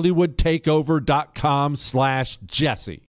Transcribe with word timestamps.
hollywoodtakeover.com 0.00 1.76
slash 1.76 2.38
jesse 2.46 3.06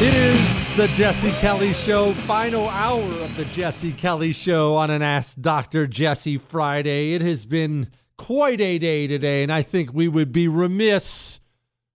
It 0.00 0.14
is 0.14 0.76
the 0.76 0.86
Jesse 0.94 1.32
Kelly 1.40 1.72
Show, 1.72 2.12
final 2.12 2.68
hour 2.68 3.02
of 3.02 3.36
the 3.36 3.44
Jesse 3.46 3.90
Kelly 3.90 4.30
Show 4.30 4.76
on 4.76 4.92
an 4.92 5.02
Ask 5.02 5.40
Dr. 5.40 5.88
Jesse 5.88 6.38
Friday. 6.38 7.14
It 7.14 7.22
has 7.22 7.46
been 7.46 7.90
quite 8.16 8.60
a 8.60 8.78
day 8.78 9.08
today, 9.08 9.42
and 9.42 9.52
I 9.52 9.62
think 9.62 9.92
we 9.92 10.06
would 10.06 10.30
be 10.30 10.46
remiss 10.46 11.40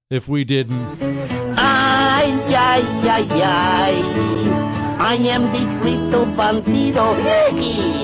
if 0.10 0.28
we 0.28 0.44
didn't. 0.44 0.84
I 5.06 5.16
am 5.16 5.52
the 5.52 5.60
frito 5.80 6.24
Bandito. 6.34 7.04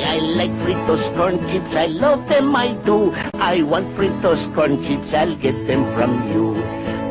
I 0.03 0.17
like 0.35 0.51
fritos 0.63 1.03
corn 1.15 1.39
chips. 1.47 1.73
I 1.73 1.85
love 1.85 2.27
them, 2.27 2.53
I 2.53 2.73
do. 2.83 3.13
I 3.35 3.61
want 3.61 3.87
fritos 3.95 4.43
corn 4.53 4.83
chips. 4.83 5.13
I'll 5.13 5.33
get 5.37 5.55
them 5.65 5.85
from 5.95 6.29
you. 6.29 6.55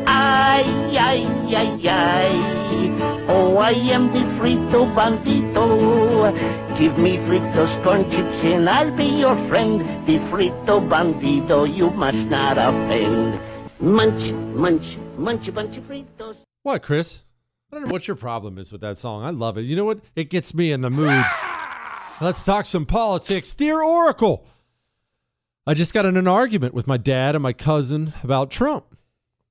Ay, 0.05 0.63
ay, 0.95 1.25
ay, 1.55 1.87
ay. 1.87 3.25
Oh, 3.27 3.57
I 3.57 3.71
am 3.71 4.13
the 4.13 4.21
frito 4.37 4.85
bandito. 4.93 5.65
Give 6.77 6.95
me 6.99 7.17
fritos 7.25 7.73
corn 7.83 8.03
chips 8.11 8.43
and 8.43 8.69
I'll 8.69 8.95
be 8.95 9.05
your 9.05 9.35
friend. 9.49 9.81
The 10.05 10.19
frito 10.29 10.87
Bandito, 10.87 11.65
you 11.65 11.89
must 11.89 12.29
not 12.29 12.59
offend. 12.59 13.41
Munch, 13.79 14.31
munch, 14.55 14.97
munch 15.17 15.51
bunch 15.51 15.77
of 15.77 15.83
fritos. 15.85 16.35
What, 16.61 16.83
Chris? 16.83 17.23
I 17.71 17.75
don't 17.75 17.87
know 17.87 17.91
what 17.91 18.07
your 18.07 18.15
problem 18.15 18.57
is 18.57 18.71
with 18.71 18.81
that 18.81 18.97
song. 18.97 19.23
I 19.23 19.29
love 19.29 19.57
it. 19.57 19.61
You 19.61 19.75
know 19.75 19.85
what? 19.85 19.99
It 20.15 20.29
gets 20.31 20.53
me 20.53 20.71
in 20.71 20.81
the 20.81 20.89
mood. 20.89 21.23
Let's 22.21 22.43
talk 22.43 22.65
some 22.65 22.85
politics. 22.85 23.53
Dear 23.53 23.83
Oracle, 23.83 24.45
I 25.67 25.75
just 25.75 25.93
got 25.93 26.05
in 26.05 26.17
an 26.17 26.27
argument 26.27 26.73
with 26.73 26.87
my 26.87 26.97
dad 26.97 27.35
and 27.35 27.43
my 27.43 27.53
cousin 27.53 28.13
about 28.23 28.49
Trump. 28.49 28.97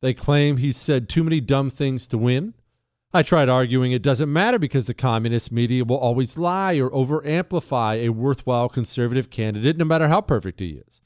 They 0.00 0.14
claim 0.14 0.56
he 0.56 0.72
said 0.72 1.08
too 1.08 1.22
many 1.22 1.40
dumb 1.40 1.70
things 1.70 2.08
to 2.08 2.18
win. 2.18 2.54
I 3.14 3.22
tried 3.22 3.48
arguing 3.48 3.92
it 3.92 4.02
doesn't 4.02 4.30
matter 4.30 4.58
because 4.58 4.84
the 4.84 4.94
communist 4.94 5.50
media 5.50 5.84
will 5.84 5.96
always 5.96 6.36
lie 6.36 6.76
or 6.76 6.92
over 6.92 7.24
amplify 7.26 7.94
a 7.94 8.10
worthwhile 8.10 8.68
conservative 8.68 9.30
candidate, 9.30 9.76
no 9.76 9.84
matter 9.84 10.08
how 10.08 10.20
perfect 10.20 10.60
he 10.60 10.82
is. 10.86 11.00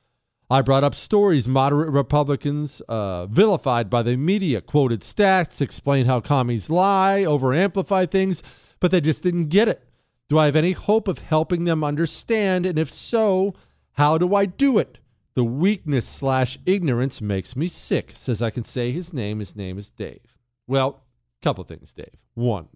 I 0.52 0.60
brought 0.60 0.84
up 0.84 0.94
stories 0.94 1.48
moderate 1.48 1.88
Republicans 1.88 2.82
uh, 2.82 3.24
vilified 3.24 3.88
by 3.88 4.02
the 4.02 4.18
media, 4.18 4.60
quoted 4.60 5.00
stats, 5.00 5.62
explained 5.62 6.08
how 6.08 6.20
commies 6.20 6.68
lie, 6.68 7.24
over 7.24 7.54
amplify 7.54 8.04
things, 8.04 8.42
but 8.78 8.90
they 8.90 9.00
just 9.00 9.22
didn't 9.22 9.48
get 9.48 9.66
it. 9.66 9.82
Do 10.28 10.38
I 10.38 10.44
have 10.44 10.54
any 10.54 10.72
hope 10.72 11.08
of 11.08 11.20
helping 11.20 11.64
them 11.64 11.82
understand? 11.82 12.66
And 12.66 12.78
if 12.78 12.90
so, 12.90 13.54
how 13.92 14.18
do 14.18 14.34
I 14.34 14.44
do 14.44 14.76
it? 14.76 14.98
The 15.32 15.42
weakness 15.42 16.06
slash 16.06 16.58
ignorance 16.66 17.22
makes 17.22 17.56
me 17.56 17.66
sick. 17.66 18.12
Says 18.12 18.42
I 18.42 18.50
can 18.50 18.62
say 18.62 18.92
his 18.92 19.10
name. 19.10 19.38
His 19.38 19.56
name 19.56 19.78
is 19.78 19.90
Dave. 19.90 20.36
Well, 20.66 21.00
couple 21.40 21.64
things, 21.64 21.94
Dave. 21.94 22.18
One, 22.34 22.68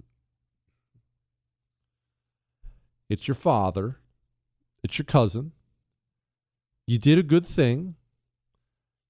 it's 3.10 3.28
your 3.28 3.34
father, 3.34 3.98
it's 4.82 4.96
your 4.96 5.04
cousin. 5.04 5.52
You 6.86 6.98
did 6.98 7.18
a 7.18 7.22
good 7.22 7.46
thing. 7.46 7.96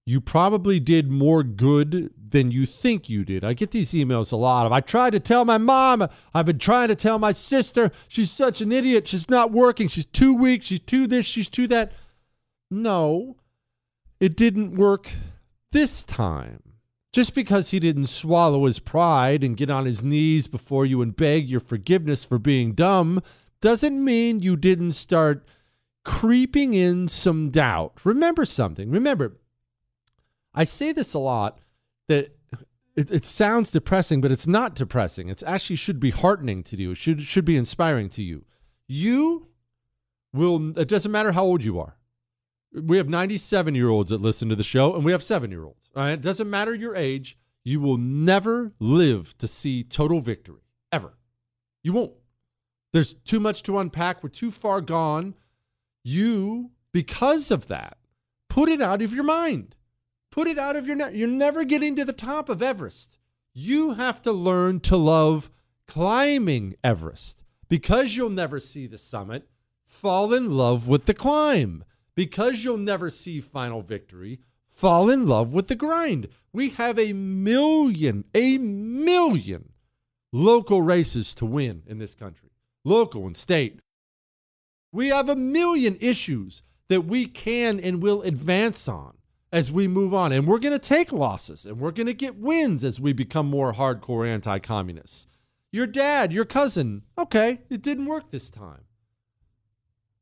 You 0.06 0.20
probably 0.20 0.78
did 0.81 1.11
more 1.11 1.43
good 1.43 2.12
than 2.17 2.50
you 2.50 2.64
think 2.64 3.08
you 3.08 3.25
did. 3.25 3.44
I 3.44 3.55
get 3.55 3.73
these 3.73 3.93
emails 3.93 4.32
a 4.32 4.37
lot 4.37 4.64
of 4.64 4.73
I 4.73 4.81
tried 4.81 5.11
to 5.11 5.20
tell 5.20 5.44
my 5.44 5.58
mom, 5.58 6.08
I've 6.32 6.46
been 6.46 6.58
trying 6.58 6.88
to 6.88 6.94
tell 6.94 7.19
my 7.19 7.32
sister, 7.32 7.90
she's 8.08 8.31
such 8.31 8.61
an 8.61 8.73
idiot, 8.73 9.08
she's 9.08 9.28
not 9.28 9.50
working, 9.50 9.88
she's 9.88 10.06
too 10.06 10.32
weak, 10.32 10.62
she's 10.62 10.81
too 10.81 11.06
this, 11.06 11.26
she's 11.26 11.49
too 11.49 11.67
that. 11.69 11.93
No, 12.70 13.37
it 14.20 14.37
didn't 14.37 14.76
work 14.76 15.11
this 15.72 16.05
time. 16.05 16.62
Just 17.12 17.34
because 17.34 17.70
he 17.70 17.81
didn't 17.81 18.06
swallow 18.06 18.67
his 18.67 18.79
pride 18.79 19.43
and 19.43 19.56
get 19.56 19.70
on 19.70 19.87
his 19.87 20.02
knees 20.02 20.49
before 20.49 20.87
you 20.87 21.02
and 21.02 21.17
beg 21.17 21.49
your 21.49 21.61
forgiveness 21.61 22.25
for 22.25 22.38
being 22.38 22.72
dumb 22.72 23.22
doesn't 23.61 24.05
mean 24.05 24.40
you 24.40 24.55
didn't 24.55 24.93
start 24.93 25.46
creeping 26.06 26.73
in 26.73 27.08
some 27.08 27.50
doubt. 27.50 27.99
Remember 28.05 28.44
something. 28.44 28.91
Remember, 28.91 29.37
I 30.55 30.62
say 30.62 30.93
this 30.93 31.14
a 31.14 31.19
lot 31.19 31.58
that 32.06 32.37
it, 32.94 33.11
it 33.11 33.25
sounds 33.26 33.73
depressing, 33.73 34.20
but 34.20 34.31
it's 34.31 34.47
not 34.47 34.76
depressing. 34.76 35.29
It 35.29 35.43
actually 35.44 35.75
should 35.75 35.99
be 35.99 36.11
heartening 36.11 36.62
to 36.62 36.76
you. 36.76 36.93
It 36.93 36.99
should 36.99 37.23
should 37.23 37.44
be 37.44 37.56
inspiring 37.56 38.08
to 38.11 38.23
you. 38.23 38.44
You 38.87 39.49
will. 40.32 40.79
It 40.79 40.87
doesn't 40.87 41.11
matter 41.11 41.32
how 41.32 41.44
old 41.44 41.64
you 41.64 41.81
are. 41.81 41.97
We 42.73 42.99
have 42.99 43.08
97 43.08 43.75
year 43.75 43.88
olds 43.88 44.11
that 44.11 44.20
listen 44.20 44.49
to 44.49 44.56
the 44.56 44.62
show, 44.62 44.94
and 44.94 45.05
we 45.05 45.11
have 45.11 45.25
seven 45.25 45.50
year 45.50 45.64
olds. 45.64 45.91
All 45.97 46.05
right, 46.05 46.12
it 46.12 46.23
doesn't 46.23 46.49
matter 46.49 46.73
your 46.73 46.94
age. 46.94 47.37
You 47.64 47.81
will 47.81 47.99
never 47.99 48.73
live 48.79 49.37
to 49.38 49.49
see 49.49 49.82
total 49.82 50.20
victory 50.20 50.62
ever. 50.93 51.19
You 51.82 51.94
won't. 51.94 52.12
There's 52.93 53.12
too 53.12 53.41
much 53.41 53.64
to 53.64 53.81
unpack. 53.81 54.23
We're 54.23 54.29
too 54.29 54.53
far 54.53 54.81
gone. 54.81 55.35
You, 56.08 56.70
because 56.93 57.50
of 57.50 57.67
that, 57.67 57.99
put 58.49 58.69
it 58.69 58.81
out 58.81 59.03
of 59.03 59.12
your 59.12 59.25
mind. 59.25 59.75
Put 60.31 60.47
it 60.47 60.56
out 60.56 60.76
of 60.76 60.87
your 60.87 60.94
net. 60.94 61.17
You're 61.17 61.26
never 61.26 61.64
getting 61.64 61.97
to 61.97 62.05
the 62.05 62.12
top 62.12 62.49
of 62.49 62.62
Everest. 62.62 63.19
You 63.53 63.94
have 63.94 64.23
to 64.23 64.31
learn 64.31 64.79
to 64.82 64.97
love 64.97 65.50
climbing 65.88 66.76
Everest. 66.85 67.43
Because 67.69 68.14
you'll 68.14 68.31
never 68.31 68.61
see 68.61 68.87
the 68.87 68.99
summit, 68.99 69.49
fall 69.85 70.32
in 70.32 70.53
love 70.53 70.87
with 70.87 71.06
the 71.06 71.12
climb. 71.12 71.82
Because 72.14 72.62
you'll 72.62 72.79
never 72.79 73.11
see 73.11 73.41
final 73.41 73.82
victory, 73.82 74.38
fall 74.69 75.11
in 75.11 75.26
love 75.26 75.53
with 75.53 75.67
the 75.67 75.75
grind. 75.75 76.29
We 76.53 76.69
have 76.70 77.00
a 77.00 77.14
million, 77.14 78.26
a 78.32 78.58
million 78.58 79.73
local 80.32 80.82
races 80.82 81.35
to 81.35 81.47
win 81.47 81.82
in 81.85 81.99
this 81.99 82.14
country, 82.14 82.50
local 82.85 83.26
and 83.26 83.37
state. 83.37 83.81
We 84.96 85.08
have 85.08 85.28
a 85.28 85.37
million 85.37 85.98
issues 86.00 86.62
that 86.88 87.02
we 87.02 87.26
can 87.26 87.78
and 87.78 88.02
will 88.02 88.22
advance 88.22 88.88
on 88.88 89.19
as 89.52 89.70
we 89.70 89.87
move 89.87 90.14
on. 90.14 90.32
And 90.32 90.46
we're 90.46 90.58
going 90.58 90.72
to 90.72 90.78
take 90.78 91.12
losses 91.12 91.66
and 91.66 91.78
we're 91.78 91.90
going 91.90 92.06
to 92.06 92.14
get 92.14 92.37
wins 92.37 92.82
as 92.82 92.98
we 92.98 93.12
become 93.12 93.44
more 93.44 93.75
hardcore 93.75 94.26
anti 94.26 94.58
communists. 94.58 95.26
Your 95.70 95.87
dad, 95.87 96.32
your 96.32 96.46
cousin, 96.46 97.02
okay, 97.19 97.60
it 97.69 97.82
didn't 97.82 98.06
work 98.06 98.31
this 98.31 98.48
time. 98.48 98.84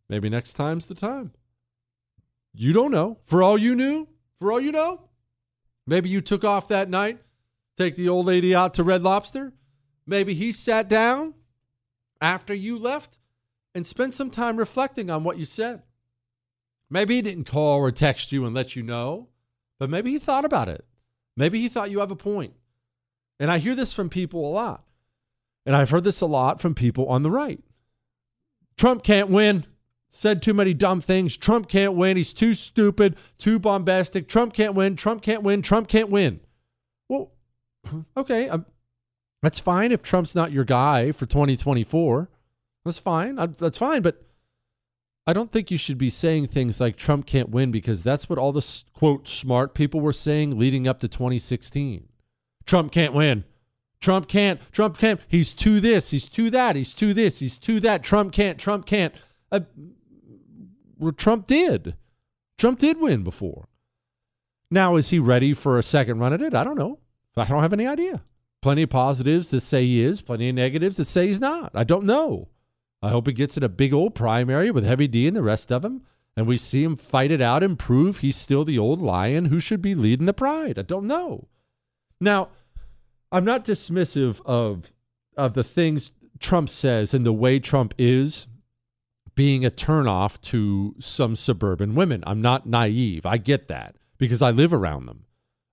Maybe 0.08 0.28
next 0.28 0.54
time's 0.54 0.86
the 0.86 0.96
time. 0.96 1.30
You 2.52 2.72
don't 2.72 2.90
know. 2.90 3.18
For 3.22 3.44
all 3.44 3.56
you 3.56 3.76
knew, 3.76 4.08
for 4.40 4.50
all 4.50 4.60
you 4.60 4.72
know, 4.72 5.02
maybe 5.86 6.08
you 6.08 6.20
took 6.20 6.42
off 6.42 6.66
that 6.66 6.90
night, 6.90 7.20
take 7.76 7.94
the 7.94 8.08
old 8.08 8.26
lady 8.26 8.52
out 8.52 8.74
to 8.74 8.82
Red 8.82 9.04
Lobster. 9.04 9.52
Maybe 10.04 10.34
he 10.34 10.50
sat 10.50 10.88
down 10.88 11.34
after 12.20 12.52
you 12.52 12.76
left 12.76 13.18
and 13.74 13.86
spend 13.86 14.14
some 14.14 14.30
time 14.30 14.56
reflecting 14.56 15.10
on 15.10 15.24
what 15.24 15.38
you 15.38 15.44
said. 15.44 15.82
Maybe 16.90 17.16
he 17.16 17.22
didn't 17.22 17.44
call 17.44 17.78
or 17.78 17.90
text 17.90 18.30
you 18.32 18.44
and 18.44 18.54
let 18.54 18.76
you 18.76 18.82
know, 18.82 19.28
but 19.78 19.90
maybe 19.90 20.12
he 20.12 20.18
thought 20.18 20.44
about 20.44 20.68
it. 20.68 20.84
Maybe 21.36 21.60
he 21.60 21.68
thought 21.68 21.90
you 21.90 22.00
have 22.00 22.10
a 22.10 22.16
point. 22.16 22.54
And 23.40 23.50
I 23.50 23.58
hear 23.58 23.74
this 23.74 23.92
from 23.92 24.08
people 24.08 24.46
a 24.46 24.52
lot. 24.52 24.84
And 25.66 25.74
I've 25.74 25.90
heard 25.90 26.04
this 26.04 26.20
a 26.20 26.26
lot 26.26 26.60
from 26.60 26.74
people 26.74 27.08
on 27.08 27.22
the 27.22 27.30
right. 27.30 27.62
Trump 28.76 29.02
can't 29.02 29.30
win. 29.30 29.66
Said 30.08 30.42
too 30.42 30.54
many 30.54 30.74
dumb 30.74 31.00
things. 31.00 31.36
Trump 31.36 31.68
can't 31.68 31.94
win. 31.94 32.16
He's 32.16 32.32
too 32.32 32.54
stupid, 32.54 33.16
too 33.36 33.58
bombastic. 33.58 34.28
Trump 34.28 34.52
can't 34.52 34.74
win. 34.74 34.94
Trump 34.94 35.22
can't 35.22 35.42
win. 35.42 35.60
Trump 35.62 35.88
can't 35.88 36.10
win. 36.10 36.38
Well, 37.08 37.32
okay. 38.16 38.48
Um, 38.48 38.66
that's 39.42 39.58
fine 39.58 39.90
if 39.90 40.02
Trump's 40.02 40.34
not 40.34 40.52
your 40.52 40.64
guy 40.64 41.10
for 41.10 41.26
2024. 41.26 42.28
That's 42.84 42.98
fine. 42.98 43.38
I, 43.38 43.46
that's 43.46 43.78
fine. 43.78 44.02
But 44.02 44.22
I 45.26 45.32
don't 45.32 45.50
think 45.50 45.70
you 45.70 45.78
should 45.78 45.98
be 45.98 46.10
saying 46.10 46.48
things 46.48 46.80
like 46.80 46.96
Trump 46.96 47.26
can't 47.26 47.48
win 47.48 47.70
because 47.70 48.02
that's 48.02 48.28
what 48.28 48.38
all 48.38 48.52
the 48.52 48.82
quote 48.92 49.26
smart 49.26 49.74
people 49.74 50.00
were 50.00 50.12
saying 50.12 50.58
leading 50.58 50.86
up 50.86 51.00
to 51.00 51.08
2016. 51.08 52.08
Trump 52.66 52.92
can't 52.92 53.14
win. 53.14 53.44
Trump 54.00 54.28
can't. 54.28 54.60
Trump 54.70 54.98
can't. 54.98 55.18
He's 55.28 55.54
to 55.54 55.80
this. 55.80 56.10
He's 56.10 56.28
to 56.28 56.50
that. 56.50 56.76
He's 56.76 56.92
to 56.94 57.14
this. 57.14 57.38
He's 57.38 57.58
to 57.60 57.80
that. 57.80 58.02
Trump 58.02 58.32
can't. 58.32 58.58
Trump 58.58 58.84
can't. 58.84 59.14
Uh, 59.50 59.60
well, 60.98 61.12
Trump 61.12 61.46
did. 61.46 61.96
Trump 62.58 62.78
did 62.78 63.00
win 63.00 63.24
before. 63.24 63.68
Now, 64.70 64.96
is 64.96 65.08
he 65.08 65.18
ready 65.18 65.54
for 65.54 65.78
a 65.78 65.82
second 65.82 66.18
run 66.18 66.34
at 66.34 66.42
it? 66.42 66.54
I 66.54 66.64
don't 66.64 66.78
know. 66.78 66.98
I 67.36 67.44
don't 67.44 67.62
have 67.62 67.72
any 67.72 67.86
idea. 67.86 68.22
Plenty 68.60 68.82
of 68.82 68.90
positives 68.90 69.50
that 69.50 69.60
say 69.60 69.84
he 69.84 70.02
is, 70.02 70.20
plenty 70.20 70.48
of 70.48 70.54
negatives 70.54 70.96
that 70.98 71.06
say 71.06 71.26
he's 71.26 71.40
not. 71.40 71.72
I 71.74 71.84
don't 71.84 72.04
know. 72.04 72.48
I 73.04 73.10
hope 73.10 73.26
he 73.26 73.34
gets 73.34 73.58
in 73.58 73.62
a 73.62 73.68
big 73.68 73.92
old 73.92 74.14
primary 74.14 74.70
with 74.70 74.86
Heavy 74.86 75.06
D 75.06 75.28
and 75.28 75.36
the 75.36 75.42
rest 75.42 75.70
of 75.70 75.82
them, 75.82 76.02
and 76.36 76.46
we 76.46 76.56
see 76.56 76.82
him 76.82 76.96
fight 76.96 77.30
it 77.30 77.40
out 77.42 77.62
and 77.62 77.78
prove 77.78 78.18
he's 78.18 78.36
still 78.36 78.64
the 78.64 78.78
old 78.78 79.02
lion 79.02 79.46
who 79.46 79.60
should 79.60 79.82
be 79.82 79.94
leading 79.94 80.24
the 80.24 80.32
pride. 80.32 80.78
I 80.78 80.82
don't 80.82 81.06
know. 81.06 81.48
Now, 82.18 82.48
I'm 83.30 83.44
not 83.44 83.64
dismissive 83.64 84.40
of 84.46 84.90
of 85.36 85.52
the 85.52 85.64
things 85.64 86.12
Trump 86.38 86.70
says 86.70 87.12
and 87.12 87.26
the 87.26 87.32
way 87.32 87.58
Trump 87.58 87.92
is 87.98 88.46
being 89.34 89.66
a 89.66 89.70
turnoff 89.70 90.40
to 90.40 90.94
some 90.98 91.36
suburban 91.36 91.94
women. 91.94 92.24
I'm 92.26 92.40
not 92.40 92.66
naive. 92.66 93.26
I 93.26 93.36
get 93.36 93.68
that 93.68 93.96
because 94.16 94.40
I 94.40 94.50
live 94.50 94.72
around 94.72 95.06
them. 95.06 95.24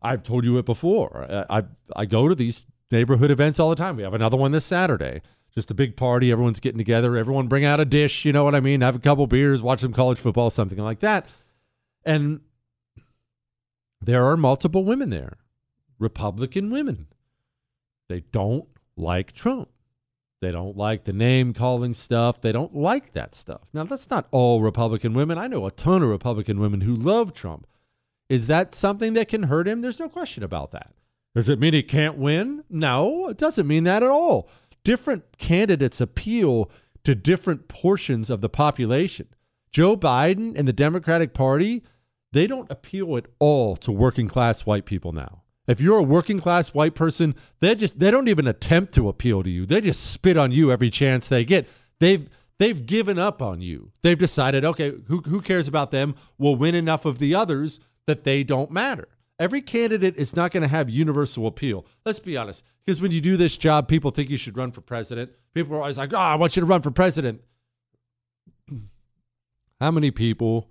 I've 0.01 0.23
told 0.23 0.43
you 0.43 0.57
it 0.57 0.65
before. 0.65 1.45
I 1.49 1.63
I 1.95 2.05
go 2.05 2.27
to 2.27 2.35
these 2.35 2.65
neighborhood 2.91 3.31
events 3.31 3.57
all 3.57 3.69
the 3.69 3.75
time. 3.77 3.95
We 3.95 4.03
have 4.03 4.13
another 4.13 4.35
one 4.35 4.51
this 4.51 4.65
Saturday 4.65 5.21
just 5.53 5.71
a 5.71 5.73
big 5.73 5.95
party. 5.97 6.31
Everyone's 6.31 6.59
getting 6.59 6.77
together. 6.77 7.17
Everyone 7.17 7.47
bring 7.47 7.65
out 7.65 7.79
a 7.79 7.85
dish. 7.85 8.25
You 8.25 8.33
know 8.33 8.43
what 8.43 8.55
I 8.55 8.59
mean? 8.59 8.81
Have 8.81 8.95
a 8.95 8.99
couple 8.99 9.27
beers, 9.27 9.61
watch 9.61 9.81
some 9.81 9.93
college 9.93 10.19
football, 10.19 10.49
something 10.49 10.79
like 10.79 10.99
that. 10.99 11.27
And 12.05 12.41
there 14.01 14.25
are 14.25 14.37
multiple 14.37 14.83
women 14.83 15.09
there, 15.09 15.37
Republican 15.99 16.71
women. 16.71 17.07
They 18.09 18.21
don't 18.31 18.67
like 18.95 19.33
Trump. 19.33 19.69
They 20.41 20.51
don't 20.51 20.75
like 20.75 21.03
the 21.03 21.13
name 21.13 21.53
calling 21.53 21.93
stuff. 21.93 22.41
They 22.41 22.51
don't 22.51 22.75
like 22.75 23.13
that 23.13 23.35
stuff. 23.35 23.61
Now, 23.73 23.83
that's 23.83 24.09
not 24.09 24.27
all 24.31 24.61
Republican 24.61 25.13
women. 25.13 25.37
I 25.37 25.45
know 25.45 25.67
a 25.67 25.71
ton 25.71 26.01
of 26.01 26.09
Republican 26.09 26.59
women 26.59 26.81
who 26.81 26.95
love 26.95 27.33
Trump. 27.33 27.67
Is 28.27 28.47
that 28.47 28.73
something 28.73 29.13
that 29.13 29.27
can 29.27 29.43
hurt 29.43 29.67
him? 29.67 29.81
There's 29.81 29.99
no 29.99 30.09
question 30.09 30.41
about 30.41 30.71
that. 30.71 30.93
Does 31.35 31.47
it 31.47 31.59
mean 31.59 31.73
he 31.73 31.83
can't 31.83 32.17
win? 32.17 32.63
No, 32.69 33.27
it 33.29 33.37
doesn't 33.37 33.67
mean 33.67 33.83
that 33.83 34.01
at 34.01 34.09
all 34.09 34.49
different 34.83 35.37
candidates 35.37 36.01
appeal 36.01 36.69
to 37.03 37.15
different 37.15 37.67
portions 37.67 38.29
of 38.29 38.41
the 38.41 38.49
population. 38.49 39.27
Joe 39.71 39.95
Biden 39.95 40.53
and 40.57 40.67
the 40.67 40.73
Democratic 40.73 41.33
Party, 41.33 41.83
they 42.33 42.47
don't 42.47 42.69
appeal 42.71 43.17
at 43.17 43.27
all 43.39 43.75
to 43.77 43.91
working 43.91 44.27
class 44.27 44.65
white 44.65 44.85
people 44.85 45.11
now. 45.11 45.43
If 45.67 45.79
you're 45.79 45.99
a 45.99 46.03
working 46.03 46.39
class 46.39 46.73
white 46.73 46.95
person, 46.95 47.35
they 47.59 47.75
just 47.75 47.99
they 47.99 48.11
don't 48.11 48.27
even 48.27 48.47
attempt 48.47 48.93
to 48.95 49.07
appeal 49.07 49.43
to 49.43 49.49
you. 49.49 49.65
They 49.65 49.79
just 49.79 50.11
spit 50.11 50.35
on 50.35 50.51
you 50.51 50.71
every 50.71 50.89
chance 50.89 51.27
they 51.27 51.45
get. 51.45 51.67
They've 51.99 52.27
they've 52.57 52.85
given 52.85 53.19
up 53.19 53.41
on 53.41 53.61
you. 53.61 53.91
They've 54.01 54.17
decided, 54.17 54.65
okay, 54.65 54.93
who 55.07 55.21
who 55.21 55.39
cares 55.39 55.67
about 55.67 55.91
them? 55.91 56.15
We'll 56.37 56.55
win 56.55 56.75
enough 56.75 57.05
of 57.05 57.19
the 57.19 57.35
others 57.35 57.79
that 58.07 58.23
they 58.23 58.43
don't 58.43 58.71
matter. 58.71 59.07
Every 59.41 59.63
candidate 59.63 60.17
is 60.17 60.35
not 60.35 60.51
going 60.51 60.61
to 60.61 60.67
have 60.67 60.87
universal 60.87 61.47
appeal. 61.47 61.83
Let's 62.05 62.19
be 62.19 62.37
honest. 62.37 62.63
Because 62.85 63.01
when 63.01 63.11
you 63.11 63.19
do 63.19 63.37
this 63.37 63.57
job, 63.57 63.87
people 63.87 64.11
think 64.11 64.29
you 64.29 64.37
should 64.37 64.55
run 64.55 64.71
for 64.71 64.81
president. 64.81 65.31
People 65.55 65.75
are 65.75 65.79
always 65.79 65.97
like, 65.97 66.13
oh, 66.13 66.17
I 66.17 66.35
want 66.35 66.55
you 66.55 66.59
to 66.59 66.65
run 66.67 66.83
for 66.83 66.91
president. 66.91 67.41
How 69.81 69.89
many 69.89 70.11
people 70.11 70.69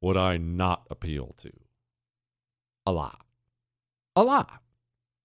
would 0.00 0.16
I 0.16 0.38
not 0.38 0.86
appeal 0.90 1.34
to? 1.36 1.52
A 2.86 2.92
lot. 2.92 3.20
A 4.16 4.24
lot. 4.24 4.62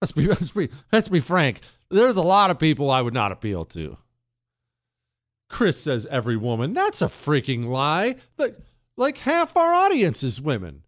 Let's 0.02 0.12
be, 0.12 0.26
let's 0.28 0.50
be, 0.50 0.68
let's 0.92 1.08
be 1.08 1.20
frank. 1.20 1.60
There's 1.90 2.16
a 2.16 2.22
lot 2.22 2.50
of 2.50 2.58
people 2.58 2.90
I 2.90 3.00
would 3.00 3.14
not 3.14 3.32
appeal 3.32 3.64
to. 3.64 3.96
Chris 5.48 5.80
says 5.80 6.06
every 6.10 6.36
woman. 6.36 6.74
That's 6.74 7.00
a 7.00 7.06
freaking 7.06 7.68
lie. 7.68 8.16
Like, 8.36 8.58
like 8.98 9.16
half 9.16 9.56
our 9.56 9.72
audience 9.72 10.22
is 10.22 10.42
women. 10.42 10.82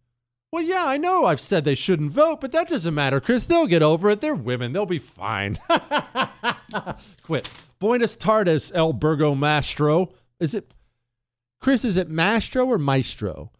Well, 0.54 0.62
yeah, 0.62 0.84
I 0.84 0.98
know 0.98 1.24
I've 1.24 1.40
said 1.40 1.64
they 1.64 1.74
shouldn't 1.74 2.12
vote, 2.12 2.40
but 2.40 2.52
that 2.52 2.68
doesn't 2.68 2.94
matter, 2.94 3.20
Chris. 3.20 3.44
They'll 3.44 3.66
get 3.66 3.82
over 3.82 4.08
it. 4.10 4.20
They're 4.20 4.36
women. 4.36 4.72
They'll 4.72 4.86
be 4.86 5.00
fine. 5.00 5.58
Quit. 7.24 7.50
Buenos 7.80 8.14
tardes, 8.14 8.70
El 8.72 8.92
Burgo 8.92 9.34
Mastro. 9.34 10.12
Is 10.38 10.54
it, 10.54 10.72
Chris, 11.60 11.84
is 11.84 11.96
it 11.96 12.08
Mastro 12.08 12.66
or 12.66 12.78
Maestro? 12.78 13.50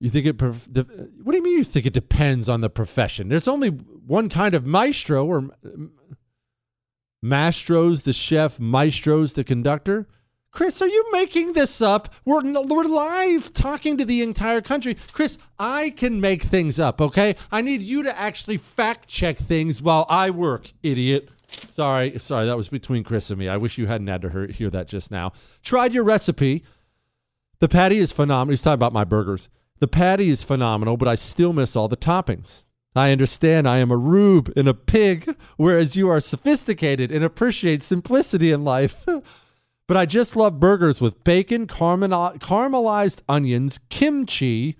You 0.00 0.08
think 0.08 0.24
it, 0.24 0.40
what 0.40 1.32
do 1.32 1.36
you 1.36 1.42
mean 1.42 1.58
you 1.58 1.62
think 1.62 1.84
it 1.84 1.92
depends 1.92 2.48
on 2.48 2.62
the 2.62 2.70
profession? 2.70 3.28
There's 3.28 3.48
only 3.48 3.68
one 3.68 4.30
kind 4.30 4.54
of 4.54 4.64
maestro 4.64 5.26
or 5.26 5.50
maestro's 7.22 8.04
the 8.04 8.14
chef, 8.14 8.58
maestro's 8.58 9.34
the 9.34 9.44
conductor. 9.44 10.08
Chris, 10.50 10.80
are 10.82 10.88
you 10.88 11.04
making 11.12 11.52
this 11.52 11.80
up? 11.80 12.12
We're, 12.24 12.40
we're 12.42 12.84
live 12.84 13.52
talking 13.52 13.96
to 13.98 14.04
the 14.04 14.22
entire 14.22 14.60
country. 14.60 14.96
Chris, 15.12 15.38
I 15.58 15.90
can 15.90 16.20
make 16.20 16.42
things 16.42 16.80
up, 16.80 17.00
okay? 17.00 17.36
I 17.52 17.60
need 17.60 17.82
you 17.82 18.02
to 18.02 18.18
actually 18.18 18.56
fact 18.56 19.08
check 19.08 19.36
things 19.36 19.82
while 19.82 20.06
I 20.08 20.30
work, 20.30 20.72
idiot. 20.82 21.28
Sorry, 21.68 22.18
sorry, 22.18 22.46
that 22.46 22.56
was 22.56 22.68
between 22.68 23.04
Chris 23.04 23.30
and 23.30 23.38
me. 23.38 23.48
I 23.48 23.56
wish 23.56 23.78
you 23.78 23.86
hadn't 23.86 24.06
had 24.08 24.22
to 24.22 24.30
hear, 24.30 24.46
hear 24.48 24.70
that 24.70 24.88
just 24.88 25.10
now. 25.10 25.32
Tried 25.62 25.94
your 25.94 26.04
recipe. 26.04 26.64
The 27.60 27.68
patty 27.68 27.98
is 27.98 28.12
phenomenal. 28.12 28.52
He's 28.52 28.62
talking 28.62 28.74
about 28.74 28.92
my 28.92 29.04
burgers. 29.04 29.48
The 29.80 29.88
patty 29.88 30.28
is 30.28 30.42
phenomenal, 30.42 30.96
but 30.96 31.08
I 31.08 31.14
still 31.14 31.52
miss 31.52 31.76
all 31.76 31.88
the 31.88 31.96
toppings. 31.96 32.64
I 32.96 33.12
understand 33.12 33.68
I 33.68 33.78
am 33.78 33.90
a 33.90 33.96
rube 33.96 34.52
and 34.56 34.66
a 34.66 34.74
pig, 34.74 35.36
whereas 35.56 35.94
you 35.94 36.08
are 36.08 36.20
sophisticated 36.20 37.12
and 37.12 37.24
appreciate 37.24 37.82
simplicity 37.82 38.50
in 38.50 38.64
life. 38.64 39.06
but 39.88 39.96
I 39.96 40.06
just 40.06 40.36
love 40.36 40.60
burgers 40.60 41.00
with 41.00 41.24
bacon, 41.24 41.66
caramelized 41.66 43.22
onions, 43.28 43.80
kimchi. 43.88 44.76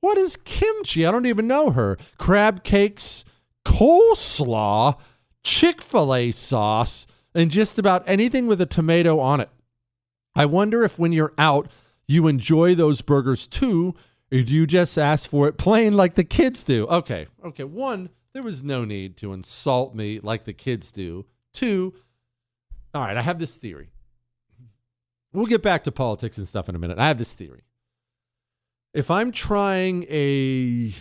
What 0.00 0.18
is 0.18 0.36
kimchi? 0.36 1.04
I 1.04 1.10
don't 1.10 1.26
even 1.26 1.48
know 1.48 1.70
her. 1.70 1.96
Crab 2.18 2.62
cakes, 2.62 3.24
coleslaw, 3.64 4.98
Chick 5.42 5.80
fil 5.82 6.14
A 6.14 6.30
sauce, 6.30 7.06
and 7.34 7.50
just 7.50 7.78
about 7.78 8.04
anything 8.06 8.46
with 8.46 8.60
a 8.60 8.66
tomato 8.66 9.18
on 9.18 9.40
it. 9.40 9.48
I 10.36 10.44
wonder 10.46 10.84
if 10.84 10.98
when 10.98 11.12
you're 11.12 11.34
out, 11.38 11.68
you 12.06 12.26
enjoy 12.26 12.74
those 12.74 13.00
burgers 13.00 13.46
too, 13.46 13.94
or 14.32 14.42
do 14.42 14.54
you 14.54 14.66
just 14.66 14.98
ask 14.98 15.28
for 15.28 15.48
it 15.48 15.56
plain 15.56 15.96
like 15.96 16.14
the 16.14 16.24
kids 16.24 16.62
do? 16.62 16.86
Okay, 16.86 17.26
okay. 17.44 17.64
One, 17.64 18.10
there 18.34 18.42
was 18.42 18.62
no 18.62 18.84
need 18.84 19.16
to 19.18 19.32
insult 19.32 19.94
me 19.94 20.20
like 20.20 20.44
the 20.44 20.52
kids 20.52 20.92
do. 20.92 21.26
Two, 21.52 21.94
all 22.94 23.02
right, 23.02 23.16
I 23.16 23.22
have 23.22 23.38
this 23.38 23.56
theory. 23.56 23.88
We'll 25.32 25.46
get 25.46 25.62
back 25.62 25.82
to 25.84 25.92
politics 25.92 26.36
and 26.38 26.46
stuff 26.46 26.68
in 26.68 26.74
a 26.74 26.78
minute. 26.78 26.98
I 26.98 27.08
have 27.08 27.18
this 27.18 27.32
theory. 27.32 27.62
If 28.92 29.10
I'm 29.10 29.32
trying 29.32 30.04
a 30.10 30.94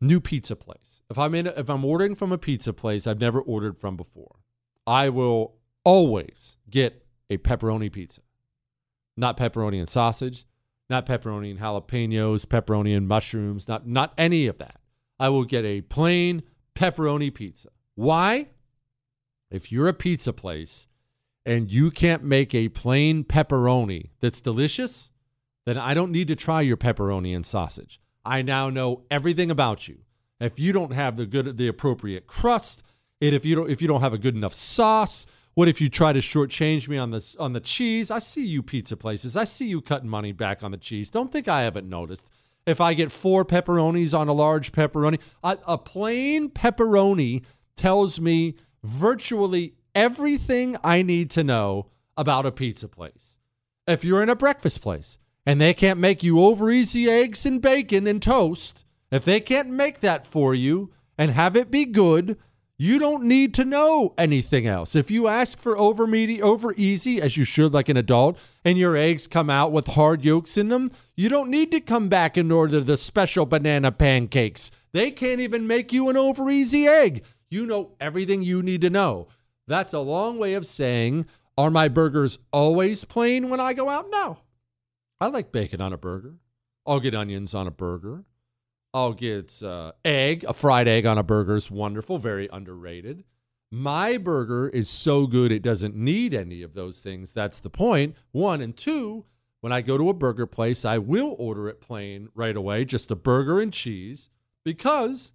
new 0.00 0.20
pizza 0.20 0.56
place, 0.56 1.02
if 1.10 1.18
I'm 1.18 1.34
in, 1.34 1.46
if 1.46 1.68
I'm 1.68 1.84
ordering 1.84 2.14
from 2.14 2.32
a 2.32 2.38
pizza 2.38 2.72
place 2.72 3.06
I've 3.06 3.20
never 3.20 3.40
ordered 3.40 3.78
from 3.78 3.96
before, 3.96 4.36
I 4.86 5.10
will 5.10 5.56
always 5.84 6.56
get 6.70 7.06
a 7.28 7.36
pepperoni 7.36 7.92
pizza, 7.92 8.22
not 9.16 9.36
pepperoni 9.36 9.78
and 9.78 9.88
sausage, 9.88 10.46
not 10.88 11.04
pepperoni 11.04 11.50
and 11.50 11.60
jalapenos, 11.60 12.46
pepperoni 12.46 12.96
and 12.96 13.06
mushrooms, 13.06 13.68
not 13.68 13.86
not 13.86 14.14
any 14.16 14.46
of 14.46 14.56
that. 14.58 14.80
I 15.20 15.28
will 15.28 15.44
get 15.44 15.64
a 15.66 15.82
plain 15.82 16.42
pepperoni 16.74 17.32
pizza. 17.32 17.68
Why? 17.94 18.48
If 19.50 19.70
you're 19.70 19.88
a 19.88 19.94
pizza 19.94 20.32
place 20.32 20.88
and 21.46 21.70
you 21.70 21.90
can't 21.90 22.24
make 22.24 22.54
a 22.54 22.68
plain 22.68 23.24
pepperoni 23.24 24.10
that's 24.20 24.40
delicious, 24.40 25.10
then 25.66 25.78
I 25.78 25.94
don't 25.94 26.12
need 26.12 26.28
to 26.28 26.36
try 26.36 26.60
your 26.60 26.76
pepperoni 26.76 27.34
and 27.34 27.44
sausage. 27.44 28.00
I 28.24 28.42
now 28.42 28.70
know 28.70 29.02
everything 29.10 29.50
about 29.50 29.88
you. 29.88 29.98
If 30.40 30.58
you 30.58 30.72
don't 30.72 30.92
have 30.92 31.16
the 31.16 31.26
good 31.26 31.56
the 31.56 31.68
appropriate 31.68 32.26
crust, 32.26 32.82
and 33.20 33.34
if 33.34 33.44
you 33.44 33.54
don't 33.54 33.70
if 33.70 33.80
you 33.80 33.88
don't 33.88 34.00
have 34.00 34.12
a 34.12 34.18
good 34.18 34.34
enough 34.34 34.54
sauce, 34.54 35.26
what 35.54 35.68
if 35.68 35.80
you 35.80 35.88
try 35.88 36.12
to 36.12 36.18
shortchange 36.18 36.88
me 36.88 36.98
on 36.98 37.10
the 37.10 37.34
on 37.38 37.52
the 37.52 37.60
cheese? 37.60 38.10
I 38.10 38.18
see 38.18 38.46
you 38.46 38.62
pizza 38.62 38.96
places. 38.96 39.36
I 39.36 39.44
see 39.44 39.66
you 39.66 39.80
cutting 39.80 40.08
money 40.08 40.32
back 40.32 40.62
on 40.62 40.70
the 40.70 40.76
cheese. 40.76 41.10
Don't 41.10 41.30
think 41.30 41.48
I 41.48 41.62
haven't 41.62 41.88
noticed. 41.88 42.28
If 42.66 42.80
I 42.80 42.94
get 42.94 43.12
four 43.12 43.44
pepperonis 43.44 44.18
on 44.18 44.28
a 44.28 44.32
large 44.32 44.72
pepperoni, 44.72 45.20
a, 45.42 45.58
a 45.66 45.78
plain 45.78 46.48
pepperoni 46.48 47.44
tells 47.76 48.18
me 48.18 48.56
virtually 48.82 49.74
everything 49.94 50.76
I 50.82 51.02
need 51.02 51.30
to 51.30 51.44
know 51.44 51.86
about 52.16 52.46
a 52.46 52.52
pizza 52.52 52.88
place. 52.88 53.38
If 53.86 54.04
you're 54.04 54.22
in 54.22 54.28
a 54.28 54.36
breakfast 54.36 54.80
place 54.80 55.18
and 55.46 55.60
they 55.60 55.74
can't 55.74 55.98
make 56.00 56.22
you 56.22 56.42
over 56.42 56.70
easy 56.70 57.10
eggs 57.10 57.44
and 57.44 57.60
bacon 57.60 58.06
and 58.06 58.20
toast, 58.20 58.84
if 59.10 59.24
they 59.24 59.40
can't 59.40 59.68
make 59.68 60.00
that 60.00 60.26
for 60.26 60.54
you 60.54 60.90
and 61.18 61.30
have 61.30 61.56
it 61.56 61.70
be 61.70 61.84
good, 61.84 62.36
you 62.76 62.98
don't 62.98 63.22
need 63.24 63.54
to 63.54 63.64
know 63.64 64.14
anything 64.18 64.66
else. 64.66 64.96
If 64.96 65.10
you 65.10 65.28
ask 65.28 65.58
for 65.58 65.78
over 65.78 66.08
meaty, 66.08 66.42
over 66.42 66.74
easy, 66.76 67.22
as 67.22 67.36
you 67.36 67.44
should 67.44 67.72
like 67.72 67.88
an 67.88 67.96
adult, 67.96 68.36
and 68.64 68.76
your 68.76 68.96
eggs 68.96 69.28
come 69.28 69.48
out 69.48 69.70
with 69.70 69.88
hard 69.88 70.24
yolks 70.24 70.56
in 70.56 70.70
them, 70.70 70.90
you 71.14 71.28
don't 71.28 71.50
need 71.50 71.70
to 71.70 71.80
come 71.80 72.08
back 72.08 72.36
and 72.36 72.50
order 72.50 72.80
the 72.80 72.96
special 72.96 73.46
banana 73.46 73.92
pancakes. 73.92 74.72
They 74.92 75.12
can't 75.12 75.40
even 75.40 75.68
make 75.68 75.92
you 75.92 76.08
an 76.08 76.16
over 76.16 76.50
easy 76.50 76.88
egg. 76.88 77.22
You 77.48 77.64
know 77.64 77.92
everything 78.00 78.42
you 78.42 78.60
need 78.60 78.80
to 78.80 78.90
know. 78.90 79.28
That's 79.66 79.92
a 79.92 80.00
long 80.00 80.38
way 80.38 80.54
of 80.54 80.66
saying, 80.66 81.26
are 81.56 81.70
my 81.70 81.88
burgers 81.88 82.38
always 82.52 83.04
plain 83.04 83.48
when 83.48 83.60
I 83.60 83.72
go 83.72 83.88
out? 83.88 84.06
No. 84.10 84.38
I 85.20 85.28
like 85.28 85.52
bacon 85.52 85.80
on 85.80 85.92
a 85.92 85.98
burger. 85.98 86.34
I'll 86.86 87.00
get 87.00 87.14
onions 87.14 87.54
on 87.54 87.66
a 87.66 87.70
burger. 87.70 88.24
I'll 88.92 89.12
get 89.12 89.62
uh, 89.62 89.92
egg, 90.04 90.44
a 90.46 90.52
fried 90.52 90.86
egg 90.86 91.06
on 91.06 91.18
a 91.18 91.22
burger 91.22 91.56
is 91.56 91.70
wonderful, 91.70 92.18
very 92.18 92.48
underrated. 92.52 93.24
My 93.72 94.18
burger 94.18 94.68
is 94.68 94.88
so 94.88 95.26
good 95.26 95.50
it 95.50 95.62
doesn't 95.62 95.96
need 95.96 96.32
any 96.32 96.62
of 96.62 96.74
those 96.74 97.00
things. 97.00 97.32
That's 97.32 97.58
the 97.58 97.70
point. 97.70 98.14
One 98.30 98.60
and 98.60 98.76
two, 98.76 99.24
when 99.62 99.72
I 99.72 99.80
go 99.80 99.98
to 99.98 100.10
a 100.10 100.14
burger 100.14 100.46
place, 100.46 100.84
I 100.84 100.98
will 100.98 101.34
order 101.38 101.68
it 101.68 101.80
plain 101.80 102.28
right 102.34 102.54
away, 102.54 102.84
just 102.84 103.10
a 103.10 103.16
burger 103.16 103.60
and 103.60 103.72
cheese, 103.72 104.30
because 104.64 105.32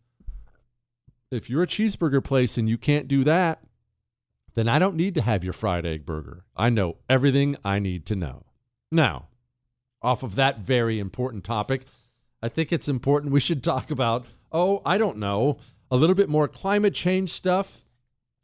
if 1.32 1.50
you're 1.50 1.64
a 1.64 1.68
cheeseburger 1.68 2.24
place 2.24 2.58
and 2.58 2.70
you 2.70 2.78
can't 2.78 3.08
do 3.08 3.24
that, 3.26 3.62
then 4.56 4.68
I 4.68 4.80
don't 4.80 4.96
need 4.96 5.16
to 5.16 5.22
have 5.22 5.44
your 5.44 5.54
fried 5.54 5.86
egg 5.86 6.06
burger. 6.06 6.46
I 6.56 6.70
know 6.70 6.98
everything 7.10 7.56
I 7.64 7.80
need 7.80 8.06
to 8.08 8.16
know. 8.16 8.46
Now, 8.92 9.28
off 10.02 10.24
of 10.24 10.36
that 10.36 10.60
very 10.60 11.00
important 11.00 11.44
topic, 11.44 11.86
I 12.42 12.50
think 12.50 12.72
it's 12.72 12.88
important 12.88 13.34
we 13.34 13.40
should 13.40 13.64
talk 13.64 13.92
about, 13.92 14.26
oh, 14.52 14.82
I 14.86 14.98
don't 14.98 15.18
know, 15.18 15.58
a 15.92 15.98
little 15.98 16.16
bit 16.16 16.30
more 16.30 16.48
climate 16.48 16.94
change 16.94 17.32
stuff. 17.32 17.86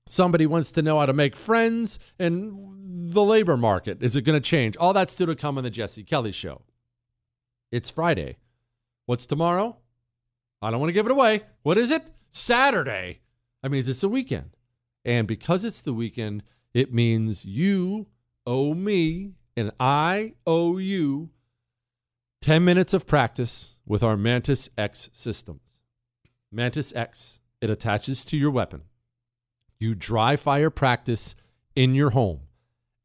Somebody 0.08 0.46
wants 0.46 0.72
to 0.74 0.82
know 0.82 1.00
how 1.00 1.06
to 1.06 1.14
make 1.14 1.36
friends 1.36 1.98
and 2.20 3.12
the 3.12 3.24
labor 3.24 3.58
market. 3.58 4.04
Is 4.04 4.16
it 4.16 4.22
going 4.22 4.40
to 4.40 4.50
change? 4.50 4.78
All 4.78 4.94
that's 4.94 5.14
still 5.14 5.28
to 5.28 5.36
come 5.36 5.58
on 5.58 5.64
the 5.64 5.70
Jesse 5.70 6.04
Kelly 6.04 6.32
show. 6.32 6.62
It's 7.72 7.90
Friday. 7.90 8.38
What's 9.06 9.26
tomorrow? 9.26 9.78
I 10.62 10.72
don't 10.72 10.80
want 10.80 10.90
to 10.90 10.94
give 10.94 11.06
it 11.06 11.12
away. 11.12 11.44
What 11.64 11.78
is 11.78 11.92
it? 11.92 12.12
Saturday. 12.32 13.22
I 13.64 13.68
mean, 13.68 13.84
it's 13.88 14.04
a 14.04 14.10
weekend. 14.10 14.55
And 15.06 15.28
because 15.28 15.64
it's 15.64 15.82
the 15.82 15.94
weekend, 15.94 16.44
it 16.74 16.94
means 16.94 17.46
you 17.46 18.08
owe 18.46 18.74
me 18.74 19.36
and 19.56 19.72
I 19.80 20.34
owe 20.46 20.78
you 20.78 21.30
10 22.42 22.66
minutes 22.66 22.94
of 22.94 23.08
practice 23.08 23.80
with 23.86 24.04
our 24.04 24.18
Mantis 24.18 24.70
X 24.78 25.10
systems. 25.14 25.82
Mantis 26.52 26.94
X, 26.96 27.40
it 27.62 27.70
attaches 27.70 28.26
to 28.26 28.38
your 28.38 28.52
weapon. 28.52 28.82
You 29.80 29.94
dry 29.94 30.36
fire 30.36 30.70
practice 30.70 31.36
in 31.76 31.96
your 31.96 32.12
home. 32.12 32.42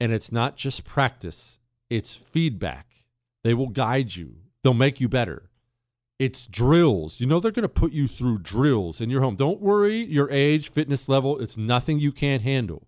And 0.01 0.13
it's 0.13 0.33
not 0.33 0.57
just 0.57 0.85
practice, 0.85 1.59
it's 1.91 2.15
feedback. 2.15 2.87
They 3.45 3.53
will 3.53 3.69
guide 3.69 4.17
you, 4.17 4.37
they'll 4.63 4.73
make 4.73 5.01
you 5.01 5.09
better. 5.09 5.50
It's 6.21 6.47
drills. 6.47 7.19
You 7.19 7.27
know, 7.27 7.41
they're 7.41 7.51
going 7.51 7.63
to 7.63 7.69
put 7.69 7.93
you 7.93 8.07
through 8.07 8.41
drills 8.41 9.01
in 9.01 9.09
your 9.09 9.23
home. 9.23 9.37
Don't 9.37 9.63
worry 9.63 10.05
your 10.05 10.31
age, 10.31 10.71
fitness 10.71 11.09
level, 11.09 11.41
it's 11.41 11.57
nothing 11.57 11.99
you 11.99 12.13
can't 12.13 12.43
handle. 12.43 12.87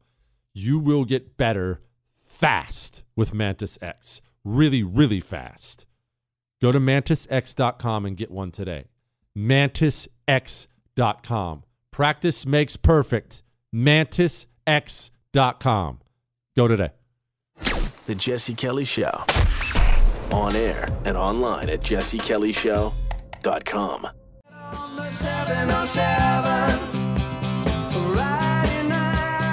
You 0.52 0.78
will 0.78 1.06
get 1.06 1.38
better 1.38 1.80
fast 2.22 3.04
with 3.16 3.32
Mantis 3.32 3.78
X. 3.80 4.20
Really, 4.44 4.82
really 4.82 5.20
fast. 5.20 5.86
Go 6.60 6.72
to 6.72 6.78
mantisx.com 6.78 8.04
and 8.04 8.18
get 8.18 8.30
one 8.30 8.50
today. 8.50 8.88
Mantisx.com. 9.34 11.62
Practice 11.90 12.44
makes 12.44 12.76
perfect. 12.76 13.42
Mantisx.com. 13.74 16.00
Go 16.54 16.68
today. 16.68 16.90
The 18.04 18.14
Jesse 18.14 18.54
Kelly 18.54 18.84
Show. 18.84 19.24
On 20.30 20.54
air 20.54 20.86
and 21.06 21.16
online 21.16 21.70
at 21.70 21.80
jessekellyshow.com. 21.80 23.01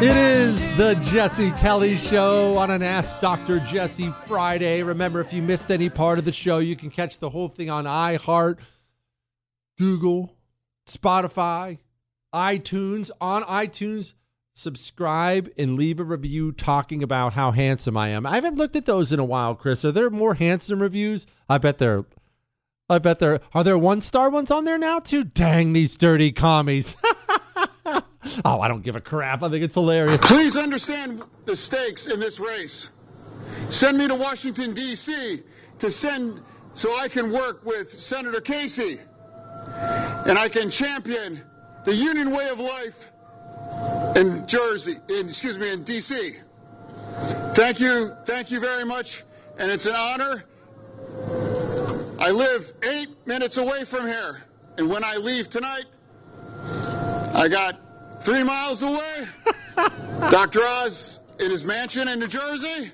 It 0.02 0.16
is 0.16 0.66
the 0.78 0.96
Jesse 1.12 1.52
Kelly 1.52 1.98
Show 1.98 2.58
on 2.58 2.72
an 2.72 2.82
Ask 2.82 3.20
Dr. 3.20 3.60
Jesse 3.60 4.12
Friday. 4.28 4.82
Remember, 4.82 5.20
if 5.20 5.34
you 5.34 5.42
missed 5.42 5.72
any 5.72 5.90
part 5.90 6.18
of 6.18 6.24
the 6.24 6.32
show, 6.32 6.60
you 6.60 6.78
can 6.78 6.90
catch 6.90 7.18
the 7.18 7.32
whole 7.32 7.50
thing 7.50 7.70
on 7.70 7.84
iHeart, 7.84 8.60
Google, 9.78 10.38
Spotify, 10.88 11.80
iTunes. 12.34 13.12
On 13.20 13.44
iTunes, 13.44 14.14
subscribe 14.54 15.50
and 15.58 15.76
leave 15.76 16.00
a 16.00 16.06
review 16.06 16.54
talking 16.54 17.04
about 17.04 17.34
how 17.34 17.52
handsome 17.52 17.98
I 17.98 18.08
am. 18.10 18.26
I 18.26 18.36
haven't 18.36 18.56
looked 18.56 18.78
at 18.78 18.86
those 18.86 19.12
in 19.12 19.20
a 19.20 19.26
while, 19.26 19.54
Chris. 19.54 19.84
Are 19.84 19.92
there 19.92 20.10
more 20.10 20.36
handsome 20.36 20.82
reviews? 20.82 21.28
I 21.50 21.58
bet 21.58 21.78
there. 21.78 22.06
I 22.90 22.98
bet 23.00 23.20
there 23.20 23.40
are 23.54 23.64
there 23.64 23.78
one 23.78 24.02
star 24.02 24.30
ones 24.30 24.50
on 24.50 24.66
there 24.66 24.78
now 24.78 25.00
too. 25.00 25.24
Dang 25.24 25.74
these 25.74 25.96
dirty 25.96 26.32
commies. 26.32 26.98
oh, 27.86 28.60
I 28.60 28.68
don't 28.68 28.82
give 28.82 28.96
a 28.96 29.02
crap. 29.02 29.44
I 29.44 29.50
think 29.50 29.64
it's 29.64 29.76
hilarious. 29.76 30.20
Please 30.22 30.58
understand 30.58 31.24
the 31.46 31.56
stakes 31.56 32.08
in 32.08 32.20
this 32.20 32.40
race. 32.40 32.90
Send 33.70 33.98
me 33.98 34.08
to 34.08 34.16
Washington, 34.16 34.74
D.C. 34.74 35.44
to 35.80 35.92
send 35.92 36.42
so 36.74 36.98
I 36.98 37.08
can 37.08 37.32
work 37.32 37.66
with 37.66 37.92
Senator 37.92 38.42
Casey 38.42 39.00
and 40.26 40.38
I 40.38 40.50
can 40.50 40.70
champion 40.70 41.42
the 41.86 41.94
union 41.94 42.32
way 42.32 42.50
of 42.50 42.60
life 42.60 43.12
in 44.16 44.46
Jersey, 44.48 44.96
in, 45.08 45.28
excuse 45.28 45.58
me, 45.58 45.72
in 45.72 45.84
D.C. 45.84 46.34
Thank 47.54 47.80
you, 47.80 48.12
thank 48.26 48.52
you 48.52 48.60
very 48.60 48.86
much, 48.86 49.24
and 49.58 49.72
it's 49.72 49.86
an 49.86 49.96
honor. 49.96 50.44
I 52.20 52.32
live 52.32 52.74
eight 52.84 53.08
minutes 53.26 53.56
away 53.56 53.86
from 53.86 54.06
here, 54.06 54.44
and 54.78 54.90
when 54.90 55.06
I 55.06 55.16
leave 55.16 55.50
tonight, 55.50 55.86
I 57.34 57.48
got 57.50 57.80
three 58.26 58.44
miles 58.44 58.84
away. 58.84 59.26
Dr. 60.30 60.62
Oz 60.62 61.22
in 61.40 61.50
his 61.50 61.64
mansion 61.64 62.10
in 62.10 62.20
New 62.20 62.28
Jersey. 62.28 62.92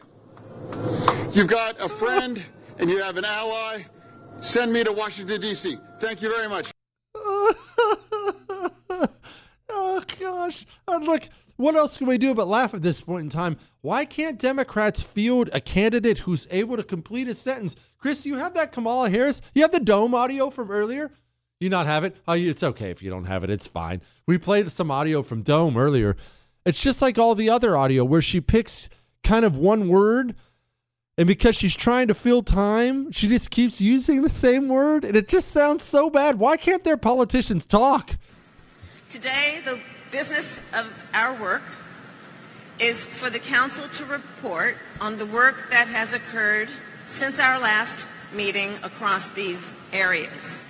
You've 1.33 1.47
got 1.47 1.75
a 1.81 1.89
friend 1.89 2.43
and 2.77 2.87
you 2.87 3.01
have 3.01 3.17
an 3.17 3.25
ally. 3.25 3.85
Send 4.41 4.71
me 4.71 4.83
to 4.83 4.91
Washington, 4.91 5.41
D.C. 5.41 5.75
Thank 5.99 6.21
you 6.21 6.29
very 6.29 6.47
much. 6.47 6.69
oh 9.69 10.03
gosh! 10.19 10.67
Uh, 10.87 10.97
look, 11.01 11.29
what 11.55 11.75
else 11.75 11.97
can 11.97 12.05
we 12.05 12.19
do 12.19 12.35
but 12.35 12.47
laugh 12.47 12.75
at 12.75 12.83
this 12.83 13.01
point 13.01 13.23
in 13.23 13.29
time? 13.29 13.57
Why 13.85 14.03
can't 14.03 14.39
Democrats 14.39 15.03
field 15.03 15.51
a 15.53 15.61
candidate 15.61 16.17
who's 16.17 16.47
able 16.49 16.75
to 16.75 16.81
complete 16.81 17.27
a 17.27 17.35
sentence? 17.35 17.75
Chris, 17.99 18.25
you 18.25 18.37
have 18.37 18.55
that 18.55 18.71
Kamala 18.71 19.11
Harris. 19.11 19.43
You 19.53 19.61
have 19.61 19.71
the 19.71 19.79
dome 19.79 20.15
audio 20.15 20.49
from 20.49 20.71
earlier. 20.71 21.11
You 21.59 21.69
not 21.69 21.85
have 21.85 22.03
it? 22.03 22.17
Oh, 22.27 22.33
it's 22.33 22.63
okay 22.63 22.89
if 22.89 23.03
you 23.03 23.11
don't 23.11 23.25
have 23.25 23.43
it. 23.43 23.51
It's 23.51 23.67
fine. 23.67 24.01
We 24.25 24.39
played 24.39 24.71
some 24.71 24.89
audio 24.89 25.21
from 25.21 25.43
Dome 25.43 25.77
earlier. 25.77 26.17
It's 26.65 26.79
just 26.79 26.99
like 26.99 27.19
all 27.19 27.35
the 27.35 27.51
other 27.51 27.77
audio 27.77 28.03
where 28.03 28.23
she 28.23 28.41
picks 28.41 28.89
kind 29.23 29.45
of 29.45 29.55
one 29.55 29.87
word 29.87 30.33
and 31.15 31.27
because 31.27 31.55
she's 31.55 31.75
trying 31.75 32.07
to 32.07 32.15
fill 32.15 32.41
time, 32.41 33.11
she 33.11 33.27
just 33.27 33.51
keeps 33.51 33.79
using 33.79 34.23
the 34.23 34.29
same 34.29 34.67
word, 34.67 35.05
and 35.05 35.15
it 35.15 35.27
just 35.27 35.49
sounds 35.49 35.83
so 35.83 36.09
bad. 36.09 36.39
Why 36.39 36.57
can't 36.57 36.83
their 36.83 36.97
politicians 36.97 37.67
talk? 37.67 38.17
Today, 39.09 39.61
the 39.63 39.79
business 40.11 40.59
of 40.73 41.07
our 41.13 41.39
work 41.39 41.61
is 42.79 43.05
for 43.05 43.29
the 43.29 43.39
Council 43.39 43.87
to 43.87 44.05
report 44.05 44.75
on 44.99 45.17
the 45.17 45.25
work 45.25 45.69
that 45.69 45.87
has 45.87 46.13
occurred 46.13 46.69
since 47.07 47.39
our 47.39 47.59
last 47.59 48.07
meeting 48.33 48.73
across 48.83 49.27
these 49.29 49.71
areas. 49.93 50.61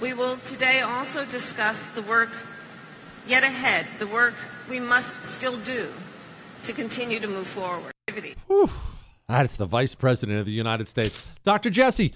We 0.00 0.14
will 0.14 0.36
today 0.38 0.80
also 0.80 1.24
discuss 1.24 1.88
the 1.90 2.02
work 2.02 2.30
yet 3.26 3.42
ahead, 3.42 3.86
the 3.98 4.06
work 4.06 4.34
we 4.68 4.80
must 4.80 5.24
still 5.24 5.56
do 5.58 5.88
to 6.64 6.72
continue 6.72 7.20
to 7.20 7.28
move 7.28 7.46
forward. 7.46 7.92
Whew. 8.46 8.70
That's 9.28 9.56
the 9.56 9.66
Vice 9.66 9.94
President 9.94 10.38
of 10.38 10.46
the 10.46 10.52
United 10.52 10.88
States, 10.88 11.16
Dr. 11.44 11.70
Jesse. 11.70 12.14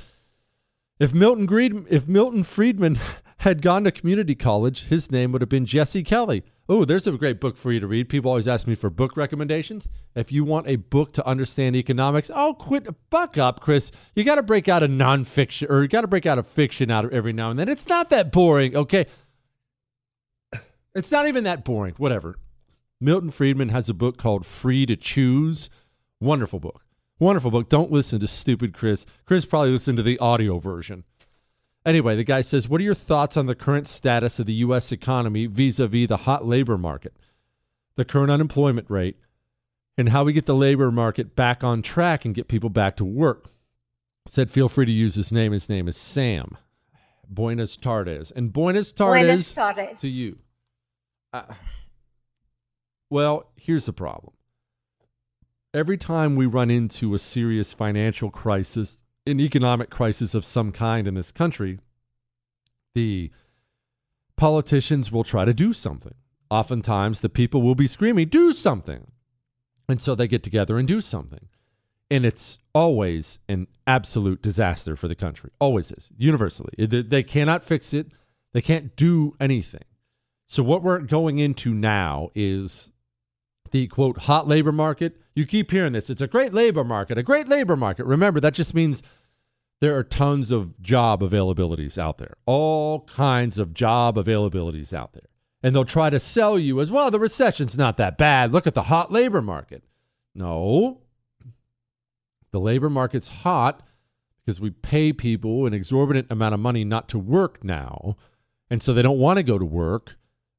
If 0.98 1.12
Milton 1.12 1.46
Greed, 1.46 1.84
if 1.90 2.08
Milton 2.08 2.42
Friedman 2.42 2.98
had 3.42 3.60
gone 3.60 3.82
to 3.82 3.90
community 3.90 4.36
college, 4.36 4.84
his 4.84 5.10
name 5.10 5.32
would 5.32 5.42
have 5.42 5.48
been 5.48 5.66
Jesse 5.66 6.04
Kelly. 6.04 6.44
Oh, 6.68 6.84
there's 6.84 7.08
a 7.08 7.12
great 7.12 7.40
book 7.40 7.56
for 7.56 7.72
you 7.72 7.80
to 7.80 7.88
read. 7.88 8.08
People 8.08 8.30
always 8.30 8.46
ask 8.46 8.68
me 8.68 8.76
for 8.76 8.88
book 8.88 9.16
recommendations. 9.16 9.88
If 10.14 10.30
you 10.30 10.44
want 10.44 10.68
a 10.68 10.76
book 10.76 11.12
to 11.14 11.26
understand 11.26 11.74
economics, 11.74 12.30
oh, 12.32 12.54
quit, 12.54 12.86
buck 13.10 13.36
up, 13.36 13.58
Chris. 13.58 13.90
You 14.14 14.22
got 14.22 14.36
to 14.36 14.44
break 14.44 14.68
out 14.68 14.84
a 14.84 14.88
nonfiction, 14.88 15.68
or 15.68 15.82
you 15.82 15.88
got 15.88 16.02
to 16.02 16.06
break 16.06 16.24
out 16.24 16.38
a 16.38 16.44
fiction 16.44 16.88
out 16.88 17.04
of 17.04 17.12
every 17.12 17.32
now 17.32 17.50
and 17.50 17.58
then. 17.58 17.68
It's 17.68 17.88
not 17.88 18.10
that 18.10 18.30
boring, 18.30 18.76
okay? 18.76 19.06
It's 20.94 21.10
not 21.10 21.26
even 21.26 21.42
that 21.42 21.64
boring. 21.64 21.94
Whatever. 21.96 22.36
Milton 23.00 23.32
Friedman 23.32 23.70
has 23.70 23.88
a 23.88 23.94
book 23.94 24.18
called 24.18 24.46
Free 24.46 24.86
to 24.86 24.94
Choose. 24.94 25.68
Wonderful 26.20 26.60
book. 26.60 26.84
Wonderful 27.18 27.50
book. 27.50 27.68
Don't 27.68 27.90
listen 27.90 28.20
to 28.20 28.28
stupid 28.28 28.72
Chris. 28.72 29.04
Chris 29.26 29.44
probably 29.44 29.70
listened 29.70 29.96
to 29.96 30.04
the 30.04 30.18
audio 30.20 30.60
version. 30.60 31.02
Anyway, 31.84 32.14
the 32.14 32.24
guy 32.24 32.40
says, 32.40 32.68
What 32.68 32.80
are 32.80 32.84
your 32.84 32.94
thoughts 32.94 33.36
on 33.36 33.46
the 33.46 33.54
current 33.54 33.88
status 33.88 34.38
of 34.38 34.46
the 34.46 34.54
U.S. 34.54 34.92
economy 34.92 35.46
vis 35.46 35.78
a 35.78 35.88
vis 35.88 36.08
the 36.08 36.18
hot 36.18 36.46
labor 36.46 36.78
market, 36.78 37.14
the 37.96 38.04
current 38.04 38.30
unemployment 38.30 38.88
rate, 38.88 39.16
and 39.98 40.10
how 40.10 40.24
we 40.24 40.32
get 40.32 40.46
the 40.46 40.54
labor 40.54 40.90
market 40.92 41.34
back 41.34 41.64
on 41.64 41.82
track 41.82 42.24
and 42.24 42.34
get 42.34 42.48
people 42.48 42.70
back 42.70 42.96
to 42.96 43.04
work? 43.04 43.46
Said, 44.28 44.50
Feel 44.50 44.68
free 44.68 44.86
to 44.86 44.92
use 44.92 45.16
his 45.16 45.32
name. 45.32 45.52
His 45.52 45.68
name 45.68 45.88
is 45.88 45.96
Sam. 45.96 46.56
Buenas 47.28 47.76
tardes. 47.76 48.30
And 48.30 48.52
buenas 48.52 48.92
tardes, 48.92 49.22
buenas 49.22 49.52
tardes. 49.52 50.00
to 50.00 50.08
you. 50.08 50.38
Uh, 51.32 51.44
well, 53.10 53.50
here's 53.56 53.86
the 53.86 53.92
problem 53.92 54.34
every 55.74 55.96
time 55.96 56.36
we 56.36 56.46
run 56.46 56.70
into 56.70 57.14
a 57.14 57.18
serious 57.18 57.72
financial 57.72 58.30
crisis, 58.30 58.98
an 59.26 59.40
economic 59.40 59.90
crisis 59.90 60.34
of 60.34 60.44
some 60.44 60.72
kind 60.72 61.06
in 61.06 61.14
this 61.14 61.32
country, 61.32 61.78
the 62.94 63.30
politicians 64.36 65.12
will 65.12 65.24
try 65.24 65.44
to 65.44 65.54
do 65.54 65.72
something. 65.72 66.14
Oftentimes, 66.50 67.20
the 67.20 67.28
people 67.28 67.62
will 67.62 67.74
be 67.74 67.86
screaming, 67.86 68.28
do 68.28 68.52
something. 68.52 69.12
And 69.88 70.00
so 70.00 70.14
they 70.14 70.28
get 70.28 70.42
together 70.42 70.78
and 70.78 70.86
do 70.86 71.00
something. 71.00 71.48
And 72.10 72.26
it's 72.26 72.58
always 72.74 73.38
an 73.48 73.68
absolute 73.86 74.42
disaster 74.42 74.96
for 74.96 75.08
the 75.08 75.14
country. 75.14 75.50
Always 75.58 75.90
is, 75.90 76.10
universally. 76.18 76.72
They 76.78 77.22
cannot 77.22 77.64
fix 77.64 77.94
it, 77.94 78.08
they 78.52 78.60
can't 78.60 78.94
do 78.96 79.34
anything. 79.40 79.84
So, 80.48 80.62
what 80.62 80.82
we're 80.82 80.98
going 80.98 81.38
into 81.38 81.72
now 81.72 82.28
is 82.34 82.90
the 83.72 83.88
quote 83.88 84.18
hot 84.18 84.46
labor 84.46 84.72
market. 84.72 85.20
You 85.34 85.46
keep 85.46 85.70
hearing 85.70 85.94
this. 85.94 86.10
It's 86.10 86.22
a 86.22 86.26
great 86.26 86.54
labor 86.54 86.84
market, 86.84 87.18
a 87.18 87.22
great 87.22 87.48
labor 87.48 87.76
market. 87.76 88.04
Remember, 88.04 88.38
that 88.40 88.54
just 88.54 88.74
means 88.74 89.02
there 89.80 89.96
are 89.96 90.04
tons 90.04 90.50
of 90.50 90.80
job 90.80 91.20
availabilities 91.20 91.98
out 91.98 92.18
there, 92.18 92.34
all 92.46 93.00
kinds 93.00 93.58
of 93.58 93.74
job 93.74 94.16
availabilities 94.16 94.92
out 94.92 95.12
there. 95.14 95.26
And 95.62 95.74
they'll 95.74 95.84
try 95.84 96.10
to 96.10 96.20
sell 96.20 96.58
you 96.58 96.80
as 96.80 96.90
well. 96.90 97.10
The 97.10 97.18
recession's 97.18 97.76
not 97.76 97.96
that 97.96 98.18
bad. 98.18 98.52
Look 98.52 98.66
at 98.66 98.74
the 98.74 98.84
hot 98.84 99.10
labor 99.10 99.42
market. 99.42 99.84
No, 100.34 101.02
the 102.52 102.60
labor 102.60 102.90
market's 102.90 103.28
hot 103.28 103.82
because 104.44 104.60
we 104.60 104.70
pay 104.70 105.12
people 105.12 105.66
an 105.66 105.74
exorbitant 105.74 106.26
amount 106.30 106.54
of 106.54 106.60
money 106.60 106.84
not 106.84 107.08
to 107.08 107.18
work 107.18 107.64
now. 107.64 108.16
And 108.70 108.82
so 108.82 108.92
they 108.92 109.02
don't 109.02 109.18
want 109.18 109.38
to 109.38 109.42
go 109.42 109.58
to 109.58 109.64
work. 109.64 110.16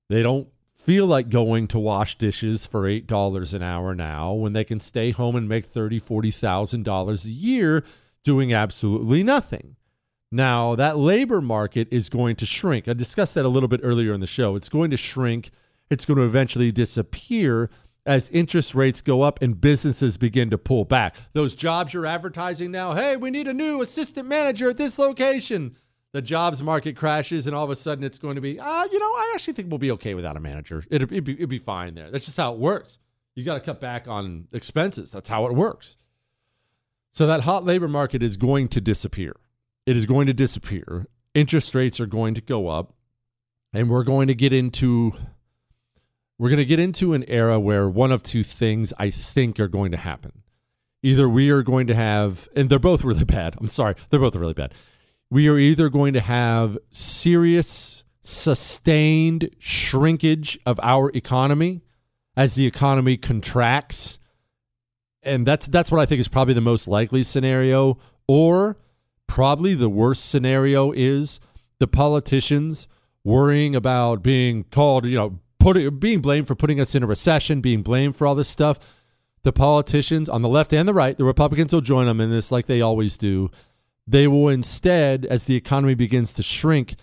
They 0.10 0.22
don't 0.22 0.48
feel 0.84 1.06
like 1.06 1.30
going 1.30 1.68
to 1.68 1.80
wash 1.80 2.18
dishes 2.18 2.66
for 2.66 2.88
eight 2.88 3.08
dollars 3.08 3.54
an 3.54 3.64
hour 3.64 3.96
now 3.96 4.34
when 4.34 4.54
they 4.54 4.64
can 4.64 4.80
stay 4.80 5.12
home 5.12 5.36
and 5.36 5.48
make 5.48 5.66
thirty, 5.66 6.00
forty 6.00 6.32
thousand 6.32 6.84
dollars 6.84 7.26
a 7.26 7.30
year 7.30 7.84
doing 8.24 8.54
absolutely 8.54 9.24
nothing. 9.24 9.76
Now 10.32 10.76
that 10.76 10.98
labor 10.98 11.42
market 11.42 11.88
is 11.92 12.10
going 12.10 12.36
to 12.38 12.46
shrink. 12.46 12.88
I 12.88 12.94
discussed 12.94 13.36
that 13.36 13.46
a 13.46 13.50
little 13.50 13.70
bit 13.70 13.82
earlier 13.84 14.14
in 14.14 14.20
the 14.20 14.28
show. 14.28 14.56
It's 14.56 14.70
going 14.70 14.92
to 14.92 14.98
shrink. 14.98 15.52
It's 15.90 16.06
going 16.06 16.18
to 16.18 16.26
eventually 16.26 16.72
disappear 16.72 17.70
as 18.06 18.30
interest 18.30 18.76
rates 18.76 19.02
go 19.02 19.22
up 19.22 19.42
and 19.42 19.62
businesses 19.62 20.18
begin 20.18 20.50
to 20.50 20.58
pull 20.58 20.84
back. 20.84 21.16
Those 21.34 21.56
jobs 21.56 21.94
you're 21.94 22.06
advertising 22.06 22.72
now, 22.72 22.94
hey, 22.94 23.16
we 23.16 23.32
need 23.32 23.48
a 23.48 23.54
new 23.54 23.82
assistant 23.82 24.28
manager 24.28 24.70
at 24.70 24.78
this 24.78 25.00
location 25.00 25.78
the 26.14 26.22
jobs 26.22 26.62
market 26.64 26.96
crashes 26.96 27.48
and 27.48 27.56
all 27.56 27.66
of 27.66 27.72
a 27.72 27.76
sudden 27.76 28.04
it's 28.04 28.20
going 28.20 28.36
to 28.36 28.42
be, 28.42 28.60
uh, 28.60 28.86
you 28.86 29.00
know, 29.00 29.06
I 29.06 29.32
actually 29.34 29.56
think 29.56 29.70
we'll 29.70 29.80
be 29.80 29.92
okay 29.92 30.14
without 30.14 30.38
a 30.38 30.40
manager. 30.40 30.84
It'd, 30.90 31.12
it'd, 31.12 31.24
be, 31.24 31.34
it'd 31.34 31.50
be 31.50 31.60
fine 31.60 31.96
there. 31.96 32.12
That's 32.12 32.26
just 32.26 32.38
how 32.38 32.54
it 32.54 32.60
works. 32.60 33.00
You 33.36 33.44
got 33.44 33.56
to 33.56 33.60
cut 33.60 33.82
back 33.82 34.08
on 34.08 34.48
expenses. 34.54 35.10
That's 35.10 35.28
how 35.28 35.48
it 35.48 35.54
works. 35.54 35.98
So 37.12 37.26
that 37.26 37.42
hot 37.42 37.66
labor 37.66 37.88
market 37.88 38.22
is 38.22 38.38
going 38.38 38.68
to 38.70 38.82
disappear. 38.82 39.36
It 39.88 39.98
is 39.98 40.06
going 40.06 40.28
to 40.28 40.34
disappear. 40.34 41.08
Interest 41.34 41.74
rates 41.74 42.00
are 42.00 42.06
going 42.06 42.36
to 42.36 42.42
go 42.42 42.68
up 42.68 42.94
and 43.74 43.90
we're 43.90 44.04
going 44.04 44.28
to 44.28 44.36
get 44.36 44.54
into 44.54 45.14
we're 46.38 46.50
going 46.50 46.58
to 46.58 46.66
get 46.66 46.80
into 46.80 47.14
an 47.14 47.24
era 47.28 47.60
where 47.60 47.90
one 47.90 48.12
of 48.12 48.22
two 48.22 48.44
things 48.44 48.94
I 49.00 49.10
think 49.10 49.60
are 49.60 49.68
going 49.68 49.92
to 49.92 49.98
happen. 49.98 50.44
Either 51.02 51.28
we 51.28 51.50
are 51.50 51.64
going 51.64 51.88
to 51.88 51.96
have 51.96 52.50
and 52.56 52.70
they're 52.70 52.78
both 52.78 53.04
really 53.04 53.24
bad. 53.26 53.56
I'm 53.60 53.68
sorry. 53.68 53.96
They're 54.10 54.20
both 54.20 54.36
really 54.36 54.54
bad 54.54 54.74
we 55.34 55.48
are 55.48 55.58
either 55.58 55.90
going 55.90 56.14
to 56.14 56.20
have 56.20 56.78
serious, 56.92 58.04
sustained 58.22 59.50
shrinkage 59.58 60.60
of 60.64 60.80
our 60.84 61.10
economy 61.16 61.82
as 62.38 62.54
the 62.54 62.68
economy 62.68 63.18
contracts. 63.18 64.20
And 65.24 65.44
that's 65.44 65.66
that's 65.66 65.92
what 65.92 66.00
I 66.00 66.06
think 66.06 66.20
is 66.20 66.28
probably 66.28 66.54
the 66.54 66.62
most 66.62 66.88
likely 66.88 67.24
scenario. 67.24 67.98
Or 68.28 68.78
probably 69.26 69.74
the 69.74 69.90
worst 69.90 70.30
scenario 70.30 70.92
is 70.92 71.40
the 71.80 71.88
politicians 71.88 72.88
worrying 73.24 73.76
about 73.76 74.22
being 74.22 74.66
called, 74.66 75.06
you 75.06 75.16
know, 75.16 75.40
putting 75.60 75.98
being 75.98 76.22
blamed 76.22 76.46
for 76.46 76.54
putting 76.54 76.80
us 76.80 76.94
in 76.94 77.02
a 77.02 77.08
recession, 77.08 77.60
being 77.60 77.82
blamed 77.82 78.16
for 78.16 78.28
all 78.28 78.36
this 78.36 78.50
stuff. 78.50 78.78
The 79.42 79.52
politicians 79.52 80.30
on 80.30 80.44
the 80.44 80.48
left 80.48 80.74
and 80.74 80.88
the 80.88 80.94
right, 80.94 81.18
the 81.18 81.26
Republicans 81.26 81.74
will 81.74 81.82
join 81.82 82.06
them 82.06 82.22
in 82.22 82.30
this 82.30 82.52
like 82.52 82.68
they 82.68 82.82
always 82.82 83.18
do 83.18 83.50
they 84.06 84.28
will 84.28 84.50
instead, 84.50 85.26
as 85.26 85.46
the 85.46 85.56
economy 85.56 85.94
begins 85.94 86.34
to 86.34 86.44
shrink, 86.44 86.96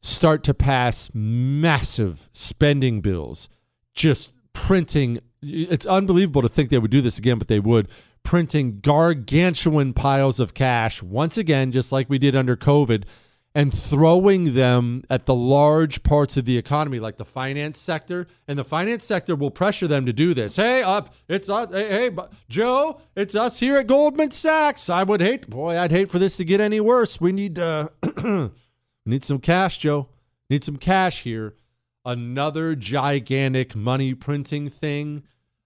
start 0.00 0.42
to 0.44 0.54
pass 0.54 1.10
massive 1.12 2.28
spending 2.32 3.00
bills, 3.00 3.48
just 3.94 4.32
printing. 4.52 5.20
It's 5.42 5.86
unbelievable 5.86 6.42
to 6.42 6.48
think 6.48 6.70
they 6.70 6.78
would 6.78 6.90
do 6.90 7.02
this 7.02 7.18
again, 7.18 7.38
but 7.38 7.48
they 7.48 7.60
would 7.60 7.88
printing 8.22 8.80
gargantuan 8.80 9.94
piles 9.94 10.40
of 10.40 10.54
cash 10.54 11.02
once 11.02 11.36
again, 11.36 11.72
just 11.72 11.92
like 11.92 12.10
we 12.10 12.18
did 12.18 12.36
under 12.36 12.56
COVID, 12.56 13.04
and 13.54 13.76
throwing 13.76 14.54
them 14.54 15.02
at 15.10 15.26
the 15.26 15.34
large 15.34 16.02
parts 16.02 16.36
of 16.36 16.44
the 16.44 16.56
economy, 16.56 17.00
like 17.00 17.16
the 17.16 17.24
finance 17.24 17.78
sector. 17.78 18.28
And 18.46 18.58
the 18.58 18.64
finance 18.64 19.04
sector 19.04 19.34
will 19.34 19.50
pressure 19.50 19.88
them 19.88 20.06
to 20.06 20.12
do 20.12 20.34
this. 20.34 20.56
Hey, 20.56 20.82
up, 20.82 21.14
it's 21.28 21.50
us. 21.50 21.68
Hey, 21.72 22.10
hey, 22.10 22.16
Joe, 22.48 23.00
it's 23.16 23.34
us 23.34 23.58
here 23.58 23.76
at 23.78 23.88
Goldman 23.88 24.30
Sachs. 24.30 24.88
I 24.88 25.02
would 25.02 25.20
hate, 25.20 25.50
boy, 25.50 25.76
I'd 25.78 25.90
hate 25.90 26.10
for 26.10 26.20
this 26.20 26.36
to 26.36 26.44
get 26.44 26.60
any 26.60 26.80
worse. 26.80 27.20
We 27.20 27.32
need, 27.32 27.58
uh, 27.58 27.88
we 28.22 28.50
need 29.06 29.24
some 29.24 29.40
cash, 29.40 29.78
Joe. 29.78 30.08
Need 30.48 30.62
some 30.62 30.76
cash 30.76 31.22
here. 31.22 31.54
Another 32.04 32.76
gigantic 32.76 33.74
money 33.74 34.14
printing 34.14 34.68
thing. 34.68 35.24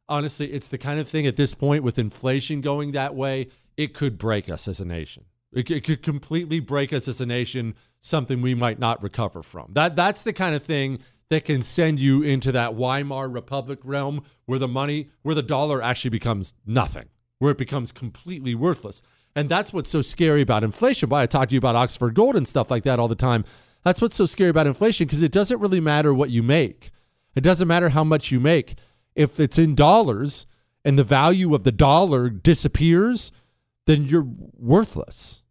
Honestly, 0.08 0.52
it's 0.52 0.68
the 0.68 0.78
kind 0.78 0.98
of 0.98 1.08
thing 1.08 1.26
at 1.26 1.36
this 1.36 1.54
point 1.54 1.84
with 1.84 1.98
inflation 1.98 2.60
going 2.60 2.92
that 2.92 3.14
way, 3.14 3.48
it 3.76 3.94
could 3.94 4.18
break 4.18 4.48
us 4.48 4.68
as 4.68 4.80
a 4.80 4.84
nation. 4.84 5.24
It, 5.54 5.70
it 5.70 5.84
could 5.84 6.02
completely 6.02 6.60
break 6.60 6.92
us 6.92 7.08
as 7.08 7.20
a 7.20 7.26
nation, 7.26 7.74
something 8.00 8.42
we 8.42 8.54
might 8.54 8.78
not 8.78 9.02
recover 9.02 9.42
from. 9.42 9.70
That 9.72 9.96
that's 9.96 10.22
the 10.22 10.32
kind 10.32 10.54
of 10.54 10.62
thing 10.62 10.98
that 11.30 11.44
can 11.44 11.62
send 11.62 12.00
you 12.00 12.22
into 12.22 12.52
that 12.52 12.74
Weimar 12.74 13.28
Republic 13.28 13.78
realm 13.82 14.22
where 14.46 14.58
the 14.58 14.68
money, 14.68 15.10
where 15.22 15.34
the 15.34 15.42
dollar 15.42 15.82
actually 15.82 16.10
becomes 16.10 16.54
nothing, 16.66 17.08
where 17.38 17.52
it 17.52 17.58
becomes 17.58 17.92
completely 17.92 18.54
worthless. 18.54 19.02
And 19.34 19.48
that's 19.48 19.72
what's 19.72 19.90
so 19.90 20.02
scary 20.02 20.42
about 20.42 20.64
inflation. 20.64 21.08
Why 21.08 21.22
I 21.22 21.26
talk 21.26 21.48
to 21.48 21.54
you 21.54 21.58
about 21.58 21.76
Oxford 21.76 22.14
Gold 22.14 22.36
and 22.36 22.46
stuff 22.46 22.70
like 22.70 22.84
that 22.84 22.98
all 22.98 23.08
the 23.08 23.14
time. 23.14 23.44
That's 23.84 24.00
what's 24.00 24.16
so 24.16 24.26
scary 24.26 24.50
about 24.50 24.66
inflation 24.66 25.06
because 25.06 25.22
it 25.22 25.32
doesn't 25.32 25.60
really 25.60 25.80
matter 25.80 26.14
what 26.14 26.30
you 26.30 26.42
make. 26.42 26.90
It 27.34 27.42
doesn't 27.42 27.68
matter 27.68 27.90
how 27.90 28.04
much 28.04 28.30
you 28.30 28.40
make. 28.40 28.76
If 29.14 29.40
it's 29.40 29.58
in 29.58 29.74
dollars 29.74 30.46
and 30.84 30.98
the 30.98 31.04
value 31.04 31.54
of 31.54 31.64
the 31.64 31.72
dollar 31.72 32.28
disappears, 32.28 33.32
then 33.86 34.04
you're 34.04 34.26
worthless. 34.56 35.42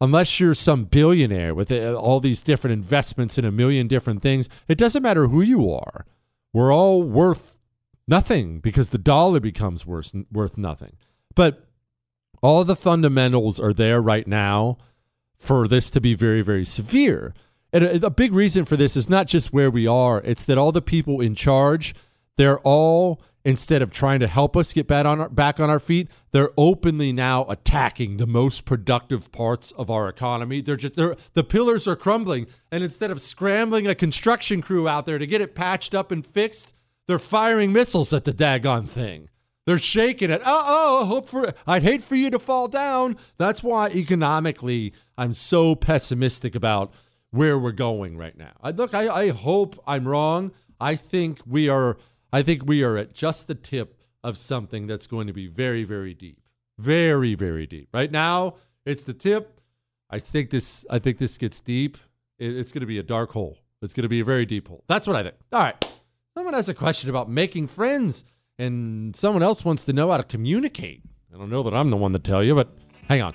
Unless 0.00 0.40
you're 0.40 0.54
some 0.54 0.84
billionaire 0.84 1.54
with 1.54 1.70
uh, 1.70 1.94
all 1.94 2.20
these 2.20 2.42
different 2.42 2.72
investments 2.72 3.36
in 3.36 3.44
a 3.44 3.52
million 3.52 3.86
different 3.86 4.22
things, 4.22 4.48
it 4.66 4.78
doesn't 4.78 5.02
matter 5.02 5.26
who 5.26 5.42
you 5.42 5.70
are. 5.70 6.06
We're 6.52 6.72
all 6.72 7.02
worth 7.02 7.58
nothing 8.08 8.60
because 8.60 8.90
the 8.90 8.98
dollar 8.98 9.40
becomes 9.40 9.86
worth, 9.86 10.14
worth 10.32 10.56
nothing. 10.56 10.96
But 11.34 11.66
all 12.42 12.64
the 12.64 12.76
fundamentals 12.76 13.60
are 13.60 13.74
there 13.74 14.00
right 14.00 14.26
now 14.26 14.78
for 15.38 15.68
this 15.68 15.90
to 15.90 16.00
be 16.00 16.14
very, 16.14 16.42
very 16.42 16.64
severe. 16.64 17.34
And 17.72 17.84
a, 17.84 18.06
a 18.06 18.10
big 18.10 18.32
reason 18.32 18.64
for 18.64 18.76
this 18.76 18.96
is 18.96 19.08
not 19.08 19.26
just 19.26 19.52
where 19.52 19.70
we 19.70 19.86
are, 19.86 20.20
it's 20.24 20.44
that 20.44 20.58
all 20.58 20.72
the 20.72 20.82
people 20.82 21.20
in 21.20 21.34
charge, 21.34 21.94
they're 22.36 22.58
all 22.60 23.20
instead 23.44 23.82
of 23.82 23.90
trying 23.90 24.20
to 24.20 24.26
help 24.26 24.56
us 24.56 24.72
get 24.72 24.86
back 24.86 25.06
on 25.06 25.20
our, 25.20 25.28
back 25.28 25.58
on 25.58 25.70
our 25.70 25.78
feet, 25.78 26.08
they're 26.32 26.50
openly 26.56 27.12
now 27.12 27.44
attacking 27.48 28.16
the 28.16 28.26
most 28.26 28.64
productive 28.64 29.32
parts 29.32 29.72
of 29.72 29.90
our 29.90 30.08
economy. 30.08 30.60
They're 30.60 30.76
just 30.76 30.96
they're, 30.96 31.16
the 31.34 31.44
pillars 31.44 31.88
are 31.88 31.96
crumbling, 31.96 32.46
and 32.70 32.84
instead 32.84 33.10
of 33.10 33.20
scrambling 33.20 33.86
a 33.86 33.94
construction 33.94 34.62
crew 34.62 34.88
out 34.88 35.06
there 35.06 35.18
to 35.18 35.26
get 35.26 35.40
it 35.40 35.54
patched 35.54 35.94
up 35.94 36.12
and 36.12 36.24
fixed, 36.24 36.74
they're 37.06 37.18
firing 37.18 37.72
missiles 37.72 38.12
at 38.12 38.24
the 38.24 38.32
daggone 38.32 38.88
thing. 38.88 39.28
They're 39.66 39.78
shaking 39.78 40.30
it. 40.30 40.42
Oh, 40.44 40.64
oh, 40.66 41.04
hope 41.04 41.28
for 41.28 41.54
I'd 41.66 41.82
hate 41.82 42.02
for 42.02 42.16
you 42.16 42.30
to 42.30 42.38
fall 42.38 42.68
down. 42.68 43.16
That's 43.38 43.62
why 43.62 43.88
economically 43.88 44.92
I'm 45.16 45.34
so 45.34 45.74
pessimistic 45.74 46.54
about 46.54 46.92
where 47.30 47.58
we're 47.58 47.72
going 47.72 48.16
right 48.16 48.36
now. 48.36 48.52
I, 48.62 48.70
look, 48.70 48.94
I, 48.94 49.08
I 49.08 49.28
hope 49.30 49.80
I'm 49.86 50.08
wrong. 50.08 50.52
I 50.80 50.96
think 50.96 51.40
we 51.46 51.68
are. 51.68 51.96
I 52.32 52.42
think 52.42 52.64
we 52.64 52.82
are 52.82 52.96
at 52.96 53.14
just 53.14 53.46
the 53.46 53.54
tip 53.54 53.96
of 54.22 54.36
something 54.38 54.86
that's 54.86 55.06
going 55.06 55.26
to 55.26 55.32
be 55.32 55.46
very, 55.46 55.84
very 55.84 56.14
deep, 56.14 56.40
very, 56.78 57.34
very 57.34 57.66
deep. 57.66 57.88
Right 57.92 58.10
now, 58.10 58.54
it's 58.84 59.04
the 59.04 59.14
tip. 59.14 59.60
I 60.08 60.18
think 60.18 60.50
this. 60.50 60.84
I 60.90 60.98
think 60.98 61.18
this 61.18 61.38
gets 61.38 61.60
deep. 61.60 61.98
It, 62.38 62.56
it's 62.56 62.72
going 62.72 62.80
to 62.80 62.86
be 62.86 62.98
a 62.98 63.02
dark 63.02 63.32
hole. 63.32 63.58
It's 63.82 63.94
going 63.94 64.02
to 64.02 64.08
be 64.08 64.20
a 64.20 64.24
very 64.24 64.46
deep 64.46 64.68
hole. 64.68 64.84
That's 64.88 65.06
what 65.06 65.16
I 65.16 65.22
think. 65.22 65.36
All 65.52 65.60
right. 65.60 65.84
Someone 66.36 66.54
has 66.54 66.68
a 66.68 66.74
question 66.74 67.10
about 67.10 67.28
making 67.28 67.66
friends, 67.66 68.24
and 68.58 69.14
someone 69.16 69.42
else 69.42 69.64
wants 69.64 69.84
to 69.86 69.92
know 69.92 70.10
how 70.10 70.16
to 70.18 70.24
communicate. 70.24 71.02
I 71.34 71.38
don't 71.38 71.50
know 71.50 71.62
that 71.62 71.74
I'm 71.74 71.90
the 71.90 71.96
one 71.96 72.12
to 72.12 72.18
tell 72.18 72.42
you, 72.42 72.54
but 72.54 72.68
hang 73.08 73.22
on. 73.22 73.34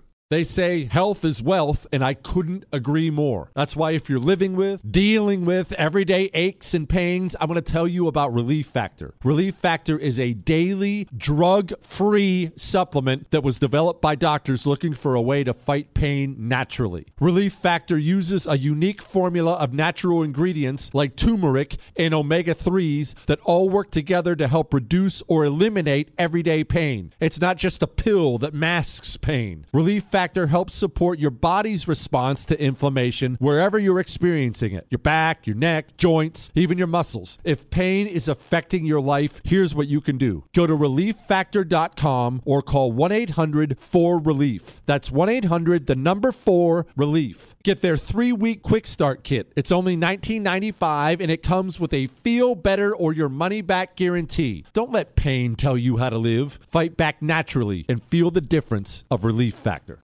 They 0.31 0.45
say 0.45 0.85
health 0.85 1.25
is 1.25 1.43
wealth, 1.43 1.85
and 1.91 2.05
I 2.05 2.13
couldn't 2.13 2.63
agree 2.71 3.09
more. 3.09 3.51
That's 3.53 3.75
why, 3.75 3.91
if 3.91 4.09
you're 4.09 4.17
living 4.17 4.55
with, 4.55 4.89
dealing 4.89 5.43
with 5.43 5.73
everyday 5.73 6.29
aches 6.33 6.73
and 6.73 6.87
pains, 6.87 7.35
I'm 7.37 7.49
going 7.49 7.61
to 7.61 7.61
tell 7.61 7.85
you 7.85 8.07
about 8.07 8.33
Relief 8.33 8.67
Factor. 8.67 9.13
Relief 9.25 9.55
Factor 9.55 9.99
is 9.99 10.21
a 10.21 10.31
daily 10.31 11.09
drug 11.17 11.73
free 11.81 12.51
supplement 12.55 13.29
that 13.31 13.43
was 13.43 13.59
developed 13.59 14.01
by 14.01 14.15
doctors 14.15 14.65
looking 14.65 14.93
for 14.93 15.15
a 15.15 15.21
way 15.21 15.43
to 15.43 15.53
fight 15.53 15.93
pain 15.93 16.37
naturally. 16.39 17.07
Relief 17.19 17.51
Factor 17.51 17.97
uses 17.97 18.47
a 18.47 18.57
unique 18.57 19.01
formula 19.01 19.55
of 19.55 19.73
natural 19.73 20.23
ingredients 20.23 20.93
like 20.93 21.17
turmeric 21.17 21.75
and 21.97 22.13
omega 22.13 22.55
3s 22.55 23.15
that 23.25 23.41
all 23.41 23.69
work 23.69 23.91
together 23.91 24.33
to 24.37 24.47
help 24.47 24.73
reduce 24.73 25.21
or 25.27 25.43
eliminate 25.43 26.13
everyday 26.17 26.63
pain. 26.63 27.11
It's 27.19 27.41
not 27.41 27.57
just 27.57 27.83
a 27.83 27.87
pill 27.87 28.37
that 28.37 28.53
masks 28.53 29.17
pain. 29.17 29.65
Relief 29.73 30.05
Factor 30.05 30.20
Factor 30.21 30.45
helps 30.45 30.75
support 30.75 31.17
your 31.17 31.31
body's 31.31 31.87
response 31.87 32.45
to 32.45 32.61
inflammation 32.61 33.37
wherever 33.39 33.79
you're 33.79 33.99
experiencing 33.99 34.71
it 34.71 34.85
your 34.91 34.99
back, 34.99 35.47
your 35.47 35.55
neck, 35.55 35.97
joints, 35.97 36.51
even 36.53 36.77
your 36.77 36.85
muscles. 36.85 37.39
If 37.43 37.71
pain 37.71 38.05
is 38.05 38.27
affecting 38.27 38.85
your 38.85 39.01
life, 39.01 39.41
here's 39.43 39.73
what 39.73 39.87
you 39.87 39.99
can 39.99 40.19
do 40.19 40.43
go 40.53 40.67
to 40.67 40.77
relieffactor.com 40.77 42.43
or 42.45 42.61
call 42.61 42.91
1 42.91 43.11
800 43.11 43.79
4 43.79 44.19
Relief. 44.19 44.83
That's 44.85 45.09
1 45.09 45.27
800 45.27 45.87
the 45.87 45.95
number 45.95 46.31
4 46.31 46.85
Relief. 46.95 47.55
Get 47.63 47.81
their 47.81 47.97
three 47.97 48.31
week 48.31 48.61
quick 48.61 48.85
start 48.85 49.23
kit. 49.23 49.51
It's 49.55 49.71
only 49.71 49.97
$19.95 49.97 51.19
and 51.19 51.31
it 51.31 51.41
comes 51.41 51.79
with 51.79 51.95
a 51.95 52.05
feel 52.05 52.53
better 52.53 52.95
or 52.95 53.11
your 53.11 53.29
money 53.29 53.61
back 53.61 53.95
guarantee. 53.95 54.65
Don't 54.73 54.91
let 54.91 55.15
pain 55.15 55.55
tell 55.55 55.79
you 55.79 55.97
how 55.97 56.11
to 56.11 56.19
live. 56.19 56.59
Fight 56.67 56.95
back 56.95 57.23
naturally 57.23 57.87
and 57.89 58.03
feel 58.03 58.29
the 58.29 58.39
difference 58.39 59.03
of 59.09 59.25
Relief 59.25 59.55
Factor. 59.55 60.03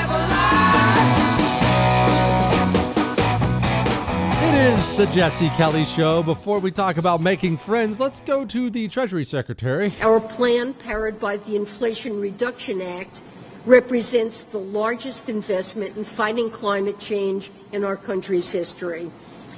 Is 4.61 4.95
the 4.95 5.07
Jesse 5.07 5.49
Kelly 5.49 5.85
Show. 5.85 6.21
Before 6.21 6.59
we 6.59 6.69
talk 6.69 6.97
about 6.97 7.19
making 7.19 7.57
friends, 7.57 7.99
let's 7.99 8.21
go 8.21 8.45
to 8.45 8.69
the 8.69 8.87
Treasury 8.89 9.25
Secretary. 9.25 9.91
Our 10.01 10.19
plan, 10.19 10.75
powered 10.75 11.19
by 11.19 11.37
the 11.37 11.55
Inflation 11.55 12.21
Reduction 12.21 12.79
Act, 12.79 13.23
represents 13.65 14.43
the 14.43 14.59
largest 14.59 15.29
investment 15.29 15.97
in 15.97 16.03
fighting 16.03 16.51
climate 16.51 16.99
change 16.99 17.49
in 17.71 17.83
our 17.83 17.97
country's 17.97 18.51
history. 18.51 19.09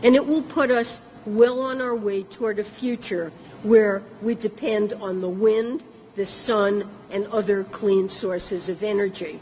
And 0.04 0.16
it 0.16 0.26
will 0.26 0.42
put 0.42 0.72
us 0.72 1.02
well 1.26 1.60
on 1.60 1.82
our 1.82 1.96
way 1.96 2.24
toward 2.24 2.60
a 2.60 2.64
future 2.64 3.34
where 3.64 4.04
we 4.22 4.36
depend 4.36 4.94
on 4.94 5.20
the 5.20 5.28
wind, 5.28 5.84
the 6.16 6.26
sun, 6.26 6.90
and 7.12 7.28
other 7.28 7.66
clean 7.66 8.08
sources 8.08 8.70
of 8.70 8.84
energy. 8.84 9.42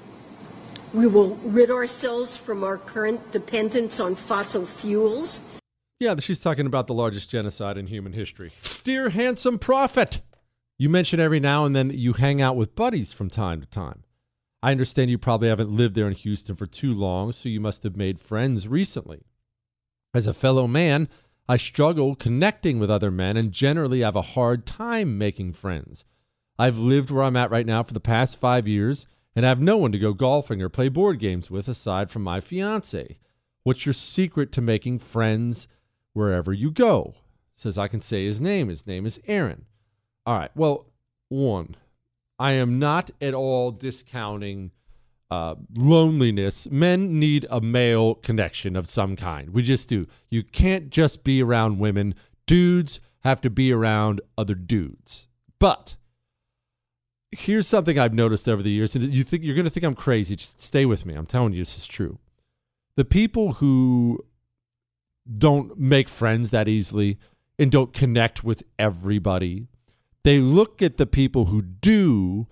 We 0.92 1.06
will 1.06 1.36
rid 1.44 1.70
ourselves 1.70 2.36
from 2.36 2.64
our 2.64 2.80
current 2.80 3.32
dependence 3.32 4.00
on 4.00 4.16
fossil 4.16 4.66
fuels. 4.66 5.40
Yeah, 6.02 6.16
she's 6.18 6.40
talking 6.40 6.66
about 6.66 6.88
the 6.88 6.96
largest 6.96 7.30
genocide 7.30 7.78
in 7.78 7.86
human 7.86 8.14
history. 8.14 8.54
Dear 8.84 9.10
handsome 9.10 9.60
prophet, 9.60 10.22
you 10.80 10.90
mention 10.90 11.20
every 11.20 11.40
now 11.40 11.64
and 11.64 11.76
then 11.76 11.90
that 11.90 11.98
you 11.98 12.14
hang 12.14 12.42
out 12.42 12.56
with 12.56 12.74
buddies 12.74 13.14
from 13.14 13.30
time 13.30 13.62
to 13.62 13.68
time. 13.68 14.04
I 14.64 14.72
understand 14.72 15.12
you 15.12 15.20
probably 15.20 15.50
haven't 15.50 15.70
lived 15.70 15.94
there 15.94 16.08
in 16.08 16.16
Houston 16.16 16.56
for 16.56 16.66
too 16.66 16.92
long, 16.92 17.34
so 17.34 17.50
you 17.50 17.60
must 17.60 17.84
have 17.84 17.96
made 17.96 18.20
friends 18.20 18.68
recently. 18.68 19.22
As 20.12 20.26
a 20.26 20.34
fellow 20.34 20.66
man, 20.66 21.08
I 21.48 21.58
struggle 21.58 22.16
connecting 22.16 22.80
with 22.80 22.90
other 22.90 23.12
men 23.12 23.38
and 23.38 23.52
generally 23.52 24.00
have 24.00 24.16
a 24.16 24.24
hard 24.24 24.66
time 24.66 25.20
making 25.20 25.54
friends. 25.54 26.04
I've 26.58 26.80
lived 26.80 27.12
where 27.12 27.26
I'm 27.26 27.38
at 27.38 27.52
right 27.52 27.68
now 27.68 27.84
for 27.84 27.94
the 27.94 28.00
past 28.00 28.40
five 28.40 28.68
years 28.68 29.06
and 29.36 29.46
have 29.46 29.62
no 29.62 29.78
one 29.78 29.92
to 29.92 30.00
go 30.00 30.14
golfing 30.14 30.64
or 30.64 30.70
play 30.70 30.90
board 30.90 31.20
games 31.20 31.52
with 31.52 31.68
aside 31.68 32.10
from 32.10 32.24
my 32.24 32.40
fiance. 32.40 33.20
What's 33.62 33.86
your 33.86 33.94
secret 33.94 34.52
to 34.54 34.62
making 34.62 34.98
friends 34.98 35.68
wherever 36.14 36.54
you 36.54 36.72
go? 36.72 37.16
Says 37.56 37.78
I 37.78 37.88
can 37.88 38.02
say 38.02 38.26
his 38.26 38.42
name. 38.42 38.70
His 38.70 38.88
name 38.88 39.06
is 39.06 39.20
Aaron. 39.28 39.66
All 40.26 40.38
right. 40.38 40.52
Well, 40.56 40.88
one, 41.30 41.76
I 42.40 42.54
am 42.54 42.80
not 42.80 43.12
at 43.22 43.34
all 43.34 43.72
discounting 43.72 44.72
uh, 45.30 45.56
loneliness. 45.76 46.70
Men 46.70 47.20
need 47.20 47.46
a 47.50 47.62
male 47.62 48.16
connection 48.16 48.76
of 48.76 48.90
some 48.90 49.16
kind. 49.16 49.52
We 49.52 49.62
just 49.62 49.88
do. 49.88 50.08
You 50.30 50.44
can't 50.44 50.90
just 50.90 51.24
be 51.24 51.42
around 51.42 51.80
women. 51.80 52.16
Dudes 52.46 53.00
have 53.22 53.42
to 53.42 53.50
be 53.50 53.72
around 53.72 54.22
other 54.38 54.56
dudes. 54.56 55.28
But 55.60 55.96
here's 57.32 57.68
something 57.68 57.98
I've 57.98 58.14
noticed 58.14 58.50
over 58.50 58.62
the 58.62 58.72
years, 58.72 58.96
and 58.96 59.14
you 59.14 59.24
think 59.24 59.44
you're 59.44 59.56
going 59.56 59.66
to 59.66 59.70
think 59.70 59.86
I'm 59.86 59.96
crazy. 59.96 60.36
Just 60.36 60.62
stay 60.62 60.86
with 60.86 61.06
me. 61.06 61.14
I'm 61.14 61.26
telling 61.26 61.54
you, 61.54 61.62
this 61.62 61.78
is 61.78 61.88
true. 61.88 62.20
The 62.98 63.06
people 63.06 63.54
who 63.54 64.26
don't 65.38 65.78
make 65.78 66.10
friends 66.10 66.50
that 66.50 66.68
easily 66.68 67.18
and 67.60 67.72
don't 67.72 67.94
connect 67.94 68.44
with 68.44 68.64
everybody, 68.80 69.68
they 70.24 70.40
look 70.40 70.82
at 70.82 70.98
the 70.98 71.06
people 71.06 71.46
who 71.46 71.62
do, 71.62 72.48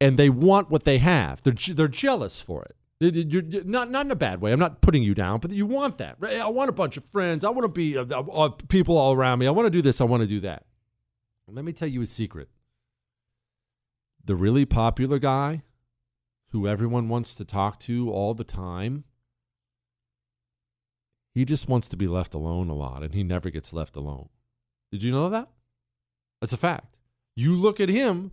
and 0.00 0.18
they 0.18 0.28
want 0.28 0.70
what 0.70 0.84
they 0.84 0.98
have. 0.98 1.42
They're 1.42 1.74
they're 1.74 1.88
jealous 1.88 2.40
for 2.40 2.64
it. 2.64 2.76
You're, 3.00 3.42
not 3.64 3.90
not 3.90 4.06
in 4.06 4.12
a 4.12 4.16
bad 4.16 4.40
way. 4.40 4.52
I'm 4.52 4.60
not 4.60 4.80
putting 4.80 5.02
you 5.02 5.14
down, 5.14 5.40
but 5.40 5.50
you 5.50 5.66
want 5.66 5.98
that. 5.98 6.18
I 6.22 6.48
want 6.48 6.68
a 6.68 6.72
bunch 6.72 6.96
of 6.96 7.04
friends. 7.08 7.44
I 7.44 7.50
want 7.50 7.64
to 7.64 7.68
be 7.68 7.98
uh, 7.98 8.04
uh, 8.04 8.50
people 8.68 8.96
all 8.96 9.12
around 9.12 9.40
me. 9.40 9.46
I 9.46 9.50
want 9.50 9.66
to 9.66 9.70
do 9.70 9.82
this. 9.82 10.00
I 10.00 10.04
want 10.04 10.22
to 10.22 10.26
do 10.26 10.40
that. 10.40 10.64
let 11.48 11.64
me 11.64 11.72
tell 11.72 11.88
you 11.88 12.02
a 12.02 12.06
secret 12.06 12.48
the 14.24 14.36
really 14.36 14.64
popular 14.64 15.18
guy 15.18 15.62
who 16.50 16.68
everyone 16.68 17.08
wants 17.08 17.34
to 17.34 17.44
talk 17.44 17.80
to 17.80 18.10
all 18.10 18.34
the 18.34 18.44
time, 18.44 19.04
he 21.34 21.44
just 21.44 21.68
wants 21.68 21.88
to 21.88 21.96
be 21.96 22.06
left 22.06 22.34
alone 22.34 22.68
a 22.68 22.74
lot 22.74 23.02
and 23.02 23.14
he 23.14 23.22
never 23.22 23.50
gets 23.50 23.72
left 23.72 23.96
alone. 23.96 24.28
Did 24.90 25.02
you 25.02 25.10
know 25.10 25.28
that? 25.30 25.48
That's 26.40 26.52
a 26.52 26.58
fact. 26.58 26.96
You 27.34 27.56
look 27.56 27.80
at 27.80 27.88
him 27.88 28.32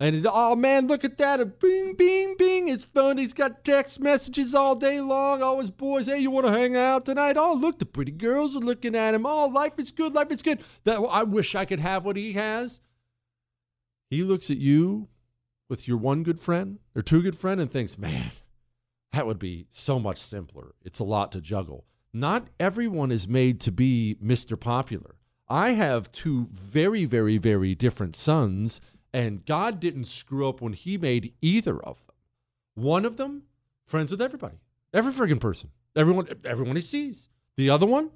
and 0.00 0.14
it, 0.14 0.26
oh 0.30 0.54
man, 0.54 0.86
look 0.86 1.04
at 1.04 1.18
that. 1.18 1.58
Bing, 1.58 1.94
bing, 1.94 2.36
bing. 2.38 2.68
It's 2.68 2.84
fun. 2.84 3.18
He's 3.18 3.32
got 3.32 3.64
text 3.64 3.98
messages 4.00 4.54
all 4.54 4.76
day 4.76 5.00
long. 5.00 5.42
All 5.42 5.58
his 5.58 5.70
boys, 5.70 6.06
hey, 6.06 6.18
you 6.18 6.30
want 6.30 6.46
to 6.46 6.52
hang 6.52 6.76
out 6.76 7.04
tonight? 7.04 7.36
Oh, 7.36 7.52
look, 7.52 7.78
the 7.78 7.86
pretty 7.86 8.12
girls 8.12 8.54
are 8.56 8.60
looking 8.60 8.94
at 8.94 9.14
him. 9.14 9.26
Oh, 9.26 9.46
life 9.46 9.78
is 9.78 9.90
good. 9.90 10.14
Life 10.14 10.30
is 10.30 10.40
good. 10.40 10.62
That 10.84 11.00
I 11.00 11.24
wish 11.24 11.54
I 11.54 11.64
could 11.64 11.80
have 11.80 12.04
what 12.04 12.16
he 12.16 12.34
has. 12.34 12.80
He 14.08 14.22
looks 14.22 14.50
at 14.50 14.58
you 14.58 15.08
with 15.68 15.86
your 15.86 15.98
one 15.98 16.22
good 16.22 16.38
friend 16.38 16.78
or 16.94 17.02
two 17.02 17.20
good 17.20 17.36
friend 17.36 17.60
and 17.60 17.70
thinks, 17.70 17.98
man, 17.98 18.30
that 19.12 19.26
would 19.26 19.38
be 19.38 19.66
so 19.68 19.98
much 19.98 20.18
simpler. 20.18 20.74
It's 20.82 21.00
a 21.00 21.04
lot 21.04 21.32
to 21.32 21.40
juggle. 21.40 21.84
Not 22.12 22.48
everyone 22.58 23.12
is 23.12 23.28
made 23.28 23.60
to 23.60 23.72
be 23.72 24.16
Mr. 24.22 24.58
Popular. 24.58 25.16
I 25.48 25.70
have 25.72 26.12
two 26.12 26.48
very, 26.52 27.04
very, 27.04 27.38
very 27.38 27.74
different 27.74 28.16
sons, 28.16 28.80
and 29.12 29.44
God 29.44 29.80
didn't 29.80 30.04
screw 30.04 30.48
up 30.48 30.60
when 30.60 30.72
He 30.72 30.98
made 30.98 31.34
either 31.40 31.82
of 31.82 32.06
them. 32.06 32.16
One 32.74 33.04
of 33.04 33.16
them, 33.16 33.42
friends 33.84 34.10
with 34.10 34.22
everybody, 34.22 34.58
every 34.92 35.12
friggin' 35.12 35.40
person, 35.40 35.70
everyone, 35.96 36.28
everyone 36.44 36.76
he 36.76 36.82
sees. 36.82 37.28
The 37.56 37.70
other 37.70 37.86
one, 37.86 38.10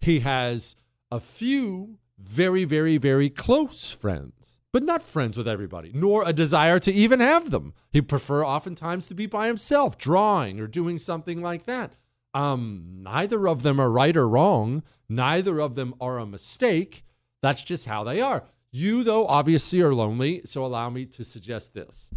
he 0.00 0.20
has 0.20 0.76
a 1.10 1.20
few 1.20 1.98
very, 2.18 2.64
very, 2.64 2.96
very 2.96 3.30
close 3.30 3.92
friends 3.92 4.58
but 4.72 4.82
not 4.82 5.02
friends 5.02 5.36
with 5.36 5.46
everybody, 5.46 5.92
nor 5.94 6.26
a 6.26 6.32
desire 6.32 6.78
to 6.80 6.92
even 6.92 7.20
have 7.20 7.50
them. 7.50 7.74
He'd 7.90 8.08
prefer 8.08 8.44
oftentimes 8.44 9.06
to 9.06 9.14
be 9.14 9.26
by 9.26 9.46
himself, 9.46 9.98
drawing 9.98 10.58
or 10.58 10.66
doing 10.66 10.96
something 10.96 11.42
like 11.42 11.66
that. 11.66 11.92
Um, 12.34 12.98
neither 13.02 13.46
of 13.46 13.62
them 13.62 13.80
are 13.80 13.90
right 13.90 14.16
or 14.16 14.28
wrong. 14.28 14.82
Neither 15.08 15.60
of 15.60 15.74
them 15.74 15.94
are 16.00 16.18
a 16.18 16.26
mistake. 16.26 17.04
That's 17.42 17.62
just 17.62 17.86
how 17.86 18.04
they 18.04 18.20
are. 18.20 18.44
You, 18.70 19.04
though, 19.04 19.26
obviously 19.26 19.82
are 19.82 19.94
lonely, 19.94 20.42
so 20.44 20.64
allow 20.64 20.88
me 20.88 21.04
to 21.06 21.24
suggest 21.24 21.74
this. 21.74 22.10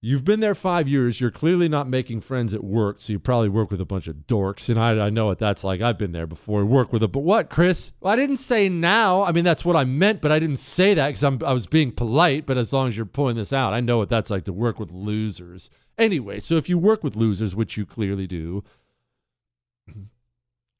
You've 0.00 0.24
been 0.24 0.38
there 0.38 0.54
five 0.54 0.86
years. 0.86 1.20
You're 1.20 1.32
clearly 1.32 1.68
not 1.68 1.88
making 1.88 2.20
friends 2.20 2.54
at 2.54 2.62
work, 2.62 3.00
so 3.00 3.12
you 3.12 3.18
probably 3.18 3.48
work 3.48 3.70
with 3.70 3.80
a 3.80 3.84
bunch 3.84 4.06
of 4.06 4.28
dorks. 4.28 4.68
And 4.68 4.78
I, 4.78 5.06
I 5.06 5.10
know 5.10 5.26
what 5.26 5.40
that's 5.40 5.64
like. 5.64 5.80
I've 5.80 5.98
been 5.98 6.12
there 6.12 6.26
before. 6.26 6.64
Work 6.64 6.92
with 6.92 7.02
a 7.02 7.08
but 7.08 7.20
what, 7.20 7.50
Chris? 7.50 7.90
Well, 8.00 8.12
I 8.12 8.16
didn't 8.16 8.36
say 8.36 8.68
now. 8.68 9.24
I 9.24 9.32
mean, 9.32 9.42
that's 9.42 9.64
what 9.64 9.74
I 9.74 9.82
meant, 9.82 10.20
but 10.20 10.30
I 10.30 10.38
didn't 10.38 10.60
say 10.60 10.94
that 10.94 11.08
because 11.08 11.24
I 11.24 11.52
was 11.52 11.66
being 11.66 11.90
polite. 11.90 12.46
But 12.46 12.58
as 12.58 12.72
long 12.72 12.86
as 12.86 12.96
you're 12.96 13.06
pulling 13.06 13.36
this 13.36 13.52
out, 13.52 13.72
I 13.72 13.80
know 13.80 13.98
what 13.98 14.08
that's 14.08 14.30
like 14.30 14.44
to 14.44 14.52
work 14.52 14.78
with 14.78 14.92
losers. 14.92 15.68
Anyway, 15.98 16.38
so 16.38 16.54
if 16.54 16.68
you 16.68 16.78
work 16.78 17.02
with 17.02 17.16
losers, 17.16 17.56
which 17.56 17.76
you 17.76 17.84
clearly 17.84 18.28
do, 18.28 18.62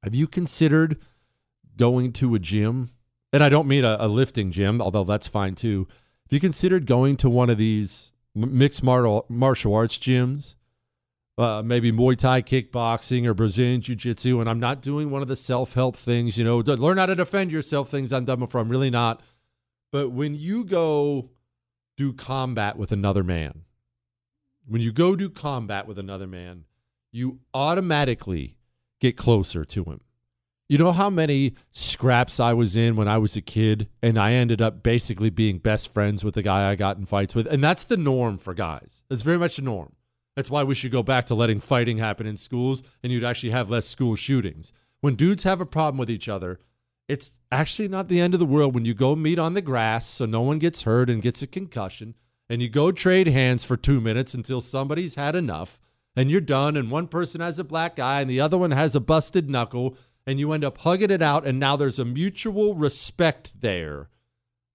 have 0.03 0.14
you 0.14 0.27
considered 0.27 0.99
going 1.77 2.12
to 2.14 2.35
a 2.35 2.38
gym? 2.38 2.90
And 3.33 3.42
I 3.42 3.49
don't 3.49 3.68
mean 3.68 3.85
a, 3.85 3.97
a 4.01 4.09
lifting 4.09 4.51
gym, 4.51 4.81
although 4.81 5.05
that's 5.05 5.27
fine 5.27 5.55
too. 5.55 5.87
Have 5.88 6.33
you 6.33 6.40
considered 6.40 6.87
going 6.87 7.16
to 7.18 7.31
one 7.31 7.51
of 7.51 7.59
these 7.59 8.12
mixed 8.35 8.83
martial 8.83 9.75
arts 9.75 9.99
gyms, 9.99 10.55
uh, 11.37 11.62
maybe 11.62 11.92
Muay 11.92 12.16
Thai 12.16 12.42
kickboxing 12.42 13.27
or 13.27 13.35
Brazilian 13.35 13.81
Jiu 13.81 13.94
Jitsu. 13.94 14.40
And 14.40 14.51
I'm 14.51 14.61
not 14.61 14.83
doing 14.83 15.11
one 15.11 15.23
of 15.23 15.29
the 15.29 15.37
self 15.37 15.75
help 15.75 15.97
things, 15.97 16.37
you 16.37 16.44
know, 16.44 16.59
learn 16.59 16.99
how 16.99 17.07
to 17.07 17.14
defend 17.14 17.53
yourself 17.53 17.88
things 17.88 18.12
I'm 18.12 18.25
done 18.25 18.40
before. 18.40 18.61
I'm 18.61 18.68
really 18.68 18.90
not. 18.90 19.23
But 19.90 20.11
when 20.11 20.35
you 20.35 20.64
go 20.64 21.31
do 21.97 22.12
combat 22.12 22.77
with 22.77 22.92
another 22.92 23.25
man, 23.25 23.62
when 24.66 24.83
you 24.83 24.92
go 24.92 25.16
do 25.16 25.31
combat 25.31 25.87
with 25.87 25.99
another 25.99 26.27
man, 26.27 26.64
you 27.11 27.38
automatically 27.55 28.58
get 29.01 29.17
closer 29.17 29.65
to 29.65 29.85
him. 29.85 30.01
You 30.69 30.77
know 30.77 30.93
how 30.93 31.09
many 31.09 31.55
scraps 31.73 32.39
I 32.39 32.53
was 32.53 32.77
in 32.77 32.95
when 32.95 33.09
I 33.09 33.17
was 33.17 33.37
a 33.37 33.41
kid, 33.41 33.89
and 34.03 34.19
I 34.19 34.33
ended 34.33 34.61
up 34.61 34.83
basically 34.83 35.31
being 35.31 35.59
best 35.59 35.91
friends 35.91 36.25
with 36.25 36.35
the 36.35 36.43
guy 36.43 36.71
I 36.71 36.75
got 36.75 36.99
in 36.99 37.07
fights 37.07 37.35
with? 37.35 37.47
And 37.47 37.65
that's 37.65 37.85
the 37.85 37.97
norm 37.97 38.37
for 38.37 38.53
guys. 38.53 39.03
That's 39.09 39.23
very 39.23 39.39
much 39.39 39.57
the 39.57 39.63
norm. 39.63 39.95
That's 40.37 40.51
why 40.51 40.65
we 40.65 40.75
should 40.75 40.93
go 40.93 41.03
back 41.03 41.25
to 41.27 41.35
letting 41.35 41.59
fighting 41.59 41.99
happen 41.99 42.27
in 42.27 42.37
schools, 42.37 42.83
and 43.03 43.11
you'd 43.11 43.25
actually 43.25 43.51
have 43.51 43.71
less 43.71 43.87
school 43.87 44.15
shootings. 44.15 44.73
When 45.01 45.15
dudes 45.15 45.45
have 45.45 45.61
a 45.61 45.67
problem 45.67 45.97
with 45.99 46.11
each 46.11 46.29
other, 46.29 46.61
it's 47.09 47.33
actually 47.51 47.89
not 47.89 48.09
the 48.09 48.21
end 48.21 48.35
of 48.35 48.41
the 48.41 48.47
world 48.47 48.75
when 48.75 48.85
you 48.85 48.93
go 48.93 49.17
meet 49.17 49.39
on 49.39 49.55
the 49.55 49.63
grass 49.63 50.07
so 50.07 50.27
no 50.27 50.43
one 50.43 50.59
gets 50.59 50.83
hurt 50.83 51.09
and 51.09 51.23
gets 51.23 51.41
a 51.41 51.47
concussion, 51.47 52.15
and 52.51 52.61
you 52.61 52.69
go 52.69 52.93
trade 52.93 53.27
hands 53.27 53.65
for 53.65 53.79
two 53.79 54.03
minutes 54.03 54.35
until 54.35 54.61
somebody's 54.61 55.15
had 55.15 55.35
enough, 55.35 55.81
and 56.18 56.33
you're 56.33 56.40
done, 56.40 56.76
and 56.76 56.90
one 56.90 57.07
person 57.07 57.40
has 57.40 57.61
a 57.61 57.64
black 57.64 58.00
eye 58.00 58.20
and 58.20 58.28
the 58.28 58.40
other 58.40 58.59
one 58.59 58.72
has 58.72 58.96
a 58.96 59.00
busted 59.00 59.48
knuckle 59.48 59.96
and 60.26 60.40
you 60.40 60.50
end 60.52 60.64
up 60.64 60.78
hugging 60.78 61.12
it 61.12 61.22
out, 61.22 61.46
and 61.46 61.61
now 61.61 61.76
there's 61.76 62.00
a 62.00 62.04
mutual 62.04 62.74
respect 62.74 63.62
there. 63.62 64.11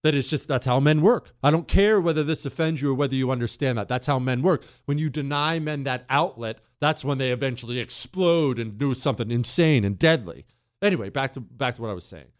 That 0.01 0.15
is 0.15 0.29
just 0.29 0.47
that's 0.47 0.65
how 0.65 0.79
men 0.79 1.01
work. 1.01 1.33
I 1.43 1.51
don't 1.51 1.67
care 1.67 1.99
whether 1.99 2.23
this 2.23 2.45
offends 2.45 2.81
you 2.81 2.91
or 2.91 2.93
whether 2.93 3.15
you 3.15 3.29
understand 3.29 3.77
that. 3.77 3.89
That's 3.89 4.07
how 4.07 4.19
men 4.19 4.41
work. 4.41 4.63
When 4.85 4.97
you 4.97 5.09
deny 5.09 5.59
men 5.59 5.83
that 5.83 6.05
outlet, 6.09 6.59
that's 6.79 7.05
when 7.05 7.17
they 7.17 7.31
eventually 7.31 7.77
explode 7.77 8.57
and 8.57 8.77
do 8.77 8.93
something 8.95 9.29
insane 9.29 9.83
and 9.83 9.99
deadly. 9.99 10.45
Anyway, 10.81 11.09
back 11.09 11.33
to 11.33 11.41
back 11.41 11.75
to 11.75 11.81
what 11.81 11.91
I 11.91 11.93
was 11.93 12.05
saying. 12.05 12.31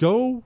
Go 0.00 0.44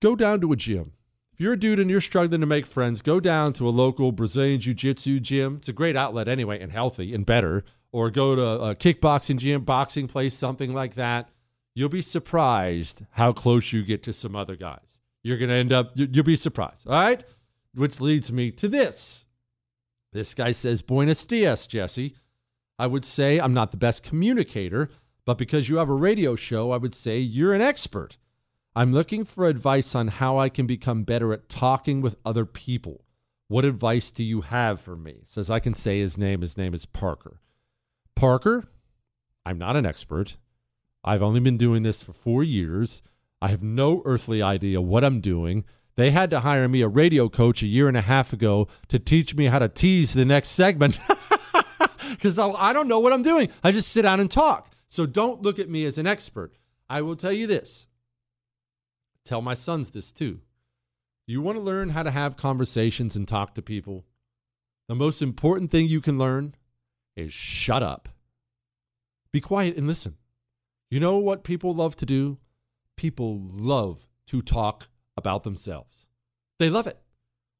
go 0.00 0.14
down 0.14 0.42
to 0.42 0.52
a 0.52 0.56
gym. 0.56 0.92
If 1.32 1.40
you're 1.40 1.54
a 1.54 1.58
dude 1.58 1.80
and 1.80 1.90
you're 1.90 2.00
struggling 2.00 2.40
to 2.40 2.46
make 2.46 2.66
friends, 2.66 3.02
go 3.02 3.18
down 3.18 3.52
to 3.54 3.66
a 3.66 3.70
local 3.70 4.12
Brazilian 4.12 4.60
jiu-jitsu 4.60 5.20
gym. 5.20 5.56
It's 5.56 5.68
a 5.68 5.72
great 5.72 5.96
outlet 5.96 6.28
anyway 6.28 6.60
and 6.60 6.72
healthy 6.72 7.14
and 7.14 7.24
better 7.24 7.64
or 7.92 8.10
go 8.10 8.34
to 8.34 8.42
a 8.42 8.74
kickboxing 8.74 9.36
gym, 9.36 9.64
boxing 9.64 10.08
place, 10.08 10.34
something 10.34 10.72
like 10.72 10.94
that, 10.94 11.28
you'll 11.74 11.90
be 11.90 12.02
surprised 12.02 13.02
how 13.12 13.32
close 13.32 13.72
you 13.72 13.84
get 13.84 14.02
to 14.02 14.12
some 14.12 14.34
other 14.34 14.56
guys. 14.56 15.00
You're 15.22 15.38
going 15.38 15.50
to 15.50 15.54
end 15.54 15.72
up, 15.72 15.92
you'll 15.94 16.24
be 16.24 16.36
surprised. 16.36 16.88
All 16.88 16.94
right. 16.94 17.22
Which 17.74 18.00
leads 18.00 18.32
me 18.32 18.50
to 18.52 18.68
this. 18.68 19.24
This 20.12 20.34
guy 20.34 20.52
says, 20.52 20.82
Buenos 20.82 21.24
dias, 21.24 21.66
Jesse. 21.66 22.16
I 22.78 22.86
would 22.86 23.04
say 23.04 23.38
I'm 23.38 23.54
not 23.54 23.70
the 23.70 23.76
best 23.76 24.02
communicator, 24.02 24.90
but 25.24 25.38
because 25.38 25.68
you 25.68 25.76
have 25.76 25.88
a 25.88 25.94
radio 25.94 26.34
show, 26.34 26.72
I 26.72 26.78
would 26.78 26.94
say 26.94 27.18
you're 27.18 27.54
an 27.54 27.62
expert. 27.62 28.18
I'm 28.74 28.92
looking 28.92 29.24
for 29.24 29.46
advice 29.46 29.94
on 29.94 30.08
how 30.08 30.38
I 30.38 30.48
can 30.48 30.66
become 30.66 31.02
better 31.02 31.32
at 31.32 31.50
talking 31.50 32.00
with 32.00 32.16
other 32.24 32.46
people. 32.46 33.04
What 33.48 33.66
advice 33.66 34.10
do 34.10 34.24
you 34.24 34.40
have 34.40 34.80
for 34.80 34.96
me? 34.96 35.20
Says 35.24 35.50
I 35.50 35.60
can 35.60 35.74
say 35.74 36.00
his 36.00 36.16
name. 36.16 36.40
His 36.40 36.56
name 36.56 36.72
is 36.72 36.86
Parker. 36.86 37.40
Parker, 38.16 38.64
I'm 39.44 39.58
not 39.58 39.76
an 39.76 39.84
expert. 39.84 40.38
I've 41.04 41.22
only 41.22 41.40
been 41.40 41.58
doing 41.58 41.82
this 41.82 42.00
for 42.00 42.14
four 42.14 42.42
years. 42.42 43.02
I 43.42 43.48
have 43.48 43.62
no 43.62 44.00
earthly 44.06 44.40
idea 44.40 44.80
what 44.80 45.04
I'm 45.04 45.20
doing. 45.20 45.64
They 45.96 46.10
had 46.10 46.30
to 46.30 46.40
hire 46.40 46.66
me 46.66 46.80
a 46.80 46.88
radio 46.88 47.28
coach 47.28 47.62
a 47.62 47.66
year 47.66 47.88
and 47.88 47.96
a 47.96 48.02
half 48.02 48.32
ago 48.32 48.68
to 48.88 48.98
teach 48.98 49.34
me 49.34 49.46
how 49.46 49.58
to 49.58 49.68
tease 49.68 50.14
the 50.14 50.24
next 50.24 50.50
segment 50.50 50.98
because 52.10 52.38
I 52.38 52.72
don't 52.72 52.88
know 52.88 53.00
what 53.00 53.12
I'm 53.12 53.22
doing. 53.22 53.50
I 53.62 53.72
just 53.72 53.88
sit 53.88 54.02
down 54.02 54.20
and 54.20 54.30
talk. 54.30 54.70
So 54.88 55.04
don't 55.04 55.42
look 55.42 55.58
at 55.58 55.68
me 55.68 55.84
as 55.84 55.98
an 55.98 56.06
expert. 56.06 56.56
I 56.88 57.02
will 57.02 57.16
tell 57.16 57.32
you 57.32 57.46
this. 57.46 57.88
Tell 59.24 59.42
my 59.42 59.54
sons 59.54 59.90
this 59.90 60.12
too. 60.12 60.40
You 61.26 61.40
want 61.40 61.56
to 61.56 61.62
learn 61.62 61.90
how 61.90 62.02
to 62.02 62.10
have 62.10 62.36
conversations 62.36 63.16
and 63.16 63.26
talk 63.26 63.54
to 63.54 63.62
people? 63.62 64.04
The 64.88 64.94
most 64.94 65.22
important 65.22 65.70
thing 65.70 65.86
you 65.86 66.00
can 66.00 66.18
learn 66.18 66.54
is 67.16 67.32
shut 67.32 67.82
up. 67.82 68.08
Be 69.32 69.40
quiet 69.40 69.76
and 69.76 69.86
listen. 69.86 70.16
You 70.90 71.00
know 71.00 71.16
what 71.16 71.44
people 71.44 71.74
love 71.74 71.96
to 71.96 72.06
do? 72.06 72.38
People 72.96 73.40
love 73.40 74.08
to 74.26 74.42
talk 74.42 74.88
about 75.16 75.44
themselves. 75.44 76.06
They 76.58 76.68
love 76.68 76.86
it. 76.86 76.98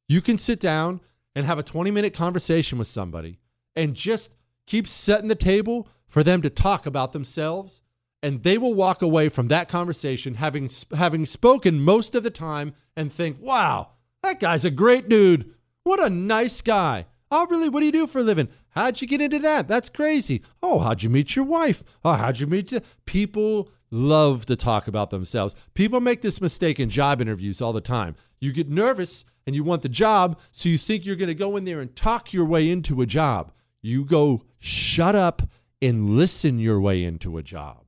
You 0.09 0.21
can 0.21 0.37
sit 0.37 0.61
down 0.61 1.01
and 1.35 1.47
have 1.47 1.59
a 1.59 1.63
20 1.63 1.91
minute 1.91 2.13
conversation 2.13 2.79
with 2.79 2.89
somebody 2.89 3.39
and 3.75 3.95
just 3.95 4.35
keep 4.67 4.87
setting 4.87 5.29
the 5.29 5.35
table 5.35 5.89
for 6.07 6.23
them 6.23 6.43
to 6.43 6.51
talk 6.51 6.85
about 6.85 7.13
themselves. 7.13 7.83
And 8.23 8.43
they 8.43 8.57
will 8.57 8.75
walk 8.75 9.03
away 9.03 9.29
from 9.29 9.49
that 9.49 9.69
conversation 9.69 10.35
having, 10.35 10.71
having 10.97 11.27
spoken 11.27 11.81
most 11.81 12.15
of 12.15 12.23
the 12.23 12.31
time 12.31 12.75
and 12.97 13.13
think, 13.13 13.39
wow, 13.41 13.91
that 14.23 14.39
guy's 14.39 14.65
a 14.65 14.71
great 14.71 15.09
dude. 15.09 15.53
What 15.83 16.01
a 16.01 16.09
nice 16.09 16.61
guy. 16.61 17.07
Oh, 17.31 17.47
really? 17.47 17.69
What 17.69 17.81
do 17.81 17.87
you 17.87 17.93
do 17.93 18.07
for 18.07 18.21
a 18.21 18.23
living? 18.23 18.49
How'd 18.71 19.01
you 19.01 19.09
get 19.09 19.21
into 19.21 19.39
that? 19.41 19.67
That's 19.67 19.89
crazy. 19.89 20.43
Oh, 20.63 20.79
how'd 20.79 21.03
you 21.03 21.11
meet 21.11 21.35
your 21.35 21.45
wife? 21.45 21.83
Oh, 22.05 22.13
how'd 22.13 22.39
you 22.39 22.47
meet 22.47 22.73
you? 22.73 22.81
People 23.07 23.71
love 23.91 24.47
to 24.47 24.57
talk 24.57 24.87
about 24.87 25.11
themselves. 25.11 25.57
People 25.75 26.01
make 26.01 26.23
this 26.23 26.41
mistake 26.41 26.79
in 26.79 26.91
job 26.91 27.21
interviews 27.21 27.61
all 27.61 27.73
the 27.73 27.81
time. 27.81 28.15
You 28.41 28.53
get 28.53 28.69
nervous 28.69 29.25
and 29.47 29.57
you 29.57 29.65
want 29.65 29.83
the 29.83 29.89
job, 29.89 30.39
so 30.51 30.69
you 30.69 30.79
think 30.79 31.05
you're 31.05 31.17
going 31.17 31.29
to 31.29 31.35
go 31.35 31.57
in 31.57 31.65
there 31.65 31.81
and 31.81 31.95
talk 31.97 32.33
your 32.33 32.45
way 32.45 32.71
into 32.71 33.03
a 33.03 33.07
job. 33.07 33.53
You 33.83 34.05
go 34.05 34.45
shut 34.59 35.15
up 35.15 35.43
and 35.81 36.17
listen 36.17 36.59
your 36.59 36.81
way 36.81 37.03
into 37.03 37.37
a 37.39 37.43
job. 37.43 37.85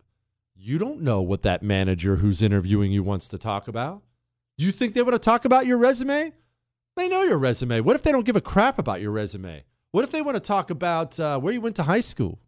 You 0.66 0.78
don't 0.78 1.02
know 1.02 1.20
what 1.20 1.42
that 1.42 1.62
manager 1.62 2.16
who's 2.16 2.40
interviewing 2.40 2.90
you 2.90 3.02
wants 3.02 3.28
to 3.28 3.36
talk 3.36 3.68
about. 3.68 4.00
You 4.56 4.72
think 4.72 4.94
they 4.94 5.02
want 5.02 5.12
to 5.12 5.18
talk 5.18 5.44
about 5.44 5.66
your 5.66 5.76
resume? 5.76 6.32
They 6.96 7.06
know 7.06 7.22
your 7.22 7.36
resume. 7.36 7.80
What 7.80 7.96
if 7.96 8.02
they 8.02 8.10
don't 8.10 8.24
give 8.24 8.34
a 8.34 8.40
crap 8.40 8.78
about 8.78 9.02
your 9.02 9.10
resume? 9.10 9.64
What 9.90 10.04
if 10.04 10.10
they 10.10 10.22
want 10.22 10.36
to 10.36 10.40
talk 10.40 10.70
about 10.70 11.20
uh, 11.20 11.38
where 11.38 11.52
you 11.52 11.60
went 11.60 11.76
to 11.76 11.82
high 11.82 12.00
school? 12.00 12.38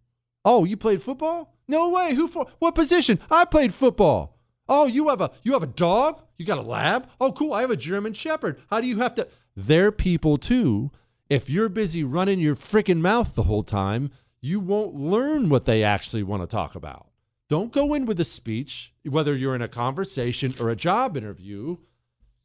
Oh, 0.46 0.64
you 0.64 0.79
played 0.79 1.02
football? 1.02 1.59
No 1.68 1.90
way. 1.90 2.14
Who 2.14 2.26
for? 2.26 2.46
What 2.59 2.74
position? 2.74 3.18
I 3.31 3.44
played 3.44 3.74
football. 3.74 4.38
Oh, 4.66 4.87
you 4.87 5.11
have 5.11 5.20
a 5.20 5.33
you 5.42 5.52
have 5.52 5.62
a 5.62 5.66
dog? 5.66 6.22
You 6.38 6.46
got 6.46 6.57
a 6.57 6.62
lab? 6.62 7.11
Oh, 7.20 7.33
cool. 7.33 7.52
I 7.52 7.61
have 7.61 7.70
a 7.70 7.76
German 7.76 8.14
Shepherd. 8.14 8.62
How 8.70 8.81
do 8.81 8.87
you 8.87 9.00
have 9.00 9.14
to? 9.16 9.29
They're 9.55 9.92
people 9.92 10.38
too. 10.38 10.90
If 11.29 11.50
you're 11.50 11.68
busy 11.68 12.02
running 12.02 12.40
your 12.40 12.57
freaking 12.57 13.00
mouth 13.00 13.35
the 13.35 13.42
whole 13.42 13.62
time, 13.62 14.09
you 14.40 14.59
won't 14.59 14.94
learn 14.94 15.50
what 15.50 15.66
they 15.66 15.83
actually 15.83 16.22
want 16.22 16.40
to 16.40 16.46
talk 16.46 16.74
about. 16.74 17.06
Don't 17.49 17.73
go 17.73 17.95
in 17.95 18.07
with 18.07 18.19
a 18.19 18.25
speech, 18.25 18.93
whether 19.05 19.35
you're 19.35 19.55
in 19.55 19.63
a 19.63 19.69
conversation 19.69 20.55
or 20.59 20.69
a 20.69 20.77
job 20.77 21.17
interview. 21.17 21.77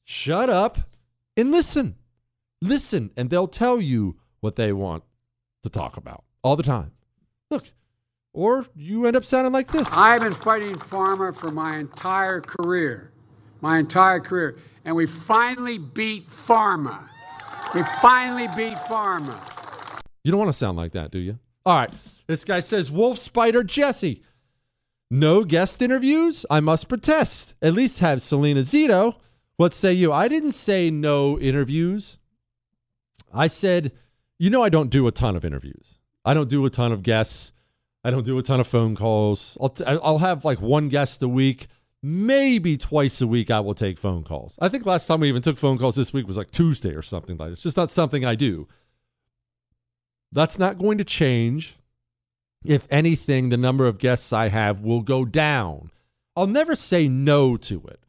Shut 0.04 0.50
up 0.50 0.90
and 1.36 1.52
listen. 1.52 1.96
Listen, 2.62 3.10
and 3.18 3.32
they'll 3.32 3.48
tell 3.48 3.82
you 3.82 4.18
what 4.42 4.56
they 4.56 4.72
want 4.72 5.04
to 5.64 5.70
talk 5.70 5.98
about 5.98 6.24
all 6.44 6.56
the 6.56 6.64
time. 6.64 6.92
Look, 7.50 7.72
or 8.34 8.68
you 8.76 9.08
end 9.08 9.16
up 9.16 9.26
sounding 9.26 9.52
like 9.52 9.72
this. 9.72 9.88
I've 9.92 10.22
been 10.22 10.36
fighting 10.36 10.76
pharma 10.76 11.36
for 11.36 11.50
my 11.50 11.78
entire 11.78 12.40
career, 12.40 13.12
my 13.62 13.80
entire 13.80 14.20
career, 14.20 14.60
and 14.86 14.96
we 14.96 15.08
finally 15.08 15.80
beat 15.80 16.28
pharma. 16.28 17.10
We 17.74 17.82
finally 18.02 18.48
beat 18.56 18.78
pharma. 18.78 19.36
You 20.24 20.32
don't 20.32 20.40
want 20.40 20.50
to 20.50 20.58
sound 20.58 20.78
like 20.78 20.92
that, 20.92 21.10
do 21.10 21.18
you? 21.18 21.40
All 21.66 21.78
right. 21.78 21.92
This 22.28 22.46
guy 22.46 22.60
says 22.60 22.92
Wolf 22.92 23.18
Spider 23.18 23.64
Jesse. 23.64 24.22
No 25.12 25.43
guest 25.43 25.82
interviews? 25.82 26.45
I 26.50 26.60
must 26.60 26.88
protest. 26.88 27.54
At 27.62 27.74
least 27.74 28.00
have 28.00 28.21
Selena 28.21 28.62
Zito 28.62 29.17
what 29.62 29.76
say 29.76 29.93
you? 29.93 30.12
I 30.12 30.28
didn't 30.28 30.54
say 30.54 30.89
no 30.89 31.38
interviews. 31.38 32.17
I 33.32 33.45
said, 33.45 33.91
you 34.39 34.50
know, 34.50 34.63
I 34.63 34.69
don't 34.69 34.89
do 34.89 35.06
a 35.06 35.12
ton 35.12 35.36
of 35.36 35.45
interviews. 35.45 36.00
I 36.26 36.34
don't 36.34 36.50
do 36.50 36.65
a 36.65 36.71
ton 36.71 36.91
of 36.91 37.04
guests. 37.04 37.54
I 38.04 38.10
don't 38.10 38.26
do 38.26 38.39
a 38.39 38.41
ton 38.41 38.60
of 38.60 38.65
phone 38.65 38.95
calls. 38.95 39.60
I'll, 39.62 39.69
t- 39.69 39.86
I'll 39.86 40.17
have 40.17 40.43
like 40.43 40.62
one 40.62 40.89
guest 40.89 41.21
a 41.21 41.28
week, 41.28 41.67
maybe 42.02 42.76
twice 42.76 43.21
a 43.21 43.28
week 43.28 43.52
I 43.52 43.60
will 43.60 43.76
take 43.76 44.00
phone 44.00 44.24
calls. 44.24 44.58
I 44.60 44.67
think 44.67 44.84
last 44.88 45.06
time 45.06 45.19
we 45.19 45.30
even 45.30 45.43
took 45.43 45.60
phone 45.60 45.78
calls 45.78 45.95
this 45.95 46.12
week 46.12 46.26
was 46.26 46.38
like 46.38 46.50
Tuesday 46.50 46.95
or 46.95 47.04
something 47.04 47.38
like 47.38 47.50
that. 47.50 47.54
It's 47.54 47.62
just 47.62 47.78
not 47.78 47.91
something 47.91 48.26
I 48.26 48.34
do. 48.34 48.67
That's 50.32 50.58
not 50.58 50.80
going 50.80 50.97
to 50.97 51.04
change. 51.04 51.78
If 52.64 52.88
anything, 52.89 53.49
the 53.49 53.57
number 53.57 53.88
of 53.88 53.97
guests 53.97 54.32
I 54.32 54.49
have 54.49 54.82
will 54.82 55.01
go 55.01 55.26
down. 55.26 55.91
I'll 56.36 56.47
never 56.47 56.76
say 56.76 57.07
no 57.07 57.57
to 57.57 57.86
it. 57.88 57.99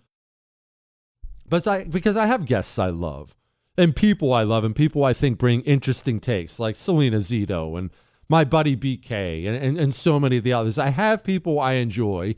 But 1.48 1.66
I, 1.66 1.84
because 1.84 2.16
I 2.16 2.26
have 2.26 2.46
guests 2.46 2.78
I 2.78 2.88
love 2.88 3.34
and 3.76 3.96
people 3.96 4.32
I 4.32 4.42
love 4.42 4.64
and 4.64 4.76
people 4.76 5.04
I 5.04 5.12
think 5.12 5.38
bring 5.38 5.62
interesting 5.62 6.20
takes 6.20 6.58
like 6.58 6.76
Selena 6.76 7.18
Zito 7.18 7.78
and 7.78 7.90
my 8.28 8.44
buddy 8.44 8.76
BK 8.76 9.46
and, 9.46 9.56
and, 9.56 9.78
and 9.78 9.94
so 9.94 10.18
many 10.18 10.38
of 10.38 10.44
the 10.44 10.52
others. 10.52 10.78
I 10.78 10.88
have 10.88 11.24
people 11.24 11.58
I 11.58 11.72
enjoy. 11.74 12.34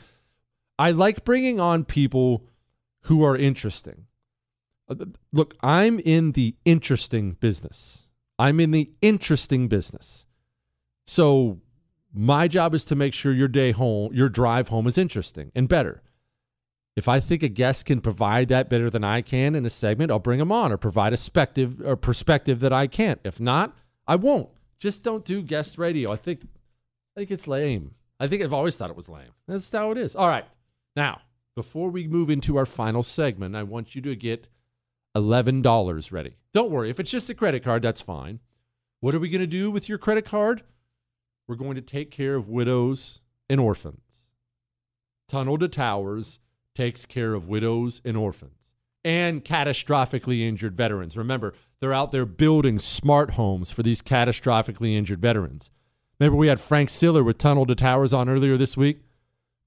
I 0.79 0.91
like 0.91 1.25
bringing 1.25 1.61
on 1.61 1.85
people 1.85 2.45
who 3.03 3.25
are 3.25 3.37
interesting. 3.37 4.07
Uh, 4.89 4.97
look, 5.33 5.55
I'm 5.61 6.01
in 6.01 6.33
the 6.33 6.57
interesting 6.65 7.33
business. 7.33 8.09
I'm 8.39 8.59
in 8.59 8.71
the 8.73 8.91
interesting 9.01 9.69
business. 9.69 10.27
So 11.07 11.61
my 12.15 12.49
job 12.49 12.75
is 12.75 12.85
to 12.87 12.95
make 12.95 13.12
sure 13.12 13.33
your 13.33 13.49
day 13.49 13.73
home, 13.73 14.15
your 14.15 14.29
drive 14.29 14.69
home 14.69 14.87
is 14.87 14.97
interesting 14.97 15.51
and 15.55 15.69
better. 15.69 16.03
If 16.97 17.09
I 17.09 17.19
think 17.19 17.43
a 17.43 17.49
guest 17.49 17.87
can 17.87 18.01
provide 18.01 18.49
that 18.49 18.71
better 18.71 18.89
than 18.89 19.03
I 19.03 19.21
can 19.21 19.57
in 19.57 19.67
a 19.67 19.71
segment, 19.71 20.12
I'll 20.12 20.21
bring 20.21 20.39
them 20.39 20.53
on 20.53 20.71
or 20.71 20.77
provide 20.77 21.12
a 21.12 21.17
perspective 21.17 21.81
or 21.85 21.97
perspective 21.97 22.61
that 22.61 22.73
I 22.73 22.87
can't. 22.87 23.21
If 23.25 23.41
not, 23.41 23.77
I 24.07 24.15
won't. 24.15 24.49
Just 24.79 25.03
don't 25.03 25.25
do 25.25 25.43
guest 25.43 25.77
radio. 25.77 26.12
I 26.12 26.17
think 26.17 26.43
I 27.17 27.21
think 27.21 27.31
it's 27.31 27.49
lame. 27.49 27.95
I 28.21 28.29
think 28.29 28.43
I've 28.43 28.53
always 28.53 28.77
thought 28.77 28.91
it 28.91 28.97
was 28.97 29.09
lame. 29.09 29.31
That's 29.49 29.71
how 29.71 29.91
it 29.91 29.99
is. 29.99 30.15
All 30.15 30.29
right. 30.29 30.47
Now, 30.95 31.23
before 31.57 31.91
we 31.91 32.07
move 32.07 32.31
into 32.31 32.57
our 32.57 32.67
final 32.67 33.03
segment, 33.03 33.57
I 33.57 33.62
want 33.65 33.95
you 33.95 34.03
to 34.03 34.15
get 34.15 34.49
$11 35.17 36.12
ready. 36.12 36.37
Don't 36.53 36.71
worry, 36.71 36.91
if 36.91 36.99
it's 36.99 37.11
just 37.11 37.31
a 37.31 37.35
credit 37.35 37.62
card, 37.62 37.83
that's 37.83 38.01
fine. 38.01 38.41
What 39.01 39.15
are 39.15 39.21
we 39.21 39.29
going 39.29 39.41
to 39.41 39.47
do 39.47 39.71
with 39.71 39.89
your 39.89 39.99
credit 39.99 40.25
card? 40.25 40.62
We're 41.47 41.57
going 41.57 41.75
to 41.75 41.83
take 41.83 42.11
care 42.11 42.35
of 42.35 42.49
widows 42.49 43.21
and 43.49 43.61
orphans. 43.61 44.31
Tunnel 45.29 45.59
to 45.59 45.69
Towers 45.69 46.39
takes 46.75 47.07
care 47.07 47.35
of 47.35 47.49
widows 47.49 48.01
and 48.05 48.17
orphans 48.17 48.75
and 49.05 49.45
catastrophically 49.45 50.41
injured 50.41 50.77
veterans. 50.77 51.17
Remember, 51.17 51.55
they're 51.81 51.93
out 51.93 52.11
there 52.11 52.25
building 52.25 52.79
smart 52.79 53.33
homes 53.33 53.71
for 53.71 53.83
these 53.83 54.01
catastrophically 54.01 54.97
injured 54.97 55.21
veterans. 55.21 55.71
Remember, 56.19 56.37
we 56.37 56.49
had 56.49 56.61
Frank 56.61 56.89
Siller 56.89 57.23
with 57.23 57.39
Tunnel 57.39 57.67
to 57.67 57.75
Towers 57.75 58.15
on 58.15 58.29
earlier 58.29 58.57
this 58.57 58.77
week? 58.77 59.01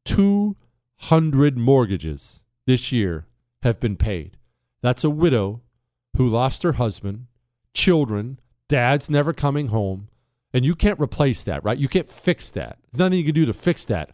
200 0.05 1.57
mortgages 1.57 2.43
this 2.65 2.91
year 2.91 3.27
have 3.61 3.79
been 3.79 3.95
paid. 3.95 4.37
That's 4.81 5.03
a 5.03 5.09
widow 5.09 5.61
who 6.15 6.27
lost 6.27 6.63
her 6.63 6.73
husband, 6.73 7.27
children, 7.73 8.39
dad's 8.67 9.09
never 9.09 9.33
coming 9.33 9.67
home, 9.67 10.07
and 10.53 10.65
you 10.65 10.75
can't 10.75 10.99
replace 10.99 11.43
that, 11.43 11.63
right? 11.63 11.77
You 11.77 11.87
can't 11.87 12.09
fix 12.09 12.49
that. 12.51 12.77
There's 12.91 12.99
nothing 12.99 13.19
you 13.19 13.25
can 13.25 13.33
do 13.33 13.45
to 13.45 13.53
fix 13.53 13.85
that. 13.85 14.11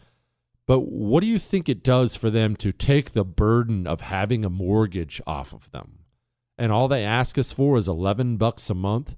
But 0.65 0.81
what 0.81 1.21
do 1.21 1.27
you 1.27 1.39
think 1.39 1.67
it 1.67 1.83
does 1.83 2.15
for 2.15 2.29
them 2.29 2.55
to 2.57 2.71
take 2.71 3.11
the 3.11 3.25
burden 3.25 3.85
of 3.85 4.01
having 4.01 4.45
a 4.45 4.49
mortgage 4.49 5.21
off 5.27 5.53
of 5.53 5.69
them? 5.71 5.99
And 6.57 6.71
all 6.71 6.87
they 6.87 7.03
ask 7.03 7.37
us 7.37 7.51
for 7.51 7.77
is 7.77 7.87
11 7.87 8.37
bucks 8.37 8.69
a 8.69 8.73
month. 8.73 9.15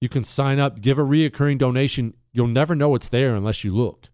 You 0.00 0.08
can 0.08 0.24
sign 0.24 0.58
up, 0.58 0.80
give 0.80 0.98
a 0.98 1.02
reoccurring 1.02 1.58
donation. 1.58 2.14
You'll 2.32 2.48
never 2.48 2.74
know 2.74 2.94
it's 2.94 3.08
there 3.08 3.34
unless 3.34 3.64
you 3.64 3.74
look. 3.74 4.08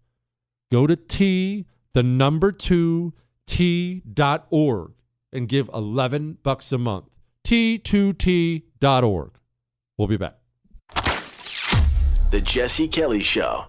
Go 0.71 0.87
to 0.87 0.95
T, 0.95 1.65
the 1.93 2.03
number 2.03 2.51
two, 2.51 3.13
T.org 3.45 4.93
and 5.33 5.47
give 5.47 5.69
11 5.73 6.37
bucks 6.43 6.71
a 6.71 6.77
month. 6.77 7.09
T2T.org. 7.43 9.31
We'll 9.97 10.07
be 10.07 10.17
back. 10.17 10.42
The 12.33 12.41
Jesse 12.41 12.87
Kelly 12.87 13.21
Show. 13.21 13.65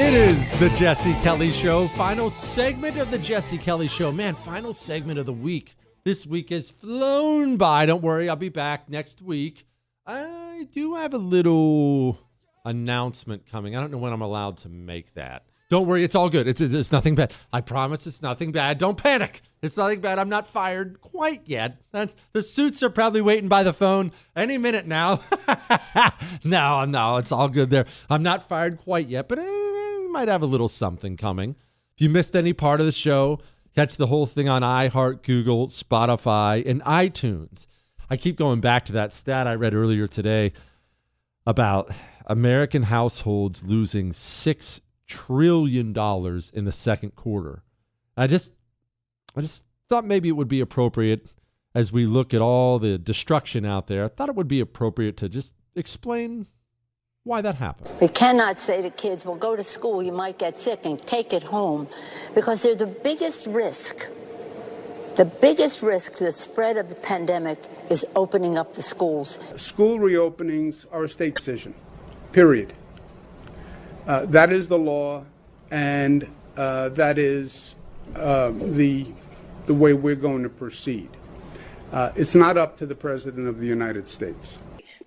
It 0.00 0.14
is 0.14 0.58
the 0.58 0.70
Jesse 0.74 1.12
Kelly 1.22 1.52
Show. 1.52 1.86
Final 1.88 2.30
segment 2.30 2.96
of 2.96 3.10
the 3.10 3.18
Jesse 3.18 3.58
Kelly 3.58 3.88
Show. 3.88 4.10
Man, 4.10 4.34
final 4.34 4.72
segment 4.72 5.18
of 5.18 5.26
the 5.26 5.34
week. 5.34 5.76
This 6.02 6.26
week 6.26 6.48
has 6.48 6.70
flown 6.70 7.58
by. 7.58 7.84
Don't 7.84 8.02
worry, 8.02 8.30
I'll 8.30 8.36
be 8.36 8.48
back 8.48 8.88
next 8.88 9.20
week. 9.20 9.66
I 10.06 10.66
do 10.72 10.94
have 10.94 11.12
a 11.12 11.18
little 11.18 12.18
announcement 12.64 13.44
coming. 13.44 13.76
I 13.76 13.82
don't 13.82 13.90
know 13.90 13.98
when 13.98 14.14
I'm 14.14 14.22
allowed 14.22 14.56
to 14.58 14.70
make 14.70 15.12
that. 15.12 15.44
Don't 15.70 15.86
worry, 15.86 16.02
it's 16.02 16.16
all 16.16 16.28
good. 16.28 16.48
It's, 16.48 16.60
it's 16.60 16.90
nothing 16.90 17.14
bad. 17.14 17.32
I 17.52 17.60
promise 17.60 18.04
it's 18.04 18.20
nothing 18.20 18.50
bad. 18.50 18.76
Don't 18.76 19.00
panic. 19.00 19.40
It's 19.62 19.76
nothing 19.76 20.00
bad. 20.00 20.18
I'm 20.18 20.28
not 20.28 20.48
fired 20.48 21.00
quite 21.00 21.42
yet. 21.46 21.80
The 21.92 22.42
suits 22.42 22.82
are 22.82 22.90
probably 22.90 23.20
waiting 23.20 23.48
by 23.48 23.62
the 23.62 23.72
phone 23.72 24.10
any 24.34 24.58
minute 24.58 24.88
now. 24.88 25.22
no, 26.44 26.84
no, 26.86 27.18
it's 27.18 27.30
all 27.30 27.48
good 27.48 27.70
there. 27.70 27.86
I'm 28.10 28.24
not 28.24 28.48
fired 28.48 28.78
quite 28.78 29.08
yet, 29.08 29.28
but 29.28 29.38
eh, 29.38 30.08
might 30.10 30.26
have 30.26 30.42
a 30.42 30.46
little 30.46 30.68
something 30.68 31.16
coming. 31.16 31.54
If 31.94 32.02
you 32.02 32.10
missed 32.10 32.34
any 32.34 32.52
part 32.52 32.80
of 32.80 32.86
the 32.86 32.92
show, 32.92 33.38
catch 33.76 33.96
the 33.96 34.08
whole 34.08 34.26
thing 34.26 34.48
on 34.48 34.62
iHeart, 34.62 35.22
Google, 35.22 35.68
Spotify, 35.68 36.68
and 36.68 36.82
iTunes. 36.82 37.66
I 38.10 38.16
keep 38.16 38.36
going 38.36 38.60
back 38.60 38.84
to 38.86 38.92
that 38.94 39.12
stat 39.12 39.46
I 39.46 39.54
read 39.54 39.74
earlier 39.74 40.08
today 40.08 40.52
about 41.46 41.92
American 42.26 42.82
households 42.84 43.62
losing 43.62 44.10
$6 44.10 44.80
trillion 45.10 45.92
dollars 45.92 46.50
in 46.54 46.64
the 46.64 46.72
second 46.72 47.16
quarter. 47.16 47.64
I 48.16 48.26
just 48.26 48.52
I 49.36 49.40
just 49.40 49.64
thought 49.88 50.06
maybe 50.06 50.28
it 50.28 50.32
would 50.32 50.48
be 50.48 50.60
appropriate 50.60 51.26
as 51.74 51.92
we 51.92 52.06
look 52.06 52.32
at 52.32 52.40
all 52.40 52.78
the 52.78 52.96
destruction 52.96 53.66
out 53.66 53.88
there. 53.88 54.04
I 54.04 54.08
thought 54.08 54.28
it 54.28 54.34
would 54.36 54.48
be 54.48 54.60
appropriate 54.60 55.16
to 55.18 55.28
just 55.28 55.52
explain 55.74 56.46
why 57.24 57.40
that 57.42 57.56
happened. 57.56 57.90
We 58.00 58.08
cannot 58.08 58.60
say 58.60 58.82
to 58.82 58.90
kids, 58.90 59.24
well, 59.24 59.36
go 59.36 59.54
to 59.54 59.62
school, 59.62 60.02
you 60.02 60.12
might 60.12 60.38
get 60.38 60.58
sick, 60.58 60.86
and 60.86 60.98
take 60.98 61.32
it 61.32 61.42
home, 61.42 61.86
because 62.34 62.62
they're 62.62 62.74
the 62.74 62.86
biggest 62.86 63.46
risk. 63.46 64.08
The 65.16 65.24
biggest 65.26 65.82
risk 65.82 66.14
to 66.16 66.24
the 66.24 66.32
spread 66.32 66.76
of 66.78 66.88
the 66.88 66.94
pandemic 66.94 67.58
is 67.90 68.06
opening 68.16 68.56
up 68.56 68.74
the 68.74 68.82
schools. 68.82 69.38
School 69.56 69.98
reopenings 69.98 70.86
are 70.90 71.04
a 71.04 71.08
state 71.08 71.34
decision, 71.34 71.74
period. 72.32 72.72
Uh, 74.06 74.24
that 74.26 74.52
is 74.52 74.68
the 74.68 74.78
law, 74.78 75.24
and 75.70 76.28
uh, 76.56 76.88
that 76.90 77.18
is 77.18 77.74
uh, 78.16 78.50
the, 78.50 79.06
the 79.66 79.74
way 79.74 79.92
we're 79.92 80.14
going 80.14 80.42
to 80.42 80.48
proceed. 80.48 81.08
Uh, 81.92 82.12
it's 82.16 82.34
not 82.34 82.56
up 82.56 82.76
to 82.78 82.86
the 82.86 82.94
President 82.94 83.48
of 83.48 83.58
the 83.58 83.66
United 83.66 84.08
States 84.08 84.58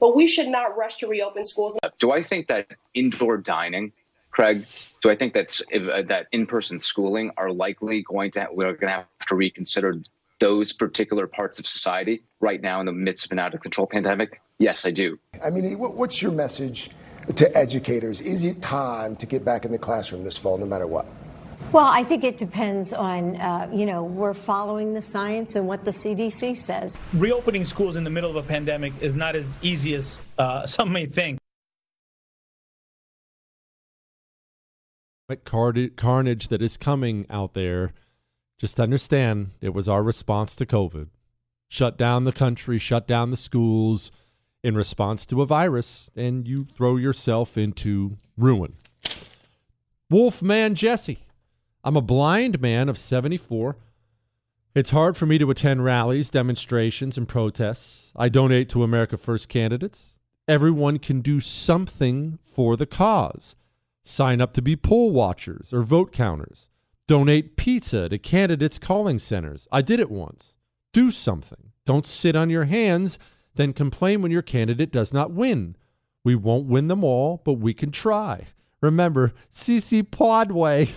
but 0.04 0.18
we 0.18 0.28
should 0.28 0.50
not 0.50 0.76
rush 0.76 0.98
to 0.98 1.08
reopen 1.08 1.46
schools. 1.46 1.78
Do 1.98 2.12
I 2.12 2.22
think 2.22 2.48
that 2.48 2.68
indoor 2.94 3.38
dining, 3.38 3.94
Craig? 4.32 4.66
Do 5.02 5.10
I 5.10 5.16
think 5.16 5.34
that's 5.34 5.62
uh, 5.74 6.02
that 6.08 6.28
in-person 6.34 6.80
schooling 6.80 7.32
are 7.38 7.50
likely 7.50 8.02
going 8.02 8.32
to 8.32 8.50
we're 8.52 8.74
going 8.74 8.92
to 8.92 8.98
have 8.98 9.28
to 9.30 9.36
reconsider 9.36 9.96
those 10.42 10.74
particular 10.74 11.26
parts 11.26 11.58
of 11.58 11.66
society 11.66 12.22
right 12.42 12.62
now 12.62 12.82
in 12.82 12.86
the 12.86 12.92
midst 12.92 13.24
of 13.24 13.32
an 13.32 13.40
out 13.40 13.54
of 13.54 13.62
control 13.62 13.88
pandemic? 13.88 14.42
Yes, 14.60 14.86
I 14.86 14.92
do. 14.92 15.20
I 15.42 15.52
mean, 15.52 15.80
what's 15.80 16.22
your 16.22 16.34
message 16.34 16.90
to 17.36 17.58
educators? 17.58 18.22
Is 18.22 18.46
it 18.46 18.62
time 18.62 19.16
to 19.18 19.26
get 19.26 19.46
back 19.46 19.66
in 19.66 19.72
the 19.72 19.78
classroom 19.78 20.24
this 20.24 20.38
fall, 20.38 20.58
no 20.58 20.66
matter 20.66 20.88
what? 20.88 21.06
Well, 21.72 21.88
I 21.88 22.04
think 22.04 22.24
it 22.24 22.38
depends 22.38 22.94
on, 22.94 23.36
uh, 23.38 23.68
you 23.74 23.88
know, 23.88 24.04
we're 24.04 24.36
following 24.36 24.94
the 24.94 25.02
science 25.02 25.56
and 25.56 25.68
what 25.68 25.86
the 25.86 25.92
CDC 25.92 26.56
says. 26.56 26.98
Reopening 27.14 27.66
schools 27.66 27.96
in 27.96 28.04
the 28.04 28.12
middle 28.12 28.30
of 28.30 28.36
a 28.36 28.48
pandemic 28.48 28.94
is 29.02 29.16
not 29.16 29.36
as 29.36 29.56
easy 29.64 29.96
as 29.96 30.22
uh, 30.38 30.66
some 30.68 30.92
may 30.92 31.08
think. 31.08 31.40
Carnage 35.46 36.50
that 36.50 36.62
is 36.62 36.78
coming 36.78 37.26
out 37.28 37.56
there. 37.56 37.94
Just 38.60 38.80
understand 38.80 39.52
it 39.62 39.74
was 39.74 39.90
our 39.90 40.04
response 40.04 40.56
to 40.58 40.66
COVID. 40.68 41.08
Shut 41.70 41.98
down 41.98 42.26
the 42.26 42.32
country, 42.32 42.78
shut 42.78 43.08
down 43.08 43.32
the 43.32 43.38
schools 43.38 44.12
in 44.64 44.76
response 44.76 45.26
to 45.28 45.42
a 45.42 45.46
virus, 45.46 46.10
and 46.16 46.48
you 46.48 46.66
throw 46.76 46.96
yourself 46.96 47.58
into 47.58 48.18
ruin. 48.38 48.76
Wolfman 50.10 50.76
Jesse 50.76 51.26
I'm 51.84 51.98
a 51.98 52.02
blind 52.02 52.62
man 52.62 52.88
of 52.88 52.98
74. 52.98 53.76
It's 54.74 54.92
hard 54.92 55.18
for 55.18 55.26
me 55.26 55.38
to 55.38 55.52
attend 55.52 55.84
rallies, 55.84 56.30
demonstrations, 56.30 57.18
and 57.18 57.28
protests. 57.28 58.14
I 58.16 58.30
donate 58.30 58.70
to 58.70 58.84
America 58.84 59.18
First 59.18 59.50
candidates. 59.50 60.18
Everyone 60.48 60.98
can 60.98 61.22
do 61.22 61.42
something 61.42 62.40
for 62.42 62.78
the 62.78 62.86
cause. 62.86 63.56
Sign 64.04 64.42
up 64.42 64.54
to 64.54 64.62
be 64.62 64.76
poll 64.76 65.12
watchers 65.12 65.74
or 65.74 65.82
vote 65.82 66.12
counters. 66.12 66.70
Donate 67.06 67.58
pizza 67.58 68.08
to 68.08 68.18
candidates' 68.18 68.80
calling 68.80 69.20
centers. 69.20 69.68
I 69.72 69.82
did 69.82 70.00
it 70.00 70.10
once. 70.10 70.56
Do 70.94 71.12
something. 71.12 71.72
Don't 71.86 72.06
sit 72.06 72.36
on 72.36 72.50
your 72.50 72.66
hands, 72.66 73.20
then 73.56 73.74
complain 73.74 74.22
when 74.22 74.32
your 74.32 74.42
candidate 74.42 74.92
does 74.92 75.14
not 75.14 75.32
win. 75.32 75.76
We 76.24 76.36
won't 76.36 76.68
win 76.68 76.88
them 76.88 77.04
all, 77.04 77.42
but 77.44 77.54
we 77.54 77.74
can 77.74 77.92
try. 77.92 78.48
Remember, 78.82 79.34
CC 79.52 80.04
Podway. 80.04 80.92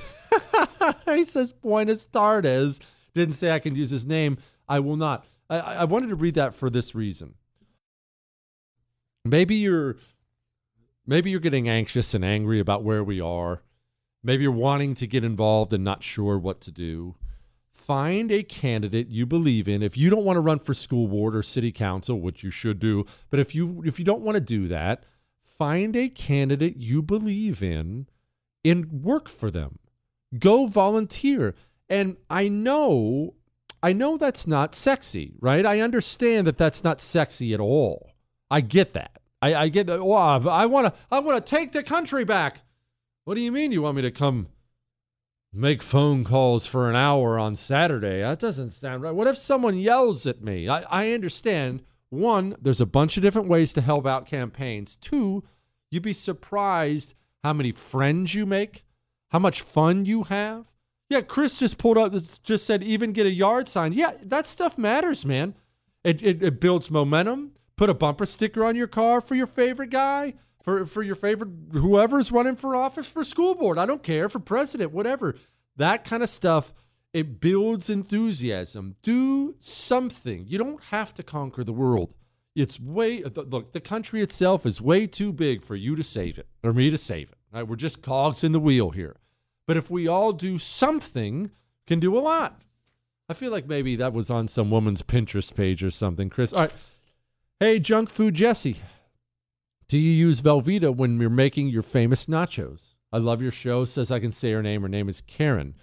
he 1.14 1.24
says 1.24 1.52
Buenos 1.52 2.04
Tardes. 2.04 2.80
Didn't 3.14 3.34
say 3.34 3.50
I 3.50 3.58
can 3.58 3.74
use 3.74 3.90
his 3.90 4.06
name. 4.06 4.38
I 4.68 4.80
will 4.80 4.96
not. 4.96 5.24
I, 5.48 5.58
I 5.58 5.84
wanted 5.84 6.08
to 6.08 6.16
read 6.16 6.34
that 6.34 6.54
for 6.54 6.70
this 6.70 6.94
reason. 6.94 7.34
Maybe 9.24 9.56
you're 9.56 9.96
maybe 11.06 11.30
you're 11.30 11.40
getting 11.40 11.68
anxious 11.68 12.14
and 12.14 12.24
angry 12.24 12.60
about 12.60 12.84
where 12.84 13.02
we 13.02 13.20
are. 13.20 13.62
Maybe 14.22 14.42
you're 14.42 14.52
wanting 14.52 14.94
to 14.96 15.06
get 15.06 15.24
involved 15.24 15.72
and 15.72 15.84
not 15.84 16.02
sure 16.02 16.38
what 16.38 16.60
to 16.62 16.72
do. 16.72 17.14
Find 17.86 18.32
a 18.32 18.42
candidate 18.42 19.10
you 19.10 19.26
believe 19.26 19.68
in. 19.68 19.80
If 19.80 19.96
you 19.96 20.10
don't 20.10 20.24
want 20.24 20.38
to 20.38 20.40
run 20.40 20.58
for 20.58 20.74
school 20.74 21.06
board 21.06 21.36
or 21.36 21.42
city 21.44 21.70
council, 21.70 22.20
which 22.20 22.42
you 22.42 22.50
should 22.50 22.80
do, 22.80 23.06
but 23.30 23.38
if 23.38 23.54
you 23.54 23.80
if 23.86 24.00
you 24.00 24.04
don't 24.04 24.22
want 24.22 24.34
to 24.34 24.40
do 24.40 24.66
that, 24.66 25.04
find 25.56 25.94
a 25.94 26.08
candidate 26.08 26.78
you 26.78 27.00
believe 27.00 27.62
in 27.62 28.08
and 28.64 29.04
work 29.04 29.28
for 29.28 29.52
them. 29.52 29.78
Go 30.36 30.66
volunteer. 30.66 31.54
And 31.88 32.16
I 32.28 32.48
know 32.48 33.34
I 33.84 33.92
know 33.92 34.16
that's 34.16 34.48
not 34.48 34.74
sexy, 34.74 35.34
right? 35.38 35.64
I 35.64 35.78
understand 35.78 36.48
that 36.48 36.58
that's 36.58 36.82
not 36.82 37.00
sexy 37.00 37.54
at 37.54 37.60
all. 37.60 38.10
I 38.50 38.62
get 38.62 38.94
that. 38.94 39.20
I, 39.40 39.54
I 39.54 39.68
get 39.68 39.86
that. 39.86 40.02
Wow, 40.02 40.40
I 40.48 40.66
want 40.66 40.88
to. 40.88 41.00
I 41.08 41.20
want 41.20 41.46
to 41.46 41.48
take 41.48 41.70
the 41.70 41.84
country 41.84 42.24
back. 42.24 42.62
What 43.22 43.36
do 43.36 43.42
you 43.42 43.52
mean 43.52 43.70
you 43.70 43.82
want 43.82 43.94
me 43.94 44.02
to 44.02 44.10
come 44.10 44.48
make 45.52 45.82
phone 45.82 46.24
calls 46.24 46.66
for 46.66 46.88
an 46.90 46.96
hour 46.96 47.38
on 47.38 47.56
Saturday? 47.56 48.20
That 48.20 48.38
doesn't 48.38 48.70
sound 48.70 49.02
right. 49.02 49.14
What 49.14 49.26
if 49.26 49.38
someone 49.38 49.78
yells 49.78 50.26
at 50.26 50.42
me? 50.42 50.68
I, 50.68 50.82
I 50.82 51.12
understand. 51.12 51.82
One, 52.10 52.56
there's 52.60 52.80
a 52.80 52.86
bunch 52.86 53.16
of 53.16 53.22
different 53.22 53.48
ways 53.48 53.72
to 53.74 53.80
help 53.80 54.06
out 54.06 54.26
campaigns. 54.26 54.96
Two, 54.96 55.44
you'd 55.90 56.02
be 56.02 56.12
surprised 56.12 57.14
how 57.42 57.52
many 57.52 57.72
friends 57.72 58.34
you 58.34 58.46
make, 58.46 58.84
how 59.30 59.38
much 59.38 59.60
fun 59.62 60.04
you 60.04 60.24
have. 60.24 60.66
Yeah, 61.08 61.20
Chris 61.20 61.58
just 61.58 61.78
pulled 61.78 61.98
up. 61.98 62.12
Just 62.12 62.66
said 62.66 62.82
even 62.82 63.12
get 63.12 63.26
a 63.26 63.30
yard 63.30 63.68
sign. 63.68 63.92
Yeah, 63.92 64.12
that 64.22 64.46
stuff 64.46 64.76
matters, 64.76 65.24
man. 65.24 65.54
It, 66.02 66.22
it, 66.22 66.42
it 66.42 66.60
builds 66.60 66.90
momentum. 66.90 67.52
Put 67.76 67.90
a 67.90 67.94
bumper 67.94 68.26
sticker 68.26 68.64
on 68.64 68.74
your 68.74 68.86
car 68.86 69.20
for 69.20 69.34
your 69.34 69.46
favorite 69.46 69.90
guy, 69.90 70.34
for 70.66 70.84
for 70.84 71.02
your 71.02 71.14
favorite 71.14 71.50
whoever's 71.72 72.30
running 72.30 72.56
for 72.56 72.76
office 72.76 73.08
for 73.08 73.24
school 73.24 73.54
board. 73.54 73.78
I 73.78 73.86
don't 73.86 74.02
care 74.02 74.28
for 74.28 74.40
president, 74.40 74.92
whatever. 74.92 75.36
That 75.76 76.04
kind 76.04 76.22
of 76.22 76.28
stuff. 76.28 76.74
It 77.14 77.40
builds 77.40 77.88
enthusiasm. 77.88 78.96
Do 79.02 79.54
something. 79.58 80.44
You 80.46 80.58
don't 80.58 80.82
have 80.84 81.14
to 81.14 81.22
conquer 81.22 81.64
the 81.64 81.72
world. 81.72 82.12
It's 82.54 82.78
way 82.78 83.22
look. 83.22 83.72
The 83.72 83.80
country 83.80 84.20
itself 84.20 84.66
is 84.66 84.80
way 84.80 85.06
too 85.06 85.32
big 85.32 85.62
for 85.62 85.76
you 85.76 85.96
to 85.96 86.02
save 86.02 86.36
it 86.36 86.48
or 86.62 86.74
me 86.74 86.90
to 86.90 86.98
save 86.98 87.30
it. 87.30 87.38
Right? 87.52 87.66
We're 87.66 87.76
just 87.76 88.02
cogs 88.02 88.44
in 88.44 88.52
the 88.52 88.60
wheel 88.60 88.90
here. 88.90 89.16
But 89.66 89.76
if 89.76 89.90
we 89.90 90.06
all 90.06 90.32
do 90.32 90.58
something, 90.58 91.50
can 91.86 92.00
do 92.00 92.18
a 92.18 92.20
lot. 92.20 92.60
I 93.28 93.34
feel 93.34 93.50
like 93.50 93.66
maybe 93.66 93.96
that 93.96 94.12
was 94.12 94.30
on 94.30 94.46
some 94.48 94.70
woman's 94.70 95.02
Pinterest 95.02 95.54
page 95.54 95.82
or 95.82 95.90
something, 95.90 96.28
Chris. 96.28 96.52
All 96.52 96.60
right. 96.60 96.72
Hey, 97.58 97.78
junk 97.78 98.10
food 98.10 98.34
Jesse. 98.34 98.76
Do 99.88 99.98
you 99.98 100.10
use 100.10 100.40
Velveeta 100.40 100.94
when 100.94 101.20
you're 101.20 101.30
making 101.30 101.68
your 101.68 101.82
famous 101.82 102.26
nachos? 102.26 102.94
I 103.12 103.18
love 103.18 103.40
your 103.40 103.52
show. 103.52 103.84
Says 103.84 104.10
I 104.10 104.18
can 104.18 104.32
say 104.32 104.50
her 104.52 104.62
name. 104.62 104.82
Her 104.82 104.88
name 104.88 105.08
is 105.08 105.20
Karen. 105.20 105.76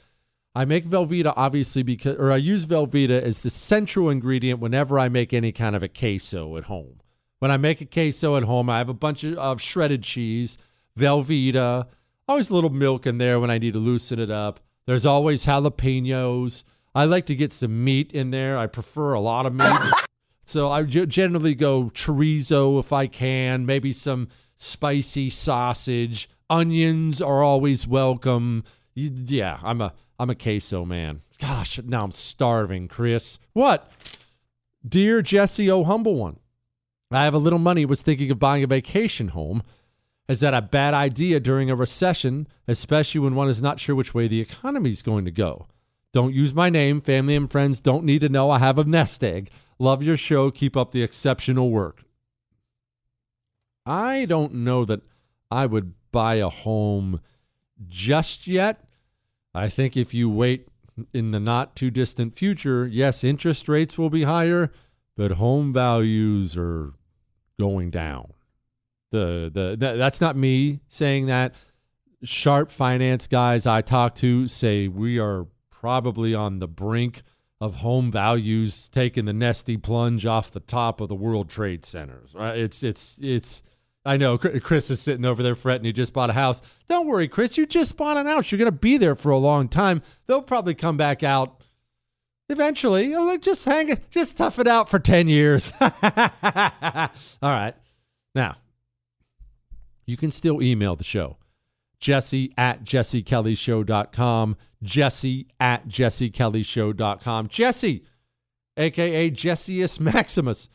I 0.53 0.65
make 0.65 0.85
Velveeta 0.85 1.33
obviously 1.37 1.83
because, 1.83 2.17
or 2.17 2.31
I 2.31 2.35
use 2.35 2.65
Velveeta 2.65 3.21
as 3.21 3.39
the 3.39 3.49
central 3.49 4.09
ingredient 4.09 4.59
whenever 4.59 4.99
I 4.99 5.07
make 5.07 5.33
any 5.33 5.51
kind 5.51 5.75
of 5.75 5.83
a 5.83 5.87
queso 5.87 6.57
at 6.57 6.65
home. 6.65 6.99
When 7.39 7.49
I 7.49 7.57
make 7.57 7.79
a 7.79 7.85
queso 7.85 8.35
at 8.35 8.43
home, 8.43 8.69
I 8.69 8.77
have 8.77 8.89
a 8.89 8.93
bunch 8.93 9.23
of, 9.23 9.37
of 9.37 9.61
shredded 9.61 10.03
cheese, 10.03 10.57
Velveeta, 10.97 11.87
always 12.27 12.49
a 12.49 12.53
little 12.53 12.69
milk 12.69 13.07
in 13.07 13.17
there 13.17 13.39
when 13.39 13.49
I 13.49 13.57
need 13.57 13.73
to 13.73 13.79
loosen 13.79 14.19
it 14.19 14.29
up. 14.29 14.59
There's 14.85 15.05
always 15.05 15.45
jalapenos. 15.45 16.63
I 16.93 17.05
like 17.05 17.25
to 17.27 17.35
get 17.35 17.53
some 17.53 17.83
meat 17.83 18.11
in 18.11 18.31
there. 18.31 18.57
I 18.57 18.67
prefer 18.67 19.13
a 19.13 19.19
lot 19.19 19.45
of 19.45 19.53
meat. 19.53 19.79
So 20.43 20.71
I 20.71 20.83
generally 20.83 21.55
go 21.55 21.91
chorizo 21.93 22.79
if 22.79 22.91
I 22.91 23.07
can, 23.07 23.65
maybe 23.65 23.93
some 23.93 24.27
spicy 24.55 25.29
sausage. 25.29 26.29
Onions 26.49 27.21
are 27.21 27.41
always 27.41 27.87
welcome. 27.87 28.63
Yeah, 28.93 29.59
I'm 29.63 29.81
a 29.81 29.93
I'm 30.19 30.29
a 30.29 30.35
queso 30.35 30.85
man. 30.85 31.21
Gosh, 31.39 31.79
now 31.83 32.03
I'm 32.03 32.11
starving, 32.11 32.87
Chris. 32.87 33.39
What? 33.53 33.91
Dear 34.87 35.21
Jesse, 35.21 35.71
oh 35.71 35.83
humble 35.83 36.15
one. 36.15 36.39
I 37.11 37.23
have 37.23 37.33
a 37.33 37.39
little 37.39 37.59
money, 37.59 37.85
was 37.85 38.01
thinking 38.01 38.31
of 38.31 38.39
buying 38.39 38.63
a 38.63 38.67
vacation 38.67 39.29
home. 39.29 39.63
Is 40.27 40.39
that 40.39 40.53
a 40.53 40.61
bad 40.61 40.93
idea 40.93 41.39
during 41.39 41.69
a 41.69 41.75
recession, 41.75 42.47
especially 42.67 43.19
when 43.19 43.35
one 43.35 43.49
is 43.49 43.61
not 43.61 43.79
sure 43.79 43.95
which 43.95 44.13
way 44.13 44.27
the 44.27 44.41
economy 44.41 44.89
is 44.89 45.01
going 45.01 45.25
to 45.25 45.31
go? 45.31 45.67
Don't 46.11 46.33
use 46.33 46.53
my 46.53 46.69
name. 46.69 47.01
Family 47.01 47.35
and 47.35 47.51
friends 47.51 47.79
don't 47.79 48.05
need 48.05 48.21
to 48.21 48.29
know 48.29 48.49
I 48.49 48.59
have 48.59 48.77
a 48.77 48.83
nest 48.83 49.23
egg. 49.23 49.49
Love 49.83 50.01
your 50.01 50.15
show. 50.15 50.49
Keep 50.49 50.77
up 50.77 50.93
the 50.93 51.03
exceptional 51.03 51.69
work. 51.69 52.05
I 53.85 54.23
don't 54.23 54.53
know 54.53 54.85
that 54.85 55.01
I 55.51 55.65
would 55.65 55.95
buy 56.13 56.35
a 56.35 56.47
home 56.47 57.19
just 57.89 58.47
yet. 58.47 58.85
I 59.53 59.67
think 59.67 59.97
if 59.97 60.13
you 60.13 60.29
wait 60.29 60.69
in 61.13 61.31
the 61.31 61.39
not 61.41 61.75
too 61.75 61.91
distant 61.91 62.33
future, 62.33 62.87
yes, 62.87 63.25
interest 63.25 63.67
rates 63.67 63.97
will 63.97 64.09
be 64.09 64.23
higher, 64.23 64.71
but 65.17 65.31
home 65.31 65.73
values 65.73 66.55
are 66.55 66.93
going 67.59 67.91
down. 67.91 68.31
The, 69.11 69.51
the, 69.53 69.75
the 69.77 69.97
that's 69.97 70.21
not 70.21 70.37
me 70.37 70.79
saying 70.87 71.25
that. 71.25 71.55
Sharp 72.23 72.71
finance 72.71 73.27
guys 73.27 73.67
I 73.67 73.81
talk 73.81 74.15
to 74.15 74.47
say 74.47 74.87
we 74.87 75.19
are 75.19 75.47
probably 75.69 76.33
on 76.33 76.59
the 76.59 76.69
brink 76.69 77.21
of 77.63 77.75
home 77.75 78.11
values 78.11 78.89
taking 78.89 79.23
the 79.23 79.31
nesty 79.31 79.77
plunge 79.77 80.25
off 80.25 80.51
the 80.51 80.59
top 80.59 80.99
of 80.99 81.07
the 81.07 81.15
World 81.15 81.49
Trade 81.49 81.85
Centers. 81.85 82.33
Right? 82.33 82.57
It's 82.57 82.83
it's 82.83 83.17
it's. 83.21 83.63
I 84.05 84.17
know 84.17 84.37
Chris 84.37 84.91
is 84.91 84.99
sitting 84.99 85.23
over 85.23 85.41
there 85.41 85.55
fretting. 85.55 85.85
He 85.85 85.93
just 85.93 86.11
bought 86.11 86.29
a 86.29 86.33
house. 86.33 86.61
Don't 86.89 87.07
worry, 87.07 87.29
Chris. 87.29 87.57
You 87.57 87.65
just 87.65 87.95
bought 87.95 88.17
an 88.17 88.25
house. 88.25 88.51
You're 88.51 88.59
going 88.59 88.65
to 88.65 88.77
be 88.77 88.97
there 88.97 89.15
for 89.15 89.31
a 89.31 89.37
long 89.37 89.69
time. 89.69 90.01
They'll 90.27 90.41
probably 90.41 90.75
come 90.75 90.97
back 90.97 91.23
out 91.23 91.63
eventually. 92.49 93.15
Just 93.37 93.63
hang 93.63 93.87
it. 93.87 94.11
Just 94.11 94.35
tough 94.35 94.59
it 94.59 94.67
out 94.67 94.89
for 94.89 94.99
ten 94.99 95.29
years. 95.29 95.71
All 95.79 95.89
right. 97.41 97.75
Now, 98.35 98.57
you 100.05 100.17
can 100.17 100.31
still 100.31 100.61
email 100.61 100.95
the 100.95 101.05
show. 101.05 101.37
Jesse 102.03 102.51
at 102.57 102.83
jessekellyshow.com. 102.83 104.57
Jesse 104.83 105.47
at 105.57 105.87
jessekellyshow.com. 105.87 107.47
Jesse, 107.47 108.03
aka 108.75 109.29
Jessius 109.29 109.99
Maximus. 110.01 110.67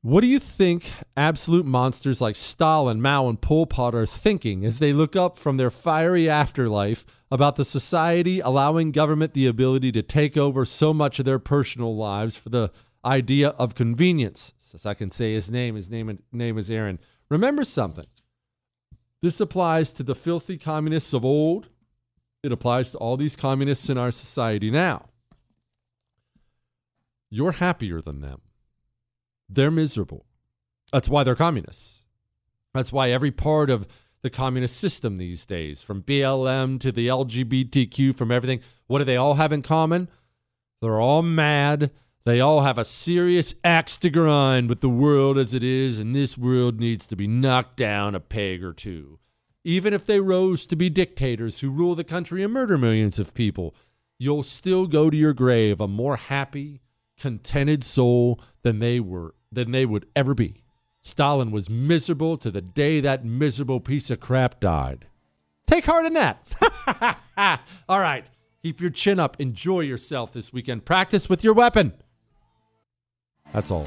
What 0.00 0.22
do 0.22 0.28
you 0.28 0.38
think 0.38 0.90
absolute 1.14 1.66
monsters 1.66 2.22
like 2.22 2.36
Stalin, 2.36 3.02
Mao, 3.02 3.28
and 3.28 3.38
Pol 3.38 3.66
Pot 3.66 3.94
are 3.94 4.06
thinking 4.06 4.64
as 4.64 4.78
they 4.78 4.94
look 4.94 5.14
up 5.14 5.36
from 5.36 5.58
their 5.58 5.70
fiery 5.70 6.26
afterlife 6.26 7.04
about 7.30 7.56
the 7.56 7.64
society 7.64 8.40
allowing 8.40 8.92
government 8.92 9.34
the 9.34 9.46
ability 9.46 9.92
to 9.92 10.02
take 10.02 10.38
over 10.38 10.64
so 10.64 10.94
much 10.94 11.18
of 11.18 11.26
their 11.26 11.40
personal 11.40 11.94
lives 11.94 12.34
for 12.34 12.48
the 12.48 12.70
idea 13.04 13.48
of 13.50 13.74
convenience? 13.74 14.54
As 14.72 14.86
I 14.86 14.94
can 14.94 15.10
say 15.10 15.34
his 15.34 15.50
name, 15.50 15.74
his 15.74 15.90
name, 15.90 16.18
name 16.32 16.56
is 16.56 16.70
Aaron. 16.70 16.98
Remember 17.28 17.64
something. 17.64 18.06
This 19.26 19.40
applies 19.40 19.92
to 19.94 20.04
the 20.04 20.14
filthy 20.14 20.56
communists 20.56 21.12
of 21.12 21.24
old 21.24 21.66
it 22.44 22.52
applies 22.52 22.92
to 22.92 22.98
all 22.98 23.16
these 23.16 23.34
communists 23.34 23.90
in 23.90 23.98
our 23.98 24.12
society 24.12 24.70
now. 24.70 25.06
You're 27.28 27.50
happier 27.50 28.00
than 28.00 28.20
them. 28.20 28.42
They're 29.48 29.72
miserable. 29.72 30.26
That's 30.92 31.08
why 31.08 31.24
they're 31.24 31.34
communists. 31.34 32.04
That's 32.72 32.92
why 32.92 33.10
every 33.10 33.32
part 33.32 33.68
of 33.68 33.88
the 34.22 34.30
communist 34.30 34.76
system 34.76 35.16
these 35.16 35.44
days, 35.44 35.82
from 35.82 36.04
BLM 36.04 36.78
to 36.78 36.92
the 36.92 37.08
LGBTQ, 37.08 38.16
from 38.16 38.30
everything, 38.30 38.60
what 38.86 39.00
do 39.00 39.04
they 39.04 39.16
all 39.16 39.34
have 39.34 39.52
in 39.52 39.62
common? 39.62 40.08
They're 40.80 41.00
all 41.00 41.22
mad. 41.22 41.90
They 42.26 42.40
all 42.40 42.60
have 42.60 42.76
a 42.76 42.84
serious 42.84 43.54
axe 43.64 43.96
to 43.98 44.10
grind 44.10 44.68
with 44.68 44.82
the 44.82 44.90
world 44.90 45.38
as 45.38 45.54
it 45.54 45.64
is, 45.64 45.98
and 45.98 46.14
this 46.14 46.36
world 46.36 46.78
needs 46.78 47.06
to 47.06 47.16
be 47.16 47.26
knocked 47.26 47.78
down 47.78 48.14
a 48.14 48.20
peg 48.20 48.62
or 48.62 48.74
two 48.74 49.18
even 49.66 49.92
if 49.92 50.06
they 50.06 50.20
rose 50.20 50.64
to 50.64 50.76
be 50.76 50.88
dictators 50.88 51.58
who 51.58 51.68
rule 51.68 51.96
the 51.96 52.04
country 52.04 52.44
and 52.44 52.52
murder 52.52 52.78
millions 52.78 53.18
of 53.18 53.34
people, 53.34 53.74
you'll 54.16 54.44
still 54.44 54.86
go 54.86 55.10
to 55.10 55.16
your 55.16 55.32
grave 55.32 55.80
a 55.80 55.88
more 55.88 56.16
happy, 56.16 56.80
contented 57.18 57.82
soul 57.82 58.40
than 58.62 58.78
they 58.78 59.00
were 59.00 59.34
than 59.50 59.72
they 59.72 59.84
would 59.84 60.06
ever 60.14 60.34
be. 60.34 60.62
Stalin 61.02 61.50
was 61.50 61.68
miserable 61.68 62.36
to 62.36 62.48
the 62.48 62.60
day 62.60 63.00
that 63.00 63.24
miserable 63.24 63.80
piece 63.80 64.08
of 64.08 64.20
crap 64.20 64.60
died. 64.60 65.06
Take 65.66 65.86
heart 65.86 66.06
in 66.06 66.12
that. 66.12 66.46
All 67.88 68.00
right. 68.00 68.30
Keep 68.62 68.80
your 68.80 68.90
chin 68.90 69.18
up. 69.18 69.36
Enjoy 69.40 69.80
yourself 69.80 70.32
this 70.32 70.52
weekend. 70.52 70.84
Practice 70.84 71.28
with 71.28 71.42
your 71.42 71.54
weapon. 71.54 71.92
That's 73.56 73.70
all. 73.70 73.86